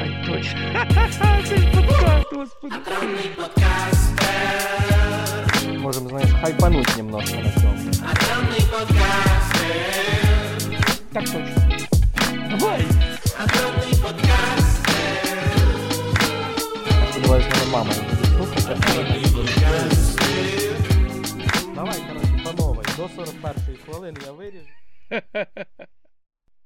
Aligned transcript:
Ай, 0.00 0.24
точно. 0.26 0.60
Це 1.48 1.56
ж 1.56 1.66
подкаст, 1.74 2.34
господи. 2.34 2.74
Можем, 5.78 6.08
знаешь, 6.08 6.30
хайпануть 6.40 6.96
немножко 6.96 7.36
на 7.36 7.52
цьому. 7.52 7.90
Так 11.12 11.24
точно. 11.24 11.62
Давай. 12.50 12.84
Сподіваюсь, 17.10 17.44
мене 17.44 17.72
мама 17.72 17.90
не 17.94 18.02
буде 18.02 18.26
слухати, 18.36 18.76
але 18.94 19.02
не 19.04 19.28
буде. 19.28 19.52
Давай, 21.74 21.96
коротше, 22.08 22.40
по 22.44 22.62
новій. 22.62 22.86
До 22.96 23.02
41-ї 23.02 23.76
хвилини 23.84 24.20
я 24.26 24.32
виріжу. 24.32 24.66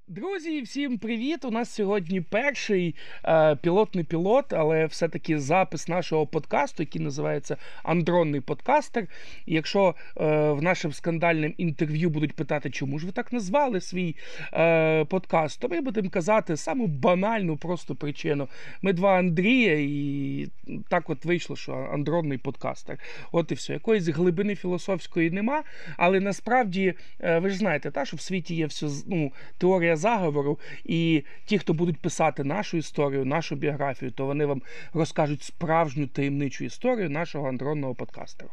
Друзі, 0.08 0.62
всім 0.62 0.98
привіт! 0.98 1.44
У 1.44 1.50
нас 1.50 1.74
сьогодні 1.74 2.20
перший 2.20 2.94
е, 3.24 3.56
пілотний 3.56 4.04
пілот, 4.04 4.52
але 4.52 4.86
все-таки 4.86 5.38
запис 5.38 5.88
нашого 5.88 6.26
подкасту, 6.26 6.82
який 6.82 7.02
називається 7.02 7.56
Андронний 7.82 8.40
подкастер. 8.40 9.06
Якщо 9.46 9.94
е, 10.16 10.50
в 10.50 10.62
нашому 10.62 10.94
скандальному 10.94 11.54
інтерв'ю 11.56 12.10
будуть 12.10 12.32
питати, 12.32 12.70
чому 12.70 12.98
ж 12.98 13.06
ви 13.06 13.12
так 13.12 13.32
назвали 13.32 13.80
свій 13.80 14.16
е, 14.52 15.04
подкаст, 15.04 15.60
то 15.60 15.68
ми 15.68 15.80
будемо 15.80 16.10
казати 16.10 16.56
саму 16.56 16.86
банальну 16.86 17.56
просто 17.56 17.94
причину. 17.94 18.48
Ми 18.82 18.92
два 18.92 19.18
Андрія, 19.18 19.78
і 19.78 20.48
так 20.88 21.10
от 21.10 21.24
вийшло, 21.24 21.56
що 21.56 21.72
андронний 21.92 22.38
подкастер. 22.38 22.98
От 23.32 23.52
і 23.52 23.54
все. 23.54 23.72
Якоїсь 23.72 24.08
глибини 24.08 24.56
філософської 24.56 25.30
нема, 25.30 25.62
але 25.96 26.20
насправді 26.20 26.94
е, 27.20 27.38
ви 27.38 27.50
ж 27.50 27.56
знаєте, 27.56 27.90
та, 27.90 28.04
що 28.04 28.16
в 28.16 28.20
світі 28.20 28.54
є 28.54 28.66
все 28.66 28.86
ну, 29.06 29.32
теорія 29.58 29.93
заговору, 29.96 30.58
і 30.84 31.24
ті, 31.44 31.58
хто 31.58 31.72
будуть 31.72 32.02
писати 32.02 32.44
нашу 32.44 32.76
історію, 32.76 33.24
нашу 33.24 33.56
біографію, 33.56 34.10
то 34.10 34.26
вони 34.26 34.46
вам 34.46 34.62
розкажуть 34.92 35.42
справжню 35.42 36.06
таємничу 36.06 36.64
історію 36.64 37.10
нашого 37.10 37.48
андронного 37.48 37.94
подкастера. 37.94 38.50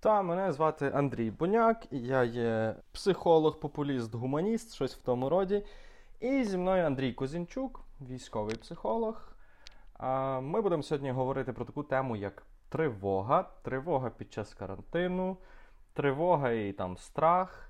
Та, 0.00 0.22
мене 0.22 0.52
звати 0.52 0.90
Андрій 0.94 1.30
Буняк, 1.30 1.86
я 1.90 2.24
є 2.24 2.74
психолог, 2.92 3.60
популіст, 3.60 4.14
гуманіст, 4.14 4.74
щось 4.74 4.94
в 4.94 5.02
тому 5.02 5.28
роді. 5.28 5.62
І 6.20 6.44
зі 6.44 6.58
мною 6.58 6.86
Андрій 6.86 7.12
Козінчук, 7.12 7.80
військовий 8.00 8.56
психолог. 8.56 9.32
Ми 10.42 10.60
будемо 10.60 10.82
сьогодні 10.82 11.10
говорити 11.10 11.52
про 11.52 11.64
таку 11.64 11.82
тему, 11.82 12.16
як 12.16 12.42
тривога, 12.68 13.50
тривога 13.62 14.10
під 14.10 14.32
час 14.32 14.54
карантину, 14.54 15.36
тривога 15.92 16.50
і 16.50 16.72
там 16.72 16.96
страх. 16.98 17.67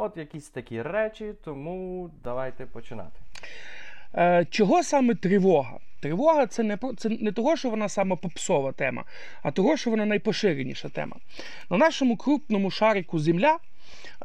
От 0.00 0.16
якісь 0.16 0.48
такі 0.48 0.82
речі, 0.82 1.32
тому 1.44 2.10
давайте 2.24 2.66
починати. 2.66 3.20
Е, 4.14 4.46
Чого 4.50 4.82
саме 4.82 5.14
тривога? 5.14 5.78
Тривога 6.00 6.46
це 6.46 6.62
не 6.62 6.76
про- 6.76 6.94
це 6.94 7.08
не 7.08 7.32
того, 7.32 7.56
що 7.56 7.70
вона 7.70 7.88
саме 7.88 8.16
попсова 8.16 8.72
тема, 8.72 9.04
а 9.42 9.50
того, 9.50 9.76
що 9.76 9.90
вона 9.90 10.06
найпоширеніша 10.06 10.88
тема. 10.88 11.16
На 11.70 11.76
нашому 11.76 12.16
крупному 12.16 12.70
шарику 12.70 13.18
Земля. 13.18 13.58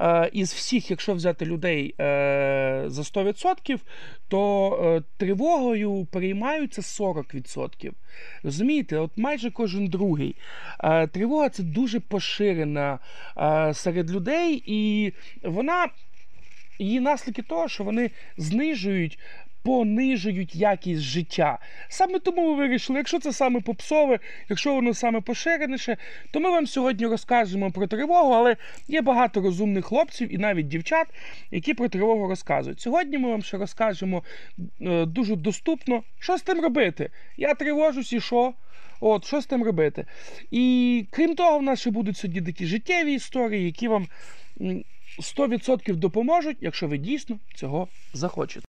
Е, 0.02 0.30
Із 0.34 0.54
всіх, 0.54 0.92
якщо 0.92 1.14
взяти 1.14 1.46
людей 1.46 1.96
е, 2.00 2.84
за 2.88 3.02
100%, 3.02 3.80
то 4.28 4.72
е, 4.84 5.04
тривогою 5.18 6.08
переймаються 6.12 6.82
40%. 6.82 7.92
Розумієте, 8.44 8.98
от 8.98 9.12
майже 9.16 9.52
кожен 9.52 9.88
другий. 9.88 10.36
Тривога 11.12 11.50
це 11.50 11.64
дуже 11.64 12.00
поширена 12.00 13.00
серед 13.74 14.12
людей, 14.12 14.64
і 14.66 15.14
вона 15.44 15.88
її 16.80 17.00
наслідки 17.00 17.42
того, 17.42 17.68
що 17.68 17.84
вони 17.84 18.12
знижують. 18.38 19.20
Понижують 19.64 20.56
якість 20.56 21.02
життя. 21.02 21.60
Саме 21.90 22.20
тому 22.20 22.52
ми 22.52 22.58
вирішили, 22.58 23.00
якщо 23.00 23.20
це 23.20 23.34
саме 23.34 23.60
попсове, 23.60 24.20
якщо 24.50 24.74
воно 24.74 24.94
саме 24.94 25.22
поширеніше, 25.22 25.98
то 26.32 26.40
ми 26.40 26.50
вам 26.50 26.68
сьогодні 26.68 27.08
розкажемо 27.08 27.72
про 27.72 27.88
тривогу, 27.88 28.34
але 28.34 28.56
є 28.88 29.02
багато 29.02 29.42
розумних 29.42 29.86
хлопців 29.86 30.34
і 30.34 30.38
навіть 30.38 30.68
дівчат, 30.68 31.08
які 31.52 31.74
про 31.74 31.90
тривогу 31.90 32.28
розказують. 32.28 32.82
Сьогодні 32.82 33.18
ми 33.18 33.30
вам 33.30 33.44
ще 33.44 33.58
розкажемо 33.58 34.24
е, 34.82 35.06
дуже 35.06 35.36
доступно, 35.36 36.04
що 36.20 36.38
з 36.38 36.42
тим 36.42 36.62
робити. 36.62 37.10
Я 37.38 37.54
тривожусь 37.54 38.14
і 38.14 38.20
що? 38.20 38.54
От, 39.00 39.26
що 39.26 39.42
з 39.42 39.46
тим 39.46 39.64
робити? 39.64 40.06
І 40.52 41.06
крім 41.12 41.36
того, 41.36 41.60
в 41.60 41.64
нас 41.64 41.80
ще 41.80 41.92
будуть 41.92 42.18
сьогодні 42.18 42.42
такі 42.42 42.66
життєві 42.66 43.14
історії, 43.14 43.66
які 43.66 43.88
вам 43.88 44.08
м, 44.62 44.84
100% 45.20 45.96
допоможуть, 45.96 46.58
якщо 46.62 46.88
ви 46.88 46.98
дійсно 46.98 47.40
цього 47.56 47.88
захочете. 48.14 48.73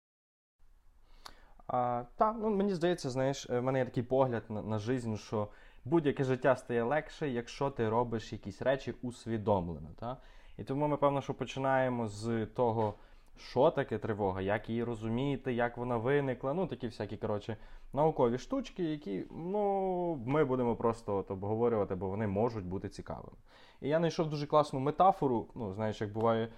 А, 1.68 2.02
та, 2.16 2.32
ну 2.32 2.50
мені 2.50 2.74
здається, 2.74 3.10
знаєш, 3.10 3.50
е, 3.50 3.58
в 3.58 3.62
мене 3.62 3.78
є 3.78 3.84
такий 3.84 4.02
погляд 4.02 4.42
на, 4.48 4.62
на 4.62 4.78
життя, 4.78 5.16
що 5.16 5.48
будь-яке 5.84 6.24
життя 6.24 6.56
стає 6.56 6.82
легше, 6.82 7.28
якщо 7.28 7.70
ти 7.70 7.88
робиш 7.88 8.32
якісь 8.32 8.62
речі 8.62 8.94
усвідомлено. 9.02 9.88
Та? 10.00 10.16
І 10.58 10.64
тому 10.64 10.88
ми, 10.88 10.96
певно, 10.96 11.22
що 11.22 11.34
починаємо 11.34 12.08
з 12.08 12.46
того, 12.46 12.94
що 13.36 13.70
таке 13.70 13.98
тривога, 13.98 14.40
як 14.40 14.68
її 14.68 14.84
розуміти, 14.84 15.52
як 15.52 15.76
вона 15.76 15.96
виникла. 15.96 16.54
Ну, 16.54 16.66
такі 16.66 16.86
всякі, 16.86 17.16
коротше, 17.16 17.56
наукові 17.92 18.38
штучки, 18.38 18.84
які 18.84 19.24
ну, 19.30 20.14
ми 20.26 20.44
будемо 20.44 20.76
просто 20.76 21.16
от, 21.16 21.30
обговорювати, 21.30 21.94
бо 21.94 22.08
вони 22.08 22.26
можуть 22.26 22.64
бути 22.64 22.88
цікавими. 22.88 23.36
І 23.80 23.88
я 23.88 23.98
знайшов 23.98 24.30
дуже 24.30 24.46
класну 24.46 24.80
метафору. 24.80 25.46
Ну, 25.54 25.72
знаєш, 25.72 26.00
як 26.00 26.12
буває. 26.12 26.48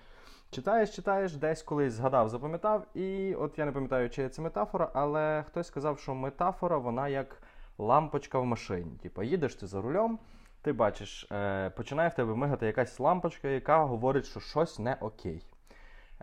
Читаєш, 0.52 0.90
читаєш, 0.90 1.36
десь 1.36 1.62
колись 1.62 1.92
згадав, 1.92 2.28
запам'ятав, 2.28 2.86
і 2.94 3.34
от 3.34 3.58
я 3.58 3.64
не 3.64 3.72
пам'ятаю, 3.72 4.10
чи 4.10 4.28
це 4.28 4.42
метафора, 4.42 4.90
але 4.94 5.44
хтось 5.46 5.66
сказав, 5.66 5.98
що 5.98 6.14
метафора 6.14 6.78
вона 6.78 7.08
як 7.08 7.42
лампочка 7.78 8.38
в 8.38 8.44
машині. 8.44 8.98
Типу, 9.02 9.22
їдеш 9.22 9.54
ти 9.54 9.66
за 9.66 9.80
рулем, 9.80 10.18
ти 10.62 10.72
бачиш, 10.72 11.26
е, 11.32 11.70
починає 11.70 12.08
в 12.08 12.14
тебе 12.14 12.34
мигати 12.34 12.66
якась 12.66 13.00
лампочка, 13.00 13.48
яка 13.48 13.84
говорить, 13.84 14.26
що 14.26 14.40
щось 14.40 14.78
не 14.78 14.96
окей. 15.00 15.42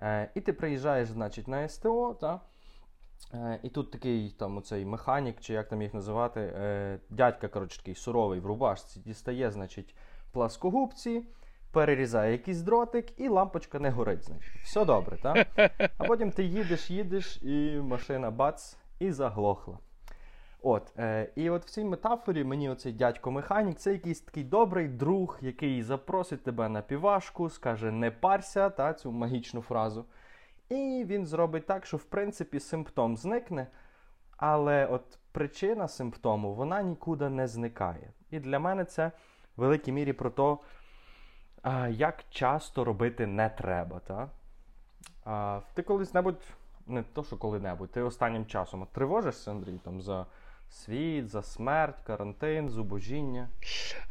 Е, 0.01 0.29
і 0.35 0.41
ти 0.41 0.53
приїжджаєш, 0.53 1.09
значить, 1.09 1.47
на 1.47 1.67
СТО, 1.69 2.17
та? 2.21 2.41
Е, 3.33 3.59
і 3.63 3.69
тут 3.69 3.91
такий 3.91 4.29
там 4.29 4.57
оцей 4.57 4.85
механік, 4.85 5.39
чи 5.39 5.53
як 5.53 5.69
там 5.69 5.81
їх 5.81 5.93
називати, 5.93 6.39
е, 6.41 6.99
дядька, 7.09 7.47
коротше, 7.47 7.77
такий 7.77 7.95
суровий 7.95 8.39
в 8.39 8.45
рубашці, 8.45 8.99
дістає, 8.99 9.51
значить, 9.51 9.95
пласкогубці 10.31 11.23
перерізає 11.71 12.31
якийсь 12.31 12.61
дротик, 12.61 13.19
і 13.19 13.27
лампочка 13.27 13.79
не 13.79 13.89
горить. 13.89 14.23
Значить. 14.23 14.61
Все 14.63 14.85
добре, 14.85 15.17
так? 15.21 15.47
А 15.97 16.03
потім 16.07 16.31
ти 16.31 16.43
їдеш, 16.43 16.89
їдеш, 16.89 17.43
і 17.43 17.79
машина 17.81 18.31
бац, 18.31 18.77
і 18.99 19.11
заглохла. 19.11 19.77
От, 20.61 20.99
е, 20.99 21.29
І 21.35 21.49
от 21.49 21.65
в 21.65 21.69
цій 21.69 21.83
метафорі 21.83 22.43
мені 22.43 22.69
оцей 22.69 22.93
дядько-механік 22.93 23.75
це 23.75 23.91
якийсь 23.91 24.21
такий 24.21 24.43
добрий 24.43 24.87
друг, 24.87 25.37
який 25.41 25.83
запросить 25.83 26.43
тебе 26.43 26.69
на 26.69 26.81
півашку, 26.81 27.49
скаже 27.49 27.91
не 27.91 28.11
парся, 28.11 28.69
та, 28.69 28.93
цю 28.93 29.11
магічну 29.11 29.61
фразу. 29.61 30.05
І 30.69 31.05
він 31.07 31.25
зробить 31.25 31.65
так, 31.65 31.85
що 31.85 31.97
в 31.97 32.03
принципі 32.03 32.59
симптом 32.59 33.17
зникне, 33.17 33.67
але 34.37 34.85
от 34.85 35.19
причина 35.31 35.87
симптому 35.87 36.53
вона 36.53 36.81
нікуди 36.81 37.29
не 37.29 37.47
зникає. 37.47 38.11
І 38.31 38.39
для 38.39 38.59
мене 38.59 38.85
це 38.85 39.11
в 39.57 39.61
великій 39.61 39.91
мірі 39.91 40.13
про 40.13 40.29
те, 40.29 40.57
як 41.89 42.23
часто 42.29 42.83
робити 42.83 43.27
не 43.27 43.49
треба, 43.49 43.99
та? 43.99 44.29
А, 45.25 45.59
ти 45.73 45.81
колись-небудь, 45.81 46.41
не 46.87 47.03
то, 47.03 47.23
що 47.23 47.37
коли-небудь, 47.37 47.91
ти 47.91 48.01
останнім 48.01 48.45
часом 48.45 48.87
тривожишся, 48.91 49.51
Андрій, 49.51 49.79
там, 49.83 50.01
за 50.01 50.25
світ, 50.69 51.29
за 51.29 51.43
смерть, 51.43 51.95
карантин, 52.07 52.69
зубожіння. 52.69 53.49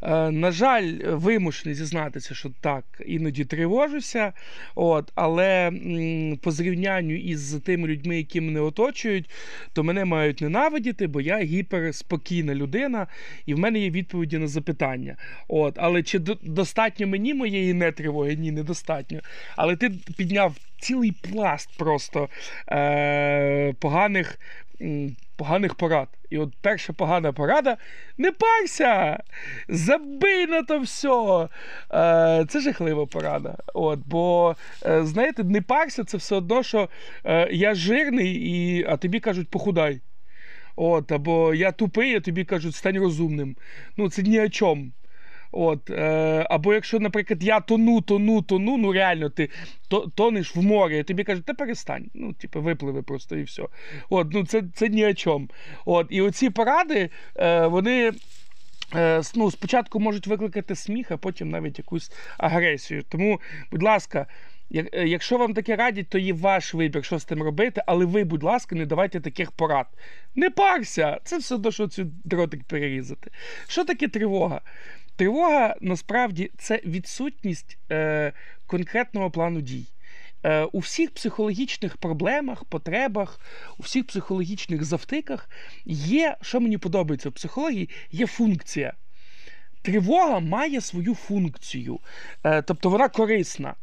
Е, 0.03 0.31
на 0.31 0.51
жаль, 0.51 0.93
вимушений 1.05 1.75
зізнатися, 1.75 2.35
що 2.35 2.51
так, 2.61 2.85
іноді 3.07 3.45
тривожуся. 3.45 4.33
От, 4.75 5.13
але 5.15 5.69
м, 5.69 6.37
по 6.43 6.51
зрівнянню 6.51 7.15
із 7.17 7.53
тими 7.53 7.89
людьми, 7.89 8.17
які 8.17 8.41
мене 8.41 8.61
оточують, 8.61 9.31
то 9.73 9.85
мене 9.85 10.05
мають 10.05 10.41
ненавидіти, 10.41 11.07
бо 11.07 11.21
я 11.21 11.39
гіперспокійна 11.39 12.55
людина, 12.55 13.07
і 13.47 13.55
в 13.55 13.59
мене 13.59 13.79
є 13.79 13.91
відповіді 13.91 14.39
на 14.39 14.47
запитання. 14.47 15.17
От, 15.49 15.75
але 15.79 16.03
чи 16.03 16.19
до- 16.19 16.39
достатньо 16.43 17.07
мені 17.07 17.35
моєї 17.35 17.75
нетривоги? 17.75 18.37
Ні, 18.37 18.51
недостатньо. 18.53 19.21
Але 19.57 19.77
ти 19.77 19.91
підняв 20.17 20.57
цілий 20.79 21.13
пласт 21.13 21.79
просто 21.79 22.29
е, 22.69 23.73
поганих. 23.73 24.39
Поганих 25.37 25.75
порад. 25.75 26.09
І 26.31 26.39
от 26.39 26.55
перша 26.61 26.93
погана 26.93 27.33
порада: 27.33 27.77
не 28.19 28.33
парся! 28.33 29.23
Забий 29.69 30.47
на 30.47 30.63
то 30.63 30.79
все. 30.79 31.49
Це 32.49 32.61
жахлива 32.61 33.07
порада. 33.07 33.57
От, 33.75 34.01
бо, 34.07 34.57
е, 34.87 35.05
знаєте, 35.05 35.45
не 35.45 35.61
парся, 35.61 36.05
це 36.05 36.17
все 36.17 36.37
одно, 36.37 36.63
що 36.63 36.89
е, 37.25 37.49
я 37.53 37.75
жирний, 37.75 38.35
і, 38.35 38.85
а 38.89 38.97
тобі 38.97 39.21
кажуть, 39.21 39.49
похудай. 39.49 40.01
От, 40.77 41.13
або 41.13 41.55
я 41.55 41.73
тупий, 41.73 42.17
а 42.17 42.21
тобі 42.21 42.45
кажуть, 42.45 42.75
стань 42.75 42.99
розумним. 42.99 43.57
Ну, 43.97 44.11
це 44.11 44.23
ні 44.23 44.41
о 44.41 44.49
чому. 44.49 44.91
От, 45.53 45.91
е, 45.91 46.47
Або 46.51 46.75
якщо, 46.75 47.01
наприклад, 47.01 47.45
я 47.45 47.61
тону, 47.61 48.01
тону, 48.01 48.43
тону, 48.43 48.77
ну 48.77 48.93
реально 48.93 49.31
ти 49.31 49.51
то, 49.89 50.13
тонеш 50.15 50.57
в 50.57 50.63
море, 50.63 50.99
і 50.99 51.05
тобі 51.05 51.25
кажуть, 51.25 51.45
та 51.45 51.55
перестань. 51.55 52.11
Ну, 52.15 52.33
типу, 52.33 52.63
випливи 52.63 53.03
просто 53.03 53.37
і 53.37 53.43
все. 53.43 53.63
От, 54.11 54.33
ну 54.33 54.47
Це 54.47 54.63
це 54.75 54.89
ні 54.89 55.07
о 55.07 55.15
чому. 55.15 55.49
От, 55.85 56.07
І 56.11 56.21
оці 56.21 56.51
поради, 56.51 57.11
е, 57.37 57.67
вони. 57.67 58.13
Е, 58.95 59.23
ну, 59.35 59.51
Спочатку 59.51 60.01
можуть 60.01 60.27
викликати 60.27 60.75
сміх, 60.75 61.11
а 61.11 61.17
потім 61.17 61.51
навіть 61.51 61.79
якусь 61.79 62.13
агресію. 62.39 63.03
Тому, 63.09 63.41
будь 63.71 63.83
ласка, 63.83 64.27
Е, 64.75 65.09
якщо 65.09 65.39
вам 65.39 65.55
таке 65.55 65.77
радять, 65.77 66.09
то 66.09 66.19
є 66.19 66.33
ваш 66.33 66.75
вибір, 66.75 67.05
що 67.05 67.19
з 67.19 67.25
тим 67.25 67.43
робити, 67.43 67.83
але 67.87 68.05
ви, 68.05 68.25
будь 68.25 68.43
ласка, 68.43 68.77
не 68.77 68.87
давайте 68.87 69.21
таких 69.21 69.53
порад. 69.53 69.87
Не 70.35 70.51
парся! 70.51 71.21
Це 71.25 71.39
все 71.39 71.55
одно, 71.55 71.71
що 71.71 71.89
цю 71.89 72.05
дротик 72.25 72.65
перерізати. 72.65 73.31
Що 73.69 73.85
таке 73.85 74.09
тривога? 74.09 74.61
Тривога 75.17 75.77
насправді 75.81 76.51
це 76.59 76.81
відсутність 76.85 77.79
е, 77.93 78.33
конкретного 78.67 79.31
плану 79.31 79.61
дій. 79.61 79.87
Е, 80.45 80.63
У 80.63 80.79
всіх 80.79 81.15
психологічних 81.15 81.97
проблемах, 81.97 82.65
потребах, 82.65 83.41
у 83.79 83.83
всіх 83.83 84.07
психологічних 84.07 84.85
завтиках 84.85 85.51
є, 85.85 86.37
що 86.43 86.61
мені 86.61 86.79
подобається 86.79 87.29
в 87.29 87.33
психології, 87.33 87.91
є 88.11 88.27
функція. 88.27 88.93
Тривога 89.83 90.41
має 90.41 90.81
свою 90.81 91.15
функцію, 91.15 92.01
е, 92.45 92.63
тобто 92.63 92.91
вона 92.91 93.09
корисна. 93.09 93.75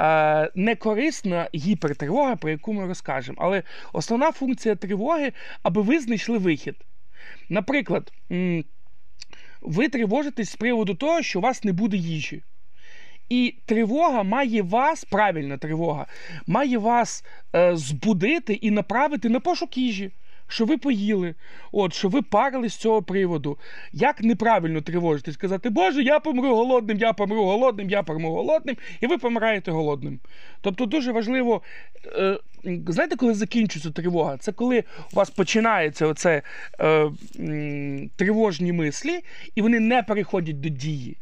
Е, 0.00 0.50
некорисна 0.54 1.48
гіпертривога, 1.54 2.36
про 2.36 2.50
яку 2.50 2.72
ми 2.72 2.86
розкажемо. 2.86 3.38
Але 3.40 3.62
основна 3.92 4.32
функція 4.32 4.74
тривоги, 4.74 5.32
аби 5.62 5.82
ви 5.82 6.00
знайшли 6.00 6.38
вихід. 6.38 6.76
Наприклад, 7.48 8.12
ви 9.60 9.88
тривожитесь 9.88 10.50
з 10.50 10.56
приводу 10.56 10.94
того, 10.94 11.22
що 11.22 11.38
у 11.38 11.42
вас 11.42 11.64
не 11.64 11.72
буде 11.72 11.96
їжі. 11.96 12.42
І 13.28 13.54
тривога 13.66 14.22
має 14.22 14.62
вас, 14.62 15.04
правильна 15.04 15.58
тривога, 15.58 16.06
має 16.46 16.78
вас 16.78 17.24
е, 17.54 17.76
збудити 17.76 18.52
і 18.52 18.70
направити 18.70 19.28
на 19.28 19.40
пошук 19.40 19.76
їжі 19.76 20.10
що 20.48 20.64
ви 20.64 20.78
поїли, 20.78 21.34
от, 21.72 21.94
що 21.94 22.08
ви 22.08 22.22
парили 22.22 22.68
з 22.68 22.76
цього 22.76 23.02
приводу. 23.02 23.58
Як 23.92 24.20
неправильно 24.20 24.80
тривожитись, 24.80 25.34
сказати, 25.34 25.70
Боже, 25.70 26.02
я 26.02 26.20
помру 26.20 26.56
голодним, 26.56 26.98
я 26.98 27.12
помру 27.12 27.44
голодним, 27.44 27.90
я 27.90 28.02
помру 28.02 28.30
голодним, 28.30 28.76
і 29.00 29.06
ви 29.06 29.18
помираєте 29.18 29.70
голодним. 29.70 30.20
Тобто 30.60 30.86
дуже 30.86 31.12
важливо, 31.12 31.62
е, 32.06 32.38
знаєте, 32.88 33.16
коли 33.16 33.34
закінчується 33.34 33.90
тривога? 33.90 34.36
Це 34.36 34.52
коли 34.52 34.84
у 35.12 35.16
вас 35.16 35.30
починається 35.30 36.06
оце 36.06 36.42
е, 36.80 37.10
тривожні 38.16 38.72
мислі, 38.72 39.20
і 39.54 39.62
вони 39.62 39.80
не 39.80 40.02
переходять 40.02 40.60
до 40.60 40.68
дії. 40.68 41.16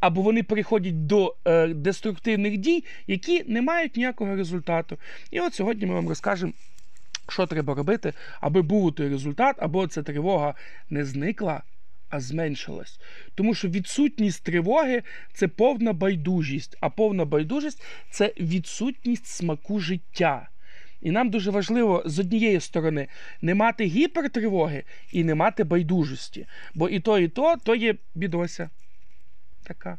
Або 0.00 0.22
вони 0.22 0.42
переходять 0.42 1.06
до 1.06 1.36
е, 1.44 1.66
деструктивних 1.66 2.56
дій, 2.56 2.84
які 3.06 3.44
не 3.46 3.62
мають 3.62 3.96
ніякого 3.96 4.36
результату. 4.36 4.98
І 5.30 5.40
от 5.40 5.54
сьогодні 5.54 5.86
ми 5.86 5.94
вам 5.94 6.08
розкажемо 6.08 6.52
що 7.28 7.46
треба 7.46 7.74
робити, 7.74 8.12
аби 8.40 8.62
був 8.62 8.94
той 8.94 9.08
результат, 9.08 9.56
або 9.58 9.86
ця 9.86 10.02
тривога 10.02 10.54
не 10.90 11.04
зникла, 11.04 11.62
а 12.08 12.20
зменшилась. 12.20 13.00
Тому 13.34 13.54
що 13.54 13.68
відсутність 13.68 14.44
тривоги 14.44 15.02
це 15.32 15.48
повна 15.48 15.92
байдужість, 15.92 16.76
а 16.80 16.90
повна 16.90 17.24
байдужість 17.24 17.84
це 18.10 18.34
відсутність 18.40 19.26
смаку 19.26 19.80
життя. 19.80 20.48
І 21.00 21.10
нам 21.10 21.30
дуже 21.30 21.50
важливо 21.50 22.02
з 22.06 22.18
однієї 22.18 22.60
сторони 22.60 23.08
не 23.42 23.54
мати 23.54 23.84
гіпертривоги 23.84 24.84
і 25.12 25.24
не 25.24 25.34
мати 25.34 25.64
байдужості. 25.64 26.46
Бо 26.74 26.88
і 26.88 27.00
то, 27.00 27.18
і 27.18 27.28
то, 27.28 27.56
то 27.64 27.74
є 27.74 27.94
бідося. 28.14 28.70
Така. 29.62 29.98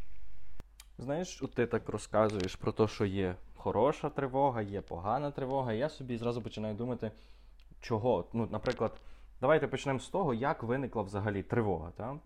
Знаєш, 0.97 1.39
от 1.41 1.53
ти 1.53 1.65
так 1.65 1.89
розказуєш 1.89 2.56
про 2.56 2.71
те, 2.71 2.88
що 2.88 3.06
є 3.06 3.35
хороша 3.67 4.09
тривога, 4.09 4.61
є 4.61 4.81
погана 4.81 5.31
тривога. 5.31 5.73
Я 5.73 5.89
собі 5.89 6.17
зразу 6.17 6.41
починаю 6.41 6.75
думати, 6.75 7.11
чого. 7.81 8.25
Ну, 8.33 8.47
Наприклад, 8.51 8.91
давайте 9.41 9.67
почнемо 9.67 9.99
з 9.99 10.09
того, 10.09 10.33
як 10.33 10.63
виникла 10.63 11.01
взагалі 11.01 11.43
тривога. 11.43 11.91
Та? 11.97 12.17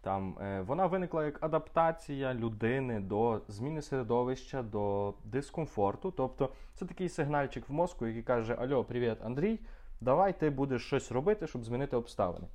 Там, 0.00 0.38
е, 0.40 0.60
Вона 0.60 0.86
виникла 0.86 1.24
як 1.24 1.44
адаптація 1.44 2.34
людини 2.34 3.00
до 3.00 3.40
зміни 3.48 3.82
середовища, 3.82 4.62
до 4.62 5.14
дискомфорту. 5.24 6.10
Тобто 6.10 6.50
це 6.74 6.86
такий 6.86 7.08
сигнальчик 7.08 7.68
в 7.68 7.72
мозку, 7.72 8.06
який 8.06 8.22
каже: 8.22 8.54
Альо, 8.54 8.84
привіт, 8.84 9.18
Андрій, 9.24 9.60
давай 10.00 10.38
ти 10.38 10.50
будеш 10.50 10.86
щось 10.86 11.12
робити, 11.12 11.46
щоб 11.46 11.64
змінити 11.64 11.96
обставини. 11.96 12.46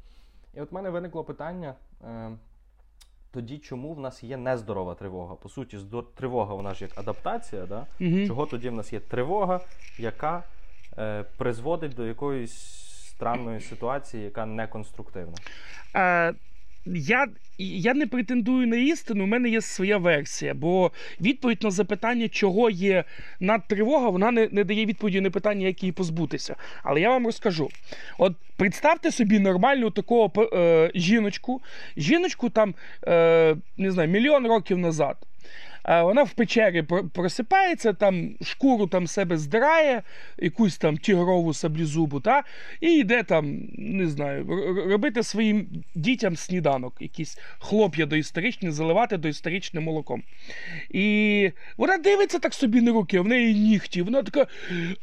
І 0.53 0.61
от 0.61 0.71
в 0.71 0.75
мене 0.75 0.89
виникло 0.89 1.23
питання. 1.23 1.75
Е, 2.03 2.31
тоді 3.31 3.57
чому 3.57 3.93
в 3.93 3.99
нас 3.99 4.23
є 4.23 4.37
нездорова 4.37 4.95
тривога? 4.95 5.35
По 5.35 5.49
суті, 5.49 5.77
тривога 6.15 6.53
вона 6.53 6.73
ж 6.73 6.83
як 6.83 6.97
адаптація, 6.97 7.65
да? 7.65 7.85
Угу. 8.01 8.27
чого 8.27 8.45
тоді 8.45 8.69
в 8.69 8.73
нас 8.73 8.93
є 8.93 8.99
тривога, 8.99 9.59
яка 9.97 10.43
е, 10.97 11.25
призводить 11.37 11.93
до 11.93 12.05
якоїсь 12.05 12.53
странної 13.09 13.61
ситуації, 13.61 14.23
яка 14.23 14.45
не 14.45 14.67
конструктивна? 14.67 15.37
Е, 15.95 16.33
я 16.85 17.27
я 17.57 17.93
не 17.93 18.07
претендую 18.07 18.67
на 18.67 18.75
істину, 18.75 19.23
у 19.23 19.27
мене 19.27 19.49
є 19.49 19.61
своя 19.61 19.97
версія, 19.97 20.53
бо 20.53 20.91
відповідь 21.21 21.63
на 21.63 21.71
запитання, 21.71 22.27
чого 22.27 22.69
є 22.69 23.03
надтривога, 23.39 24.09
вона 24.09 24.31
не 24.31 24.49
не 24.51 24.63
дає 24.63 24.85
відповіді 24.85 25.21
на 25.21 25.29
питання, 25.29 25.67
як 25.67 25.83
її 25.83 25.91
позбутися. 25.91 26.55
Але 26.83 27.01
я 27.01 27.09
вам 27.09 27.25
розкажу: 27.25 27.69
от 28.17 28.35
представте 28.57 29.11
собі 29.11 29.39
нормальну 29.39 29.91
такого 29.91 30.49
е, 30.53 30.91
жіночку, 30.95 31.61
жіночку 31.97 32.49
там, 32.49 32.75
е, 33.07 33.55
не 33.77 33.91
знаю, 33.91 34.09
мільйон 34.09 34.47
років 34.47 34.77
назад. 34.77 35.17
Вона 35.85 36.23
в 36.23 36.33
печері 36.33 36.81
просипається, 37.13 37.93
там 37.93 38.35
шкуру 38.41 38.87
там 38.87 39.07
себе 39.07 39.37
здирає, 39.37 40.01
якусь 40.37 40.77
там 40.77 40.97
тігрову 40.97 41.53
саблізубу, 41.53 42.19
та, 42.19 42.43
і 42.81 42.91
йде 42.91 43.23
там, 43.23 43.59
не 43.77 44.07
знаю, 44.07 44.45
робити 44.89 45.23
своїм 45.23 45.67
дітям 45.95 46.35
сніданок, 46.35 46.93
якісь 46.99 47.37
хлоп'я 47.59 48.05
доісторичні, 48.05 48.71
заливати 48.71 49.17
доісторичним 49.17 49.83
молоком. 49.83 50.23
І 50.89 51.51
вона 51.77 51.97
дивиться 51.97 52.39
так 52.39 52.53
собі 52.53 52.81
на 52.81 52.91
руки, 52.91 53.19
в 53.19 53.27
неї 53.27 53.53
нігті. 53.53 54.01
Вона 54.01 54.23
така: 54.23 54.47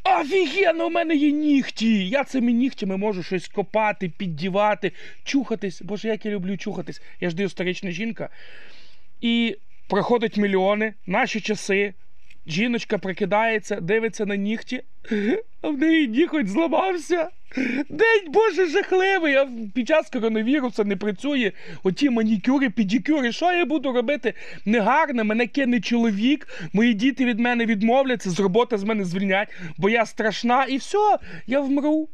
офігенно, 0.05 0.87
у 0.87 0.91
мене 0.91 1.15
є 1.15 1.31
нігті! 1.31 2.09
Я 2.09 2.25
цими 2.25 2.53
нігтями 2.53 2.97
можу 2.97 3.23
щось 3.23 3.49
копати, 3.49 4.09
піддівати, 4.09 4.93
чухатись. 5.25 5.83
Боже, 5.83 6.09
як 6.09 6.27
я 6.27 6.33
люблю 6.33 6.57
чухатись. 6.57 7.03
Я 7.21 7.31
ж 7.31 7.37
доісторична 7.37 7.91
жінка. 7.91 8.29
І 9.21 9.57
проходять 9.89 10.37
мільйони, 10.37 10.95
наші 11.07 11.41
часи. 11.41 11.95
Жіночка 12.47 12.99
прикидається, 12.99 13.81
дивиться 13.81 14.27
на 14.27 14.37
нігті, 14.37 14.83
а 15.63 15.69
в 15.69 15.79
неї 15.79 16.09
ніготь 16.09 16.49
зламався. 16.49 17.29
День 17.89 18.25
Боже 18.29 18.67
жахливий, 18.67 19.35
а 19.35 19.49
під 19.75 19.89
час 19.89 20.11
коронавірусу 20.11 20.85
не 20.85 20.97
працює 20.97 21.53
оті 21.83 22.11
манікюри, 22.11 22.71
підікюри. 22.71 23.33
Що 23.33 23.53
я 23.53 23.65
буду 23.65 23.93
робити? 23.93 24.35
Негарно, 24.65 25.25
мене 25.25 25.47
кине 25.47 25.81
чоловік, 25.81 26.47
мої 26.73 26.95
діти 26.95 27.25
від 27.25 27.39
мене 27.41 27.67
відмовляться, 27.67 28.31
з 28.31 28.41
роботи 28.41 28.79
з 28.79 28.85
мене 28.85 29.05
звільнять, 29.05 29.49
бо 29.79 29.91
я 29.91 30.07
страшна, 30.07 30.65
і 30.65 30.77
все, 30.77 31.19
я 31.47 31.61
вмру 31.61 32.09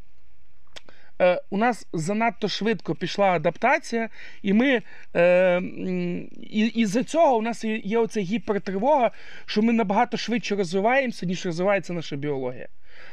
у 1.51 1.57
нас 1.57 1.87
занадто 1.93 2.49
швидко 2.49 2.95
пішла 2.95 3.27
адаптація, 3.27 4.09
і 4.43 4.53
ми 4.53 4.83
е, 5.17 5.61
і, 6.41 6.67
і 6.67 6.87
за 6.87 7.05
цього 7.05 7.37
у 7.37 7.43
нас 7.43 7.65
є 7.65 7.99
оця 7.99 8.21
гіпертривога, 8.21 9.11
що 9.47 9.63
ми 9.63 9.73
набагато 9.73 10.17
швидше 10.17 10.57
розвиваємося, 10.57 11.27
ніж 11.27 11.47
розвивається 11.47 11.93
наша 11.93 12.17
біологія. 12.17 12.69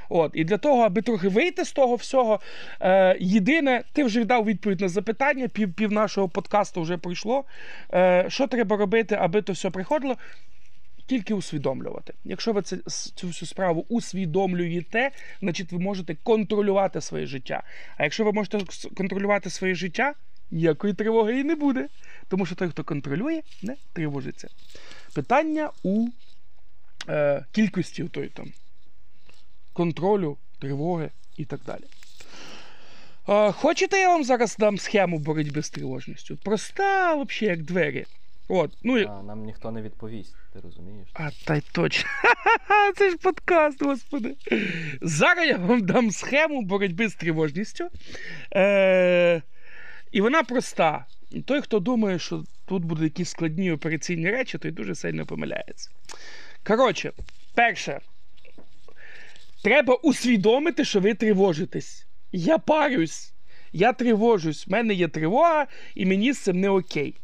От, 0.10 0.32
І 0.34 0.44
для 0.44 0.58
того, 0.58 0.82
аби 0.84 1.02
трохи 1.02 1.28
вийти 1.28 1.66
з 1.66 1.72
того 1.72 1.96
всього, 1.96 2.40
е, 2.82 3.18
єдине, 3.20 3.84
ти 3.94 4.04
вже 4.04 4.26
дав 4.26 4.46
відповідь 4.46 4.82
на 4.82 4.88
запитання, 4.88 5.48
пів 5.48 5.74
пів 5.74 5.92
нашого 5.92 6.30
подкасту 6.30 6.82
вже 6.82 6.98
пройшло. 6.98 7.44
Е, 7.94 8.26
Що 8.28 8.48
треба 8.48 8.78
робити, 8.78 9.18
аби 9.20 9.42
то 9.42 9.54
все 9.54 9.70
приходило? 9.70 10.16
Тільки 11.12 11.34
усвідомлювати. 11.34 12.14
Якщо 12.24 12.54
ви 12.54 12.62
це, 12.62 12.78
цю 13.16 13.28
всю 13.28 13.50
справу 13.50 13.86
усвідомлюєте, 13.90 15.12
значить 15.42 15.72
ви 15.72 15.80
можете 15.80 16.16
контролювати 16.16 17.02
своє 17.02 17.26
життя. 17.26 17.64
А 17.98 18.04
якщо 18.04 18.24
ви 18.24 18.32
можете 18.32 18.60
контролювати 18.98 19.50
своє 19.50 19.76
життя, 19.76 20.14
ніякої 20.52 20.94
тривоги 20.94 21.40
і 21.40 21.44
не 21.44 21.56
буде. 21.56 21.88
Тому 22.28 22.46
що 22.46 22.56
той, 22.56 22.70
хто 22.70 22.84
контролює, 22.84 23.42
не 23.64 23.76
тривожиться. 23.94 24.48
Питання 25.14 25.70
у 25.84 26.08
е, 27.10 27.46
кількості 27.52 28.04
той, 28.04 28.28
там, 28.28 28.54
контролю, 29.74 30.38
тривоги 30.60 31.10
і 31.38 31.46
так 31.46 31.60
далі. 31.66 31.84
Е, 33.30 33.52
хочете, 33.52 33.98
я 33.98 34.10
вам 34.10 34.24
зараз 34.24 34.56
дам 34.60 34.78
схему 34.78 35.20
боротьби 35.20 35.64
з 35.64 35.70
тривожністю? 35.70 36.38
Проста, 36.38 37.16
взагалі, 37.16 37.58
як 37.58 37.64
двері. 37.64 38.06
От, 38.48 38.72
ну, 38.84 39.08
а, 39.08 39.24
Нам 39.24 39.46
ніхто 39.46 39.72
не 39.72 39.82
відповість, 39.82 40.36
ти 40.54 40.60
розумієш? 40.60 41.08
А 41.14 41.30
та 41.46 41.56
й 41.56 41.62
точно. 41.72 42.10
Це 42.98 43.10
ж 43.10 43.18
подкаст, 43.18 43.84
господи. 43.84 44.36
Зараз 45.02 45.48
я 45.48 45.58
вам 45.58 45.86
дам 45.86 46.12
схему 46.12 46.62
боротьби 46.62 47.10
з 47.10 47.16
тривожністю. 47.16 47.90
Е- 48.56 49.42
І 50.12 50.22
вона 50.22 50.44
проста. 50.44 51.06
Той, 51.46 51.62
хто 51.62 51.80
думає, 51.80 52.20
що 52.20 52.44
тут 52.66 52.86
будуть 52.86 53.04
якісь 53.04 53.30
складні 53.30 53.72
операційні 53.72 54.32
речі, 54.32 54.58
той 54.58 54.72
дуже 54.72 54.96
сильно 54.96 55.26
помиляється. 55.26 55.90
Коротше, 56.64 57.12
перше, 57.56 58.00
треба 59.64 59.96
усвідомити, 59.96 60.86
що 60.86 61.00
ви 61.00 61.14
тривожитесь. 61.14 62.08
Я 62.32 62.58
парюсь, 62.58 63.34
я 63.74 63.94
тривожусь, 63.94 64.68
в 64.68 64.72
мене 64.72 64.94
є 64.94 65.08
тривога, 65.08 65.68
і 65.96 66.06
мені 66.06 66.34
з 66.34 66.40
цим 66.40 66.60
не 66.60 66.70
окей. 66.70 67.21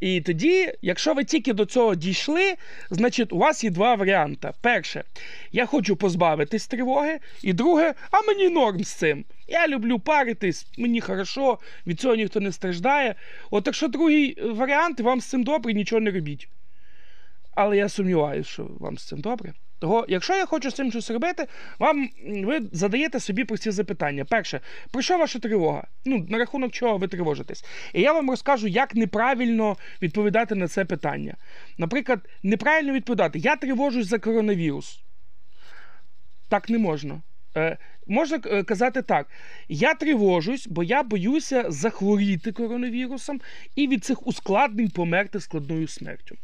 І 0.00 0.20
тоді, 0.20 0.72
якщо 0.82 1.14
ви 1.14 1.24
тільки 1.24 1.52
до 1.52 1.64
цього 1.64 1.94
дійшли, 1.94 2.54
значить 2.90 3.32
у 3.32 3.38
вас 3.38 3.64
є 3.64 3.70
два 3.70 3.94
варіанти. 3.94 4.50
Перше, 4.60 5.04
я 5.52 5.66
хочу 5.66 5.96
позбавитись 5.96 6.66
тривоги, 6.66 7.18
і 7.42 7.52
друге, 7.52 7.94
а 8.10 8.22
мені 8.22 8.48
норм 8.48 8.84
з 8.84 8.92
цим. 8.92 9.24
Я 9.48 9.68
люблю 9.68 9.98
паритись, 9.98 10.66
мені 10.78 11.00
хорошо, 11.00 11.58
від 11.86 12.00
цього 12.00 12.14
ніхто 12.14 12.40
не 12.40 12.52
страждає. 12.52 13.14
От 13.50 13.66
якщо 13.66 13.88
другий 13.88 14.42
варіант, 14.42 15.00
вам 15.00 15.20
з 15.20 15.26
цим 15.26 15.42
добре, 15.42 15.72
нічого 15.72 16.00
не 16.00 16.10
робіть. 16.10 16.48
Але 17.54 17.76
я 17.76 17.88
сумніваюся, 17.88 18.50
що 18.50 18.70
вам 18.80 18.98
з 18.98 19.06
цим 19.06 19.20
добре. 19.20 19.52
Того, 19.80 20.06
якщо 20.08 20.36
я 20.36 20.46
хочу 20.46 20.70
з 20.70 20.74
цим 20.74 20.90
щось 20.90 21.10
робити, 21.10 21.46
вам 21.78 22.08
ви 22.26 22.60
задаєте 22.72 23.20
собі 23.20 23.44
прості 23.44 23.70
запитання. 23.70 24.24
Перше, 24.24 24.60
про 24.90 25.02
що 25.02 25.18
ваша 25.18 25.38
тривога? 25.38 25.86
Ну, 26.04 26.26
на 26.28 26.38
рахунок 26.38 26.72
чого 26.72 26.98
ви 26.98 27.08
тривожитесь? 27.08 27.64
І 27.94 28.00
я 28.00 28.12
вам 28.12 28.30
розкажу, 28.30 28.66
як 28.66 28.94
неправильно 28.94 29.76
відповідати 30.02 30.54
на 30.54 30.68
це 30.68 30.84
питання. 30.84 31.36
Наприклад, 31.78 32.20
неправильно 32.42 32.92
відповідати: 32.92 33.38
я 33.38 33.56
тривожусь 33.56 34.06
за 34.06 34.18
коронавірус. 34.18 35.00
Так 36.48 36.68
не 36.68 36.78
можна. 36.78 37.20
Е, 37.56 37.78
Можна 38.06 38.40
е, 38.46 38.62
казати 38.62 39.02
так: 39.02 39.26
я 39.68 39.94
тривожусь, 39.94 40.66
бо 40.66 40.82
я 40.82 41.02
боюся 41.02 41.64
захворіти 41.68 42.52
коронавірусом 42.52 43.40
і 43.76 43.88
від 43.88 44.04
цих 44.04 44.26
ускладнень 44.26 44.90
померти 44.90 45.40
складною 45.40 45.88
смертю. 45.88 46.36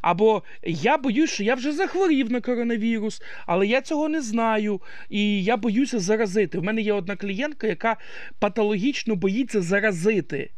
Або 0.00 0.42
я 0.66 0.98
боюсь, 0.98 1.30
що 1.30 1.42
я 1.42 1.54
вже 1.54 1.72
захворів 1.72 2.32
на 2.32 2.40
коронавірус, 2.40 3.22
але 3.46 3.66
я 3.66 3.80
цього 3.80 4.08
не 4.08 4.22
знаю, 4.22 4.80
і 5.08 5.44
я 5.44 5.56
боюся 5.56 5.98
заразити. 5.98 6.58
У 6.58 6.62
мене 6.62 6.80
є 6.80 6.92
одна 6.92 7.16
клієнтка, 7.16 7.66
яка 7.66 7.96
патологічно 8.38 9.16
боїться 9.16 9.62
заразити. 9.62 10.50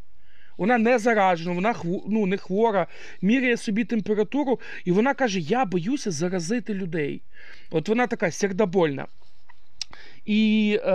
Вона 0.57 0.77
не 0.77 0.99
заражена, 0.99 1.51
вона 1.51 1.75
ну, 2.07 2.25
не 2.25 2.37
хвора, 2.37 2.87
міряє 3.21 3.57
собі 3.57 3.83
температуру, 3.83 4.59
і 4.85 4.91
вона 4.91 5.13
каже: 5.13 5.39
Я 5.39 5.65
боюся 5.65 6.11
заразити 6.11 6.73
людей. 6.73 7.21
От 7.71 7.89
вона 7.89 8.07
така 8.07 8.31
сердобольна. 8.31 9.07
І 10.25 10.79
е, 10.83 10.91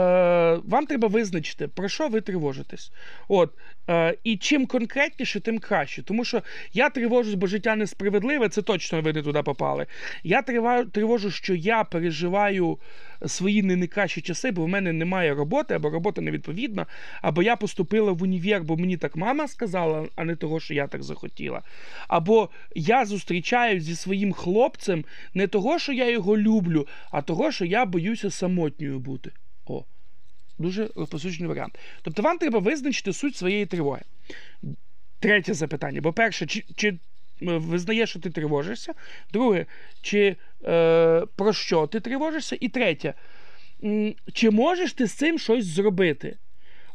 вам 0.65 0.87
треба 0.87 1.09
визначити, 1.09 1.69
про 1.69 1.89
що 1.89 2.09
ви 2.09 2.21
тривожитесь. 2.21 2.93
От, 3.29 3.55
е, 3.89 4.17
І 4.25 4.37
чим 4.37 4.67
конкретніше, 4.67 5.41
тим 5.41 5.59
краще. 5.59 6.03
Тому 6.03 6.25
що 6.25 6.43
я 6.73 6.91
тривожусь, 6.91 7.35
бо 7.35 7.47
життя 7.47 7.77
несправедливе, 7.77 8.49
це 8.49 8.63
точно 8.63 9.01
ви 9.01 9.13
не 9.13 9.23
туди 9.23 9.43
попали. 9.43 9.87
Я 10.25 10.43
тривожу, 10.93 11.31
що 11.31 11.55
я 11.55 11.85
переживаю 11.85 12.79
свої 13.27 13.63
не 13.63 13.77
найкращі 13.77 14.21
часи, 14.21 14.51
бо 14.51 14.65
в 14.65 14.69
мене 14.69 14.93
немає 14.93 15.35
роботи, 15.35 15.75
або 15.75 15.91
робота 15.91 16.21
невідповідна, 16.21 16.87
або 17.23 17.43
я 17.43 17.57
поступила 17.57 18.13
в 18.13 18.23
універ, 18.23 18.63
бо 18.63 18.77
мені 18.77 18.97
так 18.97 19.17
мама 19.17 19.49
сказала, 19.49 20.09
а 20.17 20.25
не 20.25 20.37
того, 20.37 20.61
що 20.61 20.75
я 20.75 20.87
так 20.87 21.03
захотіла. 21.03 21.63
Або 22.09 22.49
я 22.75 23.05
зустрічаюсь 23.05 23.85
зі 23.85 23.97
своїм 23.97 24.33
хлопцем 24.33 25.05
не 25.35 25.47
того, 25.47 25.79
що 25.79 25.93
я 25.93 26.11
його 26.11 26.39
люблю, 26.39 26.87
а 27.11 27.23
того, 27.23 27.53
що 27.53 27.65
я 27.65 27.85
боюся 27.85 28.31
самотньою 28.31 28.99
бути. 28.99 29.31
О, 29.67 29.85
дуже 30.59 30.89
розповсюджений 30.97 31.49
варіант. 31.49 31.79
Тобто 32.03 32.23
вам 32.23 32.39
треба 32.39 32.59
визначити 32.59 33.13
суть 33.13 33.37
своєї 33.37 33.67
тривоги. 33.67 34.03
Третє 35.21 35.55
запитання. 35.55 36.01
Бо 36.01 36.13
перше, 36.13 36.47
чи 36.47 36.65
чи 36.77 36.99
визнаєш, 37.41 38.11
що 38.11 38.21
ти 38.21 38.31
тривожишся? 38.31 38.95
Друге, 39.33 39.67
чи 40.03 40.37
е, 40.65 41.27
про 41.37 41.53
що 41.53 41.87
ти 41.87 42.01
тривожишся? 42.01 42.57
І 42.61 42.69
третє, 42.69 43.15
чи 44.33 44.51
можеш 44.51 44.93
ти 44.93 45.07
з 45.07 45.13
цим 45.13 45.39
щось 45.39 45.65
зробити? 45.65 46.39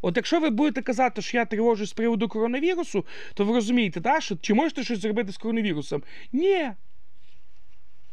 От 0.01 0.17
якщо 0.17 0.39
ви 0.39 0.49
будете 0.49 0.81
казати, 0.81 1.21
що 1.21 1.37
я 1.37 1.45
тривожусь 1.45 1.89
з 1.89 1.93
приводу 1.93 2.27
коронавірусу, 2.27 3.05
то 3.33 3.45
ви 3.45 3.53
розумієте, 3.53 4.01
так, 4.01 4.21
що 4.21 4.35
чи 4.35 4.53
можете 4.53 4.83
щось 4.83 4.99
зробити 4.99 5.31
з 5.31 5.37
коронавірусом? 5.37 6.03
Ні. 6.33 6.71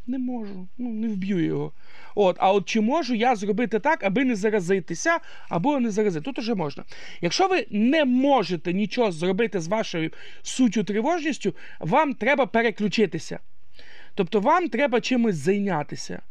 Не 0.06 0.18
можу, 0.18 0.68
ну 0.78 0.90
не 0.90 1.08
вб'ю 1.08 1.44
його. 1.44 1.72
От, 2.14 2.37
А 2.40 2.52
от 2.52 2.69
чи 2.69 2.81
можу 2.81 3.14
я 3.14 3.37
зробити 3.37 3.78
так, 3.78 4.04
аби 4.04 4.25
не 4.25 4.37
заразитися, 4.37 5.19
або 5.49 5.81
не 5.81 5.90
заразити? 5.90 6.25
Тут 6.25 6.38
уже 6.38 6.54
можна. 6.54 6.85
Якщо 7.21 7.49
ви 7.49 7.66
не 7.71 8.04
можете 8.04 8.73
нічого 8.73 9.12
зробити 9.12 9.61
з 9.61 9.69
вашою 9.69 10.11
суттю 10.42 10.85
тривожністю, 10.85 11.54
вам 11.81 12.14
треба 12.14 12.47
переключитися. 12.47 13.38
Тобто 14.14 14.40
вам 14.40 14.69
треба 14.69 15.00
чимось 15.00 15.37
зайнятися. 15.37 16.23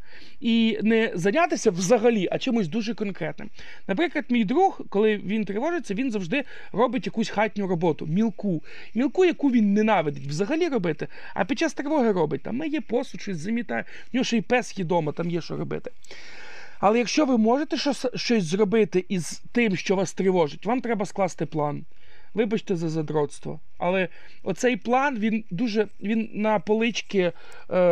І 0.41 0.79
не 0.83 1.11
зайнятися 1.15 1.71
взагалі, 1.71 2.27
а 2.31 2.37
чимось 2.37 2.67
дуже 2.67 2.93
конкретним. 2.93 3.49
Наприклад, 3.87 4.25
мій 4.29 4.45
друг, 4.45 4.81
коли 4.89 5.17
він 5.17 5.45
тривожиться, 5.45 5.93
він 5.93 6.11
завжди 6.11 6.43
робить 6.73 7.05
якусь 7.05 7.29
хатню 7.29 7.67
роботу, 7.67 8.05
мілку, 8.05 8.63
мілку, 8.95 9.25
яку 9.25 9.51
він 9.51 9.73
ненавидить 9.73 10.27
взагалі 10.27 10.67
робити, 10.67 11.07
а 11.33 11.45
під 11.45 11.59
час 11.59 11.73
тривоги 11.73 12.11
робить. 12.11 12.43
Там 12.43 12.57
миє 12.57 12.81
посуд, 12.81 13.21
щось 13.21 13.37
замітає, 13.37 13.85
в 14.11 14.15
нього 14.15 14.23
ще 14.23 14.37
й 14.37 14.41
пес 14.41 14.77
є 14.77 14.83
вдома, 14.83 15.11
там 15.11 15.29
є 15.29 15.41
що 15.41 15.57
робити. 15.57 15.91
Але 16.79 16.97
якщо 16.97 17.25
ви 17.25 17.37
можете 17.37 17.77
щось, 18.15 18.43
зробити 18.43 19.05
із 19.09 19.41
тим, 19.51 19.75
що 19.75 19.95
вас 19.95 20.13
тривожить, 20.13 20.65
вам 20.65 20.81
треба 20.81 21.05
скласти 21.05 21.45
план. 21.45 21.85
Вибачте 22.33 22.75
за 22.75 22.89
задротство. 22.89 23.59
Але 23.77 24.07
оцей 24.43 24.77
план 24.77 25.19
він 25.19 25.43
дуже 25.51 25.87
він 26.01 26.29
на 26.33 26.59
полички 26.59 27.19
е, 27.19 27.33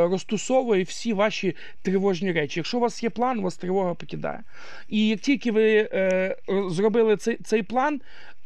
розтусовує 0.08 0.84
всі 0.84 1.14
ваші 1.14 1.56
тривожні 1.82 2.32
речі. 2.32 2.60
Якщо 2.60 2.78
у 2.78 2.82
вас 2.82 3.04
є 3.04 3.10
план, 3.10 3.40
у 3.40 3.42
вас 3.42 3.58
тривога 3.58 3.94
покидає. 3.94 4.44
І 4.88 5.08
як 5.08 5.20
тільки 5.20 5.52
ви 5.52 5.90
е, 5.94 6.36
зробили 6.70 7.18
цей, 7.18 7.36
цей 7.36 7.64
план, 7.64 8.02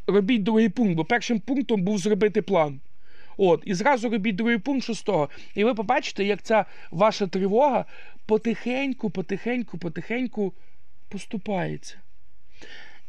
робіть 0.07 0.43
другий 0.43 0.69
пункт, 0.69 0.95
бо 0.95 1.05
першим 1.05 1.39
пунктом 1.39 1.81
був 1.81 1.97
зробити 1.97 2.41
план. 2.41 2.79
От, 3.37 3.61
І 3.65 3.73
зразу 3.73 4.09
робіть 4.09 4.35
другий 4.35 4.57
пункт 4.57 4.85
шостого. 4.85 5.29
І 5.55 5.63
ви 5.63 5.73
побачите, 5.73 6.23
як 6.23 6.43
ця 6.43 6.65
ваша 6.91 7.27
тривога 7.27 7.85
потихеньку, 8.25 9.09
потихеньку, 9.09 9.77
потихеньку 9.77 10.53
поступається. 11.09 12.02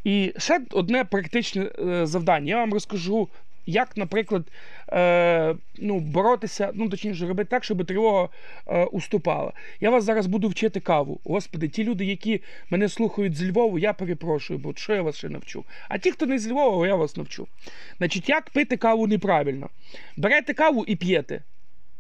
І 0.05 0.33
ще 0.39 0.61
одне 0.71 1.05
практичне 1.05 1.71
е, 1.79 2.07
завдання. 2.07 2.49
Я 2.49 2.57
вам 2.57 2.73
розкажу, 2.73 3.29
як, 3.67 3.97
наприклад, 3.97 4.47
е, 4.93 5.57
ну, 5.79 6.01
боротися, 6.01 6.71
ну, 6.75 6.89
точніше, 6.89 7.27
робити 7.27 7.51
так, 7.51 7.65
щоб 7.65 7.87
тривога 7.87 8.29
е, 8.67 8.85
уступала. 8.85 9.53
Я 9.81 9.91
вас 9.91 10.05
зараз 10.05 10.27
буду 10.27 10.49
вчити 10.49 10.81
каву. 10.81 11.21
Господи, 11.25 11.69
ті 11.69 11.85
люди, 11.85 12.05
які 12.05 12.41
мене 12.71 12.89
слухають 12.89 13.37
з 13.37 13.51
Львову, 13.51 13.79
я 13.79 13.93
перепрошую, 13.93 14.59
бо 14.59 14.75
що 14.75 14.95
я 14.95 15.03
вас 15.03 15.17
ще 15.17 15.29
навчу. 15.29 15.65
А 15.89 15.99
ті, 15.99 16.13
хто 16.13 16.27
не 16.27 16.39
з 16.39 16.49
Львова, 16.49 16.87
я 16.87 16.95
вас 16.95 17.17
навчу. 17.17 17.47
Значить, 17.99 18.29
як 18.29 18.51
пити 18.51 18.77
каву 18.77 19.07
неправильно? 19.07 19.69
Берете 20.17 20.55
каву 20.55 20.85
і 20.85 20.97
п'єте. 20.97 21.43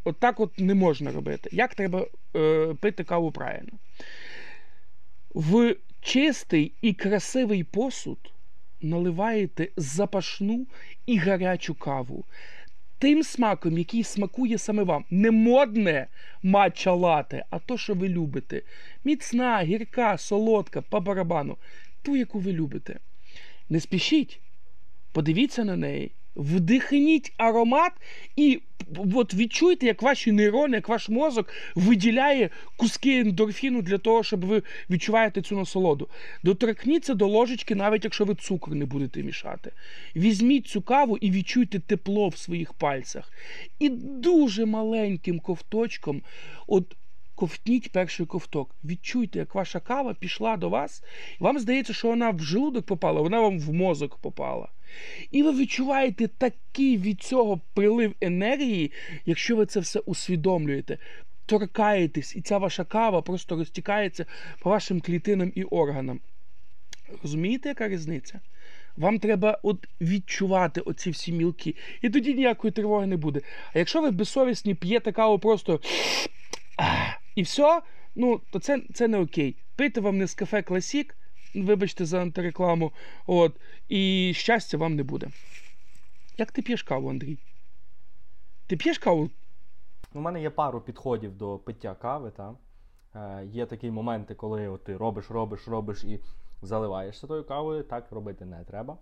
От 0.04 0.18
так 0.18 0.40
от 0.40 0.58
не 0.58 0.74
можна 0.74 1.12
робити. 1.12 1.50
Як 1.52 1.74
треба 1.74 2.06
е, 2.36 2.74
пити 2.80 3.04
каву 3.04 3.30
правильно? 3.30 3.72
В 5.34 5.76
чистий 6.04 6.72
і 6.82 6.92
красивий 6.92 7.64
посуд 7.64 8.32
наливаєте 8.80 9.68
запашну 9.76 10.66
і 11.06 11.18
гарячу 11.18 11.74
каву. 11.74 12.24
Тим 12.98 13.22
смаком, 13.22 13.78
який 13.78 14.04
смакує 14.04 14.58
саме 14.58 14.82
вам. 14.82 15.04
Не 15.10 15.30
модне 15.30 16.06
матча 16.42 16.92
лате, 16.92 17.44
а 17.50 17.58
то, 17.58 17.78
що 17.78 17.94
ви 17.94 18.08
любите. 18.08 18.62
Міцна, 19.04 19.62
гірка, 19.62 20.18
солодка, 20.18 20.82
по 20.82 21.00
барабану. 21.00 21.56
Ту, 22.02 22.16
яку 22.16 22.38
ви 22.38 22.52
любите. 22.52 22.98
Не 23.68 23.80
спішіть, 23.80 24.40
подивіться 25.12 25.64
на 25.64 25.76
неї 25.76 26.12
вдихніть 26.36 27.32
аромат 27.36 27.92
і 28.36 28.60
от 29.14 29.34
відчуйте, 29.34 29.86
як 29.86 30.02
ваші 30.02 30.32
нейрони, 30.32 30.76
як 30.76 30.88
ваш 30.88 31.08
мозок 31.08 31.52
виділяє 31.74 32.50
куски 32.76 33.18
ендорфіну 33.20 33.82
для 33.82 33.98
того, 33.98 34.22
щоб 34.22 34.44
ви 34.44 34.62
відчуваєте 34.90 35.42
цю 35.42 35.56
насолоду. 35.56 36.08
Доторкніться 36.42 37.14
до 37.14 37.26
ложечки, 37.26 37.74
навіть 37.74 38.04
якщо 38.04 38.24
ви 38.24 38.34
цукор 38.34 38.74
не 38.74 38.84
будете 38.84 39.22
мішати. 39.22 39.72
Візьміть 40.16 40.66
цю 40.66 40.82
каву 40.82 41.16
і 41.16 41.30
відчуйте 41.30 41.78
тепло 41.78 42.28
в 42.28 42.36
своїх 42.36 42.72
пальцях. 42.72 43.32
І 43.78 43.88
дуже 43.98 44.66
маленьким 44.66 45.40
ковточком. 45.40 46.22
от 46.66 46.96
Ковтніть 47.36 47.92
перший 47.92 48.26
ковток. 48.26 48.74
Відчуйте, 48.84 49.38
як 49.38 49.54
ваша 49.54 49.80
кава 49.80 50.14
пішла 50.14 50.56
до 50.56 50.68
вас, 50.68 51.02
і 51.40 51.44
вам 51.44 51.58
здається, 51.58 51.92
що 51.92 52.08
вона 52.08 52.30
в 52.30 52.40
желудок 52.42 52.86
попала, 52.86 53.20
вона 53.20 53.40
вам 53.40 53.60
в 53.60 53.72
мозок 53.72 54.16
попала. 54.16 54.68
І 55.30 55.42
ви 55.42 55.52
відчуваєте 55.52 56.28
такий 56.28 56.96
від 56.96 57.22
цього 57.22 57.60
прилив 57.74 58.14
енергії, 58.20 58.92
якщо 59.26 59.56
ви 59.56 59.66
це 59.66 59.80
все 59.80 60.00
усвідомлюєте. 60.00 60.98
Торкаєтесь, 61.46 62.36
і 62.36 62.40
ця 62.40 62.58
ваша 62.58 62.84
кава 62.84 63.22
просто 63.22 63.56
розтікається 63.56 64.26
по 64.60 64.70
вашим 64.70 65.00
клітинам 65.00 65.52
і 65.54 65.62
органам. 65.62 66.20
Розумієте, 67.22 67.68
яка 67.68 67.88
різниця? 67.88 68.40
Вам 68.96 69.18
треба 69.18 69.58
от 69.62 69.86
відчувати 70.00 70.80
оці 70.80 71.10
всі 71.10 71.32
мілки, 71.32 71.74
і 72.02 72.10
тоді 72.10 72.34
ніякої 72.34 72.72
тривоги 72.72 73.06
не 73.06 73.16
буде. 73.16 73.40
А 73.74 73.78
якщо 73.78 74.02
ви 74.02 74.10
безсовісні 74.10 74.74
п'єте 74.74 75.12
каву 75.12 75.38
просто 75.38 75.80
і 77.34 77.42
все, 77.42 77.82
ну 78.14 78.40
то 78.50 78.58
це 78.58 78.80
це 78.94 79.08
не 79.08 79.18
окей. 79.18 79.56
Пийте 79.76 80.00
вам 80.00 80.18
не 80.18 80.26
з 80.26 80.34
кафе 80.34 80.62
Класік, 80.62 81.16
вибачте 81.54 82.04
за 82.04 82.22
антирекламу, 82.22 82.92
от, 83.26 83.60
і 83.88 84.32
щастя 84.36 84.76
вам 84.78 84.94
не 84.94 85.02
буде. 85.02 85.28
Як 86.38 86.52
ти 86.52 86.62
п'єш 86.62 86.82
каву, 86.82 87.10
Андрій? 87.10 87.38
Ти 88.66 88.76
п'єш 88.76 88.98
каву? 88.98 89.30
У 90.14 90.20
мене 90.20 90.42
є 90.42 90.50
пару 90.50 90.80
підходів 90.80 91.36
до 91.36 91.58
пиття 91.58 91.94
кави. 91.94 92.30
Та? 92.30 92.54
Е, 93.14 93.46
Є 93.46 93.66
такі 93.66 93.90
моменти, 93.90 94.34
коли 94.34 94.68
от 94.68 94.84
ти 94.84 94.96
робиш, 94.96 95.30
робиш, 95.30 95.68
робиш 95.68 96.04
і 96.04 96.20
заливаєшся 96.62 97.26
тою 97.26 97.44
кавою. 97.44 97.82
Так 97.82 98.12
робити 98.12 98.44
не 98.44 98.64
треба. 98.64 98.96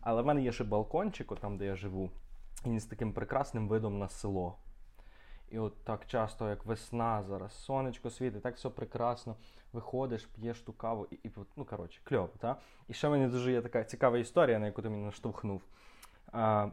Але 0.00 0.22
в 0.22 0.26
мене 0.26 0.42
є 0.42 0.52
ще 0.52 0.64
балкончик, 0.64 1.32
там, 1.40 1.58
де 1.58 1.66
я 1.66 1.76
живу, 1.76 2.10
і 2.66 2.78
з 2.80 2.84
таким 2.84 3.12
прекрасним 3.12 3.68
видом 3.68 3.98
на 3.98 4.08
село. 4.08 4.56
І 5.50 5.58
от 5.58 5.84
так 5.84 6.06
часто, 6.06 6.48
як 6.48 6.66
весна, 6.66 7.22
зараз 7.22 7.64
сонечко 7.64 8.10
світить, 8.10 8.42
так 8.42 8.56
все 8.56 8.70
прекрасно. 8.70 9.36
Виходиш, 9.72 10.26
п'єш 10.26 10.60
ту 10.60 10.72
каву, 10.72 11.06
і, 11.10 11.14
і 11.14 11.30
ну 11.56 11.64
коротше, 11.64 12.00
кльово. 12.04 12.30
Та? 12.38 12.56
І 12.88 12.92
ще 12.92 13.08
в 13.08 13.10
мене 13.10 13.28
дуже 13.28 13.52
є 13.52 13.62
така 13.62 13.84
цікава 13.84 14.18
історія, 14.18 14.58
на 14.58 14.66
яку 14.66 14.82
ти 14.82 14.88
мені 14.88 15.04
наштовхнув. 15.04 15.62
А, 16.32 16.68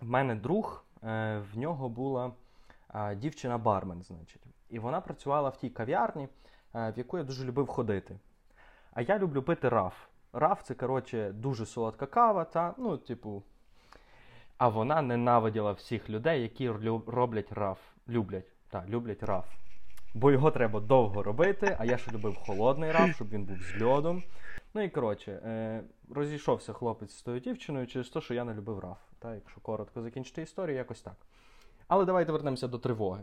В 0.00 0.08
мене 0.08 0.34
друг, 0.34 0.84
е, 1.02 1.42
в 1.52 1.58
нього 1.58 1.88
була 1.88 2.32
дівчина-бармен, 3.16 4.02
значить. 4.02 4.42
І 4.70 4.78
вона 4.78 5.00
працювала 5.00 5.48
в 5.48 5.56
тій 5.56 5.70
кав'ярні, 5.70 6.28
е, 6.74 6.92
в 6.92 6.98
яку 6.98 7.18
я 7.18 7.24
дуже 7.24 7.44
любив 7.44 7.66
ходити. 7.66 8.18
А 8.92 9.02
я 9.02 9.18
люблю 9.18 9.42
пити 9.42 9.68
раф. 9.68 9.94
Раф 10.32 10.62
це, 10.62 10.74
коротше, 10.74 11.32
дуже 11.32 11.66
солодка 11.66 12.06
кава, 12.06 12.44
та, 12.44 12.74
ну, 12.78 12.96
типу. 12.96 13.42
А 14.58 14.68
вона 14.68 15.02
ненавиділа 15.02 15.72
всіх 15.72 16.10
людей, 16.10 16.42
які 16.42 16.70
роблять 17.06 17.52
раф. 17.52 17.78
Люблять, 18.10 18.52
та, 18.68 18.84
люблять 18.88 19.22
раф. 19.22 19.44
Бо 20.14 20.30
його 20.30 20.50
треба 20.50 20.80
довго 20.80 21.22
робити, 21.22 21.76
а 21.78 21.84
я 21.84 21.98
ще 21.98 22.10
любив 22.10 22.36
холодний 22.36 22.92
раф, 22.92 23.14
щоб 23.14 23.28
він 23.28 23.44
був 23.44 23.56
з 23.62 23.82
льодом. 23.82 24.22
Ну 24.74 24.82
і 24.82 24.88
коротше, 24.88 25.32
е, 25.32 25.82
розійшовся 26.14 26.72
хлопець 26.72 27.16
з 27.16 27.22
тою 27.22 27.40
дівчиною 27.40 27.86
через 27.86 28.08
те, 28.08 28.20
що 28.20 28.34
я 28.34 28.44
не 28.44 28.54
любив 28.54 28.78
раф. 28.78 28.98
Та, 29.18 29.34
Якщо 29.34 29.60
коротко 29.60 30.02
закінчити 30.02 30.42
історію, 30.42 30.76
якось 30.76 31.00
так. 31.00 31.14
Але 31.88 32.04
давайте 32.04 32.32
вернемося 32.32 32.68
до 32.68 32.78
тривоги. 32.78 33.22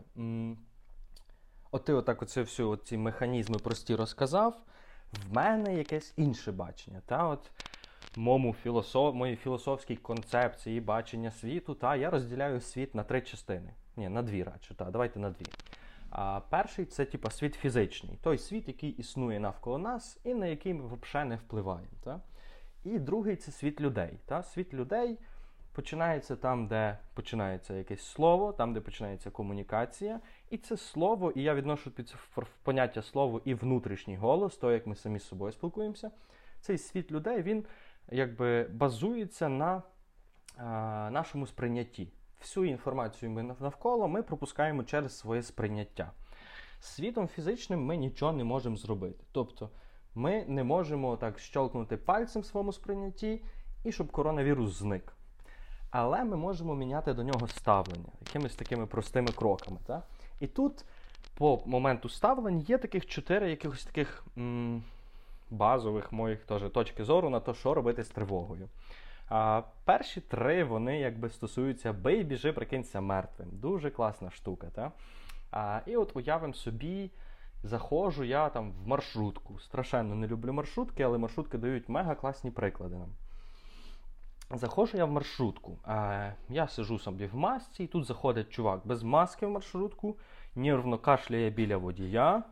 От 1.70 1.84
ти 1.84 1.92
отак 1.92 2.22
оце 2.22 2.42
всю 2.42 2.76
ці 2.76 2.96
механізми 2.96 3.58
прості 3.58 3.94
розказав. 3.94 4.60
В 5.12 5.34
мене 5.34 5.74
якесь 5.74 6.12
інше 6.16 6.52
бачення. 6.52 7.02
Та, 7.06 7.28
от 7.28 7.50
Мому 8.16 8.54
філософ, 8.54 9.14
моїй 9.14 9.36
філософській 9.36 9.96
концепції 9.96 10.80
бачення 10.80 11.30
світу, 11.30 11.74
та 11.74 11.96
я 11.96 12.10
розділяю 12.10 12.60
світ 12.60 12.94
на 12.94 13.04
три 13.04 13.20
частини. 13.20 13.70
Ні, 13.98 14.08
на 14.08 14.22
дві 14.22 14.42
радше, 14.42 14.74
та, 14.74 14.84
давайте 14.84 15.18
на 15.20 15.30
дві. 15.30 15.46
А 16.10 16.40
перший 16.50 16.84
це 16.84 17.04
типа 17.04 17.30
світ 17.30 17.54
фізичний, 17.54 18.18
той 18.22 18.38
світ, 18.38 18.68
який 18.68 18.90
існує 18.90 19.40
навколо 19.40 19.78
нас 19.78 20.18
і 20.24 20.34
на 20.34 20.46
який 20.46 20.74
ми 20.74 20.84
взагалі 20.86 21.28
не 21.28 21.36
впливаємо. 21.36 21.92
Та? 22.04 22.20
І 22.84 22.98
другий 22.98 23.36
це 23.36 23.52
світ 23.52 23.80
людей. 23.80 24.18
Та? 24.26 24.42
Світ 24.42 24.74
людей 24.74 25.18
починається 25.72 26.36
там, 26.36 26.66
де 26.66 26.98
починається 27.14 27.74
якесь 27.74 28.02
слово, 28.02 28.52
там, 28.52 28.74
де 28.74 28.80
починається 28.80 29.30
комунікація. 29.30 30.20
І 30.50 30.58
це 30.58 30.76
слово, 30.76 31.30
і 31.30 31.42
я 31.42 31.54
відношу 31.54 31.90
під 31.90 32.14
поняття 32.62 33.02
слово 33.02 33.40
і 33.44 33.54
внутрішній 33.54 34.16
голос, 34.16 34.56
то 34.56 34.72
як 34.72 34.86
ми 34.86 34.94
самі 34.94 35.18
з 35.18 35.26
собою 35.26 35.52
спілкуємося. 35.52 36.10
Цей 36.60 36.78
світ 36.78 37.12
людей 37.12 37.42
він 37.42 37.64
якби 38.10 38.62
базується 38.64 39.48
на 39.48 39.82
а, 40.56 41.10
нашому 41.12 41.46
сприйнятті. 41.46 42.08
Всю 42.40 42.66
інформацію 42.66 43.30
ми 43.30 43.42
навколо 43.42 44.08
ми 44.08 44.22
пропускаємо 44.22 44.84
через 44.84 45.18
своє 45.18 45.42
сприйняття. 45.42 46.10
Світом 46.80 47.28
фізичним 47.28 47.84
ми 47.84 47.96
нічого 47.96 48.32
не 48.32 48.44
можемо 48.44 48.76
зробити. 48.76 49.24
Тобто 49.32 49.70
ми 50.14 50.44
не 50.48 50.64
можемо 50.64 51.16
так 51.16 51.38
щелкнути 51.38 51.96
пальцем 51.96 52.42
в 52.42 52.46
своєму 52.46 52.72
сприйнятті 52.72 53.42
і 53.84 53.92
щоб 53.92 54.10
коронавірус 54.10 54.78
зник. 54.78 55.12
Але 55.90 56.24
ми 56.24 56.36
можемо 56.36 56.74
міняти 56.74 57.14
до 57.14 57.22
нього 57.22 57.48
ставлення 57.48 58.08
якимись 58.26 58.54
такими 58.54 58.86
простими 58.86 59.28
кроками. 59.32 59.78
Так? 59.86 60.02
І 60.40 60.46
тут, 60.46 60.84
по 61.34 61.62
моменту 61.66 62.08
ставлень, 62.08 62.60
є 62.60 62.78
таких 62.78 63.06
чотири 63.06 63.50
якихось 63.50 63.84
таких 63.84 64.24
м- 64.38 64.82
базових 65.50 66.12
моїх 66.12 66.44
теж 66.44 66.62
точки 66.72 67.04
зору 67.04 67.30
на 67.30 67.40
те, 67.40 67.54
що 67.54 67.74
робити 67.74 68.04
з 68.04 68.08
тривогою. 68.08 68.68
А 69.28 69.62
Перші 69.84 70.20
три 70.20 70.64
вони 70.64 70.98
якби 70.98 71.30
стосуються 71.30 71.92
бий, 71.92 72.24
біжи, 72.24 72.52
прикинься 72.52 73.00
мертвим. 73.00 73.48
Дуже 73.52 73.90
класна 73.90 74.30
штука. 74.30 74.66
Та? 74.74 74.92
А, 75.50 75.80
І 75.86 75.96
от 75.96 76.16
уявимо 76.16 76.54
собі, 76.54 77.10
заходжу 77.62 78.24
я 78.24 78.48
там 78.48 78.72
в 78.72 78.88
маршрутку. 78.88 79.58
Страшенно 79.58 80.14
не 80.14 80.26
люблю 80.26 80.52
маршрутки, 80.52 81.02
але 81.02 81.18
маршрутки 81.18 81.58
дають 81.58 81.88
мега 81.88 82.14
класні 82.14 82.50
приклади 82.50 82.96
нам. 82.96 83.08
Заходжу 84.50 84.96
я 84.96 85.04
в 85.04 85.10
маршрутку. 85.10 85.78
А, 85.84 86.30
Я 86.48 86.68
сижу 86.68 86.98
собі 86.98 87.26
в 87.26 87.36
масці, 87.36 87.84
і 87.84 87.86
тут 87.86 88.04
заходить 88.04 88.50
чувак 88.50 88.80
без 88.84 89.02
маски 89.02 89.46
в 89.46 89.50
маршрутку, 89.50 90.16
нервно 90.54 90.98
кашляє 90.98 91.50
біля 91.50 91.76
водія 91.76 92.42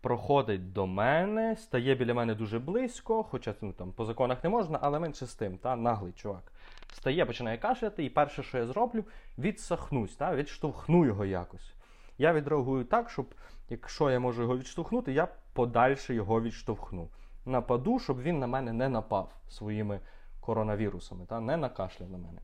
проходить 0.00 0.72
до 0.72 0.86
мене, 0.86 1.56
стає 1.56 1.94
біля 1.94 2.14
мене 2.14 2.34
дуже 2.34 2.58
близько, 2.58 3.22
хоча 3.22 3.54
ну, 3.60 3.72
там 3.72 3.92
по 3.92 4.04
законах 4.04 4.44
не 4.44 4.50
можна, 4.50 4.78
але 4.82 4.98
менше 4.98 5.26
з 5.26 5.34
тим, 5.34 5.58
та, 5.58 5.76
наглий 5.76 6.12
чувак. 6.12 6.52
Стає, 6.92 7.26
починає 7.26 7.58
кашляти, 7.58 8.04
і 8.04 8.10
перше, 8.10 8.42
що 8.42 8.58
я 8.58 8.66
зроблю, 8.66 9.04
відсахнусь, 9.38 10.16
та, 10.16 10.34
відштовхну 10.34 11.04
його 11.04 11.24
якось. 11.24 11.74
Я 12.18 12.32
відреагую 12.32 12.84
так, 12.84 13.10
щоб 13.10 13.34
якщо 13.68 14.10
я 14.10 14.20
можу 14.20 14.42
його 14.42 14.58
відштовхнути, 14.58 15.12
я 15.12 15.28
подальше 15.52 16.14
його 16.14 16.42
відштовхну. 16.42 17.08
Нападу, 17.46 17.98
щоб 17.98 18.22
він 18.22 18.38
на 18.38 18.46
мене 18.46 18.72
не 18.72 18.88
напав 18.88 19.32
своїми 19.48 20.00
коронавірусами, 20.40 21.26
та, 21.26 21.40
не 21.40 21.56
накашляв 21.56 22.10
на 22.10 22.18
мене. 22.18 22.40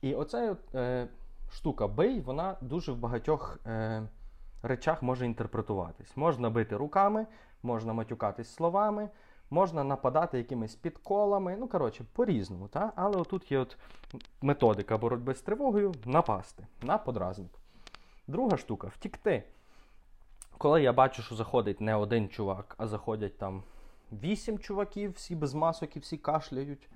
І 0.00 0.14
оця 0.14 0.56
е, 0.74 1.08
штука 1.52 1.88
бий, 1.88 2.20
вона 2.20 2.56
дуже 2.60 2.92
в 2.92 2.96
багатьох. 2.96 3.58
Е, 3.66 4.02
речах 4.64 5.02
може 5.02 5.26
інтерпретуватись. 5.26 6.16
Можна 6.16 6.50
бити 6.50 6.76
руками, 6.76 7.26
можна 7.62 7.92
матюкатись 7.92 8.54
словами, 8.54 9.08
можна 9.50 9.84
нападати 9.84 10.38
якимись 10.38 10.74
підколами. 10.74 11.56
Ну, 11.58 11.68
коротше, 11.68 12.04
по-різному. 12.12 12.68
Та? 12.68 12.92
Але 12.96 13.16
отут 13.16 13.52
є 13.52 13.58
от 13.58 13.76
методика 14.42 14.98
боротьби 14.98 15.34
з 15.34 15.40
тривогою 15.40 15.94
напасти 16.04 16.66
на 16.82 16.98
подразник. 16.98 17.52
Друга 18.26 18.56
штука 18.56 18.86
втікти. 18.86 19.42
Коли 20.58 20.82
я 20.82 20.92
бачу, 20.92 21.22
що 21.22 21.34
заходить 21.34 21.80
не 21.80 21.94
один 21.94 22.28
чувак, 22.28 22.74
а 22.78 22.86
заходять 22.86 23.38
там 23.38 23.62
вісім 24.12 24.58
чуваків, 24.58 25.12
всі 25.12 25.36
без 25.36 25.54
масок 25.54 25.96
і 25.96 25.98
всі 25.98 26.16
кашляють. 26.16 26.88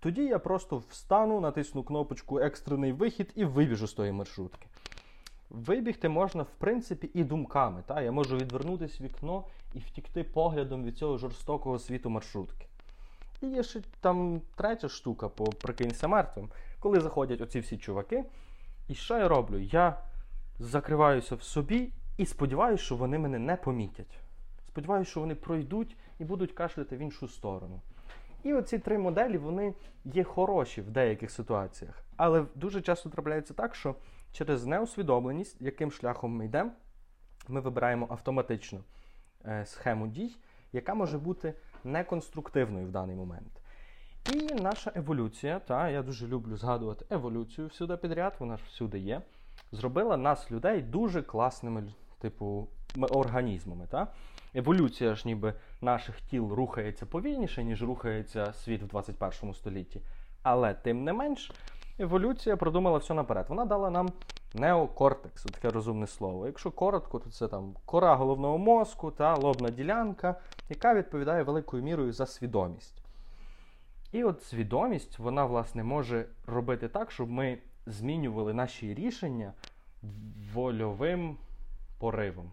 Тоді 0.00 0.24
я 0.24 0.38
просто 0.38 0.82
встану, 0.90 1.40
натисну 1.40 1.84
кнопочку 1.84 2.38
екстрений 2.38 2.92
вихід 2.92 3.32
і 3.34 3.44
вибіжу 3.44 3.86
з 3.86 3.92
тої 3.92 4.12
маршрутки. 4.12 4.66
Вибігти 5.50 6.08
можна, 6.08 6.42
в 6.42 6.50
принципі, 6.58 7.10
і 7.14 7.24
думками. 7.24 7.82
Та? 7.86 8.02
Я 8.02 8.12
можу 8.12 8.36
відвернутися 8.36 9.04
вікно 9.04 9.44
і 9.74 9.78
втікти 9.78 10.24
поглядом 10.24 10.84
від 10.84 10.98
цього 10.98 11.18
жорстокого 11.18 11.78
світу 11.78 12.10
маршрутки. 12.10 12.66
І 13.40 13.46
є 13.46 13.62
ще 13.62 13.80
там 14.00 14.40
третя 14.54 14.88
штука 14.88 15.28
по 15.28 15.44
прикинься 15.44 16.08
мертвим, 16.08 16.48
коли 16.80 17.00
заходять 17.00 17.40
оці 17.40 17.60
всі 17.60 17.78
чуваки. 17.78 18.24
І 18.88 18.94
що 18.94 19.18
я 19.18 19.28
роблю? 19.28 19.58
Я 19.58 19.98
закриваюся 20.58 21.34
в 21.34 21.42
собі 21.42 21.92
і 22.18 22.26
сподіваюся, 22.26 22.84
що 22.84 22.96
вони 22.96 23.18
мене 23.18 23.38
не 23.38 23.56
помітять. 23.56 24.18
Сподіваюся, 24.68 25.10
що 25.10 25.20
вони 25.20 25.34
пройдуть 25.34 25.96
і 26.18 26.24
будуть 26.24 26.52
кашляти 26.52 26.96
в 26.96 26.98
іншу 26.98 27.28
сторону. 27.28 27.80
І 28.42 28.54
оці 28.54 28.78
три 28.78 28.98
моделі 28.98 29.38
вони 29.38 29.74
є 30.04 30.24
хороші 30.24 30.80
в 30.80 30.90
деяких 30.90 31.30
ситуаціях. 31.30 32.04
Але 32.16 32.44
дуже 32.54 32.80
часто 32.80 33.10
трапляється 33.10 33.54
так, 33.54 33.74
що 33.74 33.94
через 34.34 34.66
неусвідомленість, 34.66 35.60
яким 35.60 35.90
шляхом 35.90 36.36
ми 36.36 36.44
йдемо, 36.44 36.70
ми 37.48 37.60
вибираємо 37.60 38.06
автоматично 38.10 38.80
е, 39.44 39.66
схему 39.66 40.06
дій, 40.06 40.36
яка 40.72 40.94
може 40.94 41.18
бути 41.18 41.54
неконструктивною 41.84 42.86
в 42.86 42.90
даний 42.90 43.16
момент. 43.16 43.60
І 44.32 44.54
наша 44.54 44.92
еволюція, 44.94 45.58
та 45.58 45.88
я 45.88 46.02
дуже 46.02 46.26
люблю 46.26 46.56
згадувати 46.56 47.04
еволюцію 47.10 47.66
всюди 47.66 47.96
підряд, 47.96 48.36
вона 48.38 48.56
ж 48.56 48.62
всюди 48.68 48.98
є, 48.98 49.22
зробила 49.72 50.16
нас, 50.16 50.50
людей, 50.50 50.82
дуже 50.82 51.22
класними 51.22 51.84
типу, 52.18 52.68
організмами. 53.10 53.86
Та? 53.90 54.08
Еволюція 54.54 55.14
ж 55.14 55.22
ніби 55.26 55.54
наших 55.80 56.20
тіл 56.20 56.52
рухається 56.52 57.06
повільніше, 57.06 57.64
ніж 57.64 57.82
рухається 57.82 58.52
світ 58.52 58.82
в 58.82 58.86
21 58.86 59.54
столітті. 59.54 60.00
Але 60.42 60.74
тим 60.74 61.04
не 61.04 61.12
менш, 61.12 61.52
еволюція 61.98 62.56
продумала 62.56 62.98
все 62.98 63.14
наперед. 63.14 63.46
Вона 63.48 63.64
дала 63.64 63.90
нам 63.90 64.12
неокортекс, 64.54 65.42
таке 65.42 65.70
розумне 65.70 66.06
слово. 66.06 66.46
Якщо 66.46 66.70
коротко, 66.70 67.18
то 67.18 67.30
це 67.30 67.48
там 67.48 67.74
кора 67.84 68.14
головного 68.14 68.58
мозку 68.58 69.10
та 69.10 69.34
лобна 69.34 69.70
ділянка, 69.70 70.34
яка 70.68 70.94
відповідає 70.94 71.42
великою 71.42 71.82
мірою 71.82 72.12
за 72.12 72.26
свідомість. 72.26 73.02
І 74.12 74.24
от 74.24 74.42
свідомість, 74.42 75.18
вона, 75.18 75.44
власне, 75.44 75.84
може 75.84 76.26
робити 76.46 76.88
так, 76.88 77.10
щоб 77.10 77.30
ми 77.30 77.58
змінювали 77.86 78.54
наші 78.54 78.94
рішення 78.94 79.52
вольовим 80.54 81.36
поривом. 81.98 82.52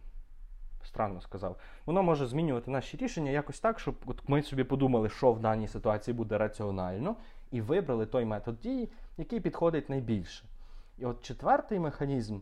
Странно 0.83 1.21
сказав. 1.21 1.55
Воно 1.85 2.03
може 2.03 2.27
змінювати 2.27 2.71
наші 2.71 2.97
рішення 2.97 3.31
якось 3.31 3.59
так, 3.59 3.79
щоб 3.79 3.95
от 4.05 4.29
ми 4.29 4.43
собі 4.43 4.63
подумали, 4.63 5.09
що 5.09 5.31
в 5.31 5.39
даній 5.39 5.67
ситуації 5.67 6.15
буде 6.15 6.37
раціонально, 6.37 7.15
і 7.51 7.61
вибрали 7.61 8.05
той 8.05 8.25
метод 8.25 8.59
дії, 8.59 8.89
який 9.17 9.39
підходить 9.39 9.89
найбільше. 9.89 10.45
І 10.97 11.05
от 11.05 11.21
четвертий 11.21 11.79
механізм, 11.79 12.39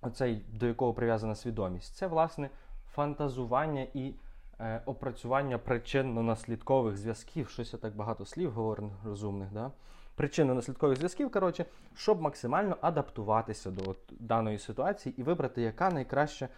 оцей, 0.00 0.44
до 0.52 0.66
якого 0.66 0.94
прив'язана 0.94 1.34
свідомість, 1.34 1.96
це 1.96 2.06
власне 2.06 2.50
фантазування 2.94 3.86
і 3.94 4.14
е, 4.60 4.82
опрацювання 4.86 5.58
причинно-наслідкових 5.58 6.96
зв'язків. 6.96 7.48
Щось 7.48 7.72
я 7.72 7.78
так 7.78 7.96
багато 7.96 8.24
слів 8.24 8.52
говорю 8.52 8.90
розумних. 9.04 9.52
Да? 9.52 9.70
Причинно-наслідкових 10.16 10.96
зв'язків, 10.96 11.30
коротше, 11.30 11.64
щоб 11.94 12.20
максимально 12.20 12.76
адаптуватися 12.80 13.70
до 13.70 13.90
от, 13.90 13.98
даної 14.10 14.58
ситуації 14.58 15.14
і 15.18 15.22
вибрати, 15.22 15.62
яка 15.62 15.90
найкраща, 15.90 16.48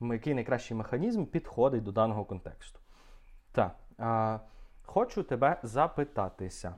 який 0.00 0.34
найкращий 0.34 0.76
механізм 0.76 1.24
підходить 1.24 1.82
до 1.82 1.92
даного 1.92 2.24
контексту. 2.24 2.80
Так, 3.52 3.76
а, 3.98 4.38
хочу 4.82 5.22
тебе 5.22 5.60
запитатися. 5.62 6.74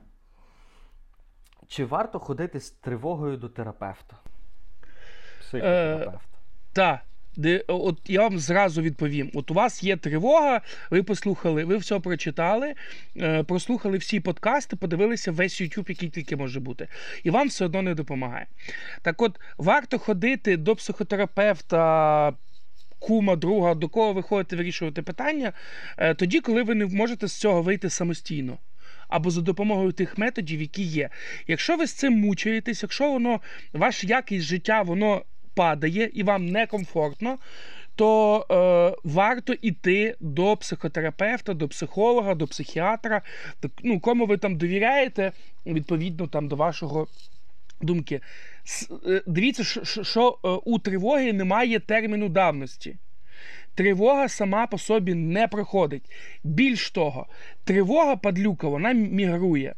Чи 1.73 1.85
варто 1.85 2.19
ходити 2.19 2.59
з 2.59 2.71
тривогою 2.71 3.37
до 3.37 3.49
терапевта? 3.49 4.15
Психотерапевта. 5.39 6.19
Так. 6.73 6.99
Де, 7.35 7.63
от 7.67 7.99
я 8.05 8.21
вам 8.21 8.39
зразу 8.39 8.81
відповім: 8.81 9.31
от 9.33 9.51
у 9.51 9.53
вас 9.53 9.83
є 9.83 9.97
тривога, 9.97 10.61
ви 10.91 11.03
послухали, 11.03 11.63
ви 11.63 11.77
все 11.77 11.99
прочитали, 11.99 12.73
е, 13.17 13.43
прослухали 13.43 13.97
всі 13.97 14.19
подкасти, 14.19 14.75
подивилися 14.75 15.31
весь 15.31 15.61
YouTube, 15.61 15.89
який 15.89 16.09
тільки 16.09 16.35
може 16.35 16.59
бути, 16.59 16.87
і 17.23 17.29
вам 17.29 17.47
все 17.47 17.65
одно 17.65 17.81
не 17.81 17.95
допомагає. 17.95 18.45
Так 19.01 19.21
от, 19.21 19.39
варто 19.57 19.99
ходити 19.99 20.57
до 20.57 20.75
психотерапевта. 20.75 22.33
Кума, 22.99 23.35
друга, 23.35 23.75
до 23.75 23.89
кого 23.89 24.13
ви 24.13 24.21
ходите 24.21 24.55
вирішувати 24.55 25.01
питання, 25.01 25.53
е, 25.97 26.13
тоді, 26.13 26.39
коли 26.39 26.63
ви 26.63 26.75
не 26.75 26.85
можете 26.85 27.27
з 27.27 27.33
цього 27.33 27.61
вийти 27.61 27.89
самостійно. 27.89 28.57
Або 29.07 29.29
за 29.29 29.41
допомогою 29.41 29.91
тих 29.91 30.17
методів, 30.17 30.61
які 30.61 30.83
є. 30.83 31.09
Якщо 31.47 31.77
ви 31.77 31.87
з 31.87 31.93
цим 31.93 32.19
мучаєтесь, 32.19 32.83
якщо 32.83 33.11
воно, 33.11 33.39
ваш 33.73 34.03
якість 34.03 34.45
життя, 34.45 34.81
воно 34.81 35.21
падає 35.53 36.09
і 36.13 36.23
вам 36.23 36.45
некомфортно, 36.45 37.37
то 37.95 38.45
е, 38.51 38.99
варто 39.03 39.53
йти 39.61 40.15
до 40.19 40.57
психотерапевта, 40.57 41.53
до 41.53 41.67
психолога, 41.67 42.35
до 42.35 42.47
психіатра, 42.47 43.21
до, 43.61 43.69
ну, 43.83 43.99
кому 43.99 44.25
ви 44.25 44.37
там 44.37 44.57
довіряєте, 44.57 45.31
відповідно 45.65 46.27
там 46.27 46.47
до 46.47 46.55
вашого 46.55 47.07
думки. 47.81 48.21
Е, 49.07 49.21
дивіться, 49.27 49.63
що, 49.63 50.03
що 50.03 50.37
е, 50.45 50.47
у 50.65 50.79
тривоги 50.79 51.33
немає 51.33 51.79
терміну 51.79 52.29
давності. 52.29 52.97
Тривога 53.75 54.29
сама 54.29 54.67
по 54.67 54.77
собі 54.77 55.13
не 55.13 55.47
проходить. 55.47 56.11
Більш 56.43 56.91
того, 56.91 57.27
тривога 57.63 58.15
падлюка, 58.15 58.67
вона 58.67 58.91
мігрує. 58.91 59.75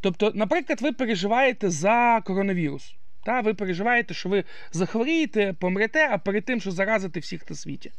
Тобто, 0.00 0.32
наприклад, 0.34 0.80
ви 0.82 0.92
переживаєте 0.92 1.70
за 1.70 2.22
коронавірус. 2.24 2.97
Та 3.24 3.40
ви 3.40 3.54
переживаєте, 3.54 4.14
що 4.14 4.28
ви 4.28 4.44
захворієте, 4.72 5.54
помрете, 5.60 6.08
а 6.10 6.18
перед 6.18 6.44
тим, 6.44 6.60
що 6.60 6.70
заразити 6.70 7.20
всіх 7.20 7.50
на 7.50 7.56
світі. 7.56 7.92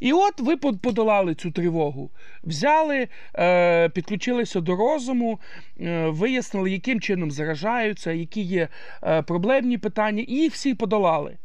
І 0.00 0.12
от 0.12 0.40
ви 0.40 0.56
подолали 0.56 1.34
цю 1.34 1.50
тривогу, 1.50 2.10
взяли, 2.44 3.08
е, 3.34 3.88
підключилися 3.88 4.60
до 4.60 4.76
розуму, 4.76 5.40
е, 5.80 6.06
вияснили, 6.06 6.70
яким 6.70 7.00
чином 7.00 7.30
заражаються, 7.30 8.12
які 8.12 8.40
є 8.40 8.68
е, 9.02 9.22
проблемні 9.22 9.78
питання, 9.78 10.24
і 10.28 10.34
їх 10.34 10.52
всі 10.52 10.74
подолали. 10.74 11.38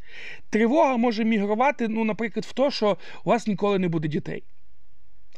Тривога 0.50 0.98
може 0.98 1.24
мігрувати, 1.24 1.88
ну, 1.88 2.04
наприклад, 2.04 2.46
в 2.46 2.54
те, 2.54 2.72
що 2.72 2.98
у 3.24 3.30
вас 3.30 3.48
ніколи 3.48 3.80
не 3.80 3.88
буде 3.88 4.08
дітей. 4.08 4.44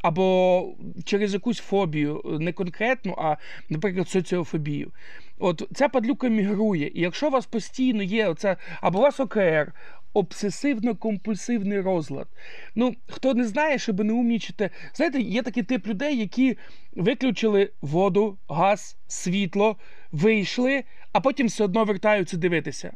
Або 0.01 0.67
через 1.05 1.33
якусь 1.33 1.59
фобію, 1.59 2.21
не 2.39 2.53
конкретну, 2.53 3.15
а, 3.17 3.35
наприклад, 3.69 4.09
соціофобію. 4.09 4.91
От 5.37 5.67
ця 5.73 5.89
падлюка 5.89 6.27
мігрує. 6.27 6.91
І 6.93 7.01
якщо 7.01 7.27
у 7.27 7.31
вас 7.31 7.45
постійно 7.45 8.03
є 8.03 8.27
оце, 8.27 8.57
або 8.81 8.99
у 8.99 9.01
вас 9.01 9.19
ОКР, 9.19 9.73
обсесивно-компульсивний 10.13 11.81
розлад. 11.81 12.27
Ну, 12.75 12.95
хто 13.07 13.33
не 13.33 13.43
знає, 13.43 13.77
щоб 13.77 14.03
не 14.03 14.13
умнічити. 14.13 14.69
Знаєте, 14.93 15.19
є 15.19 15.41
такий 15.41 15.63
тип 15.63 15.87
людей, 15.87 16.17
які 16.17 16.57
виключили 16.95 17.71
воду, 17.81 18.37
газ, 18.49 18.97
світло, 19.07 19.77
вийшли, 20.11 20.83
а 21.11 21.19
потім 21.19 21.47
все 21.47 21.63
одно 21.63 21.85
вертаються 21.85 22.37
дивитися. 22.37 22.93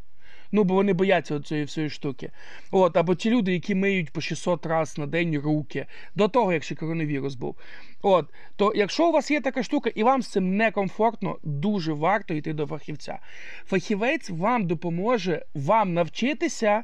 Ну, 0.52 0.64
бо 0.64 0.74
вони 0.74 0.94
бояться 0.94 1.40
цієї 1.40 1.66
всієї 1.66 1.90
штуки. 1.90 2.32
От, 2.72 2.98
Або 2.98 3.16
ті 3.16 3.30
люди, 3.30 3.54
які 3.54 3.76
миють 3.76 4.12
по 4.12 4.22
600 4.22 4.66
разів 4.66 5.00
на 5.00 5.08
день 5.08 5.40
руки, 5.40 5.86
до 6.16 6.28
того, 6.28 6.54
як 6.54 6.64
ще 6.64 6.76
коронавірус 6.76 7.36
був. 7.36 7.56
От, 8.02 8.26
То 8.56 8.74
якщо 8.76 9.10
у 9.10 9.12
вас 9.12 9.32
є 9.32 9.42
така 9.42 9.64
штука 9.64 9.92
і 9.96 10.04
вам 10.04 10.22
з 10.22 10.28
цим 10.28 10.58
некомфортно, 10.58 11.38
дуже 11.44 11.94
варто 11.94 12.34
йти 12.34 12.54
до 12.54 12.68
фахівця. 12.68 13.20
Фахівець 13.66 14.30
вам 14.30 14.68
допоможе 14.68 15.46
вам 15.54 15.94
навчитися 15.94 16.84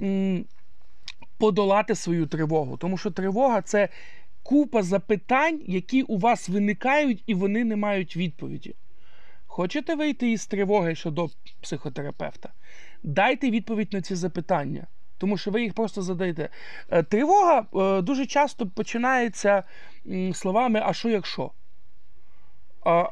м, 0.00 0.44
подолати 1.38 1.94
свою 1.94 2.26
тривогу. 2.26 2.76
Тому 2.76 2.98
що 2.98 3.10
тривога 3.10 3.62
це 3.62 3.88
купа 4.42 4.82
запитань, 4.82 5.60
які 5.66 6.02
у 6.02 6.18
вас 6.18 6.48
виникають, 6.48 7.22
і 7.26 7.34
вони 7.34 7.64
не 7.64 7.76
мають 7.76 8.16
відповіді. 8.16 8.74
Хочете 9.46 9.94
вийти 9.94 10.30
із 10.30 10.46
тривоги 10.46 10.94
щодо 10.94 11.28
психотерапевта? 11.60 12.48
Дайте 13.02 13.50
відповідь 13.50 13.92
на 13.92 14.00
ці 14.00 14.14
запитання, 14.14 14.86
тому 15.18 15.36
що 15.38 15.50
ви 15.50 15.62
їх 15.62 15.74
просто 15.74 16.02
задаєте. 16.02 16.48
Е, 16.90 17.02
тривога 17.02 17.66
е, 17.74 18.02
дуже 18.02 18.26
часто 18.26 18.66
починається 18.66 19.62
словами: 20.32 20.82
а 20.84 20.92
що 20.92 21.08
якщо? 21.08 21.50
А 22.84 23.08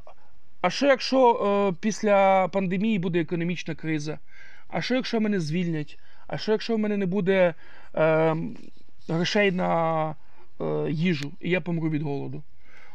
а 0.61 0.70
що 0.70 0.87
якщо 0.87 1.33
е, 1.35 1.77
після 1.81 2.48
пандемії 2.48 2.98
буде 2.98 3.20
економічна 3.20 3.74
криза? 3.74 4.18
А 4.68 4.83
що 4.83 4.94
якщо 4.94 5.20
мене 5.20 5.40
звільнять? 5.40 5.98
А 6.27 6.38
що 6.38 6.53
якщо 6.53 6.77
в 6.77 6.79
мене 6.79 6.96
не 6.96 7.07
буде 7.07 7.55
е, 7.94 8.37
грошей 9.09 9.53
на 9.53 10.14
е, 10.61 10.90
їжу, 10.90 11.33
і 11.40 11.51
я 11.51 11.61
помру 11.61 11.90
від 11.90 12.03
голоду? 12.03 12.42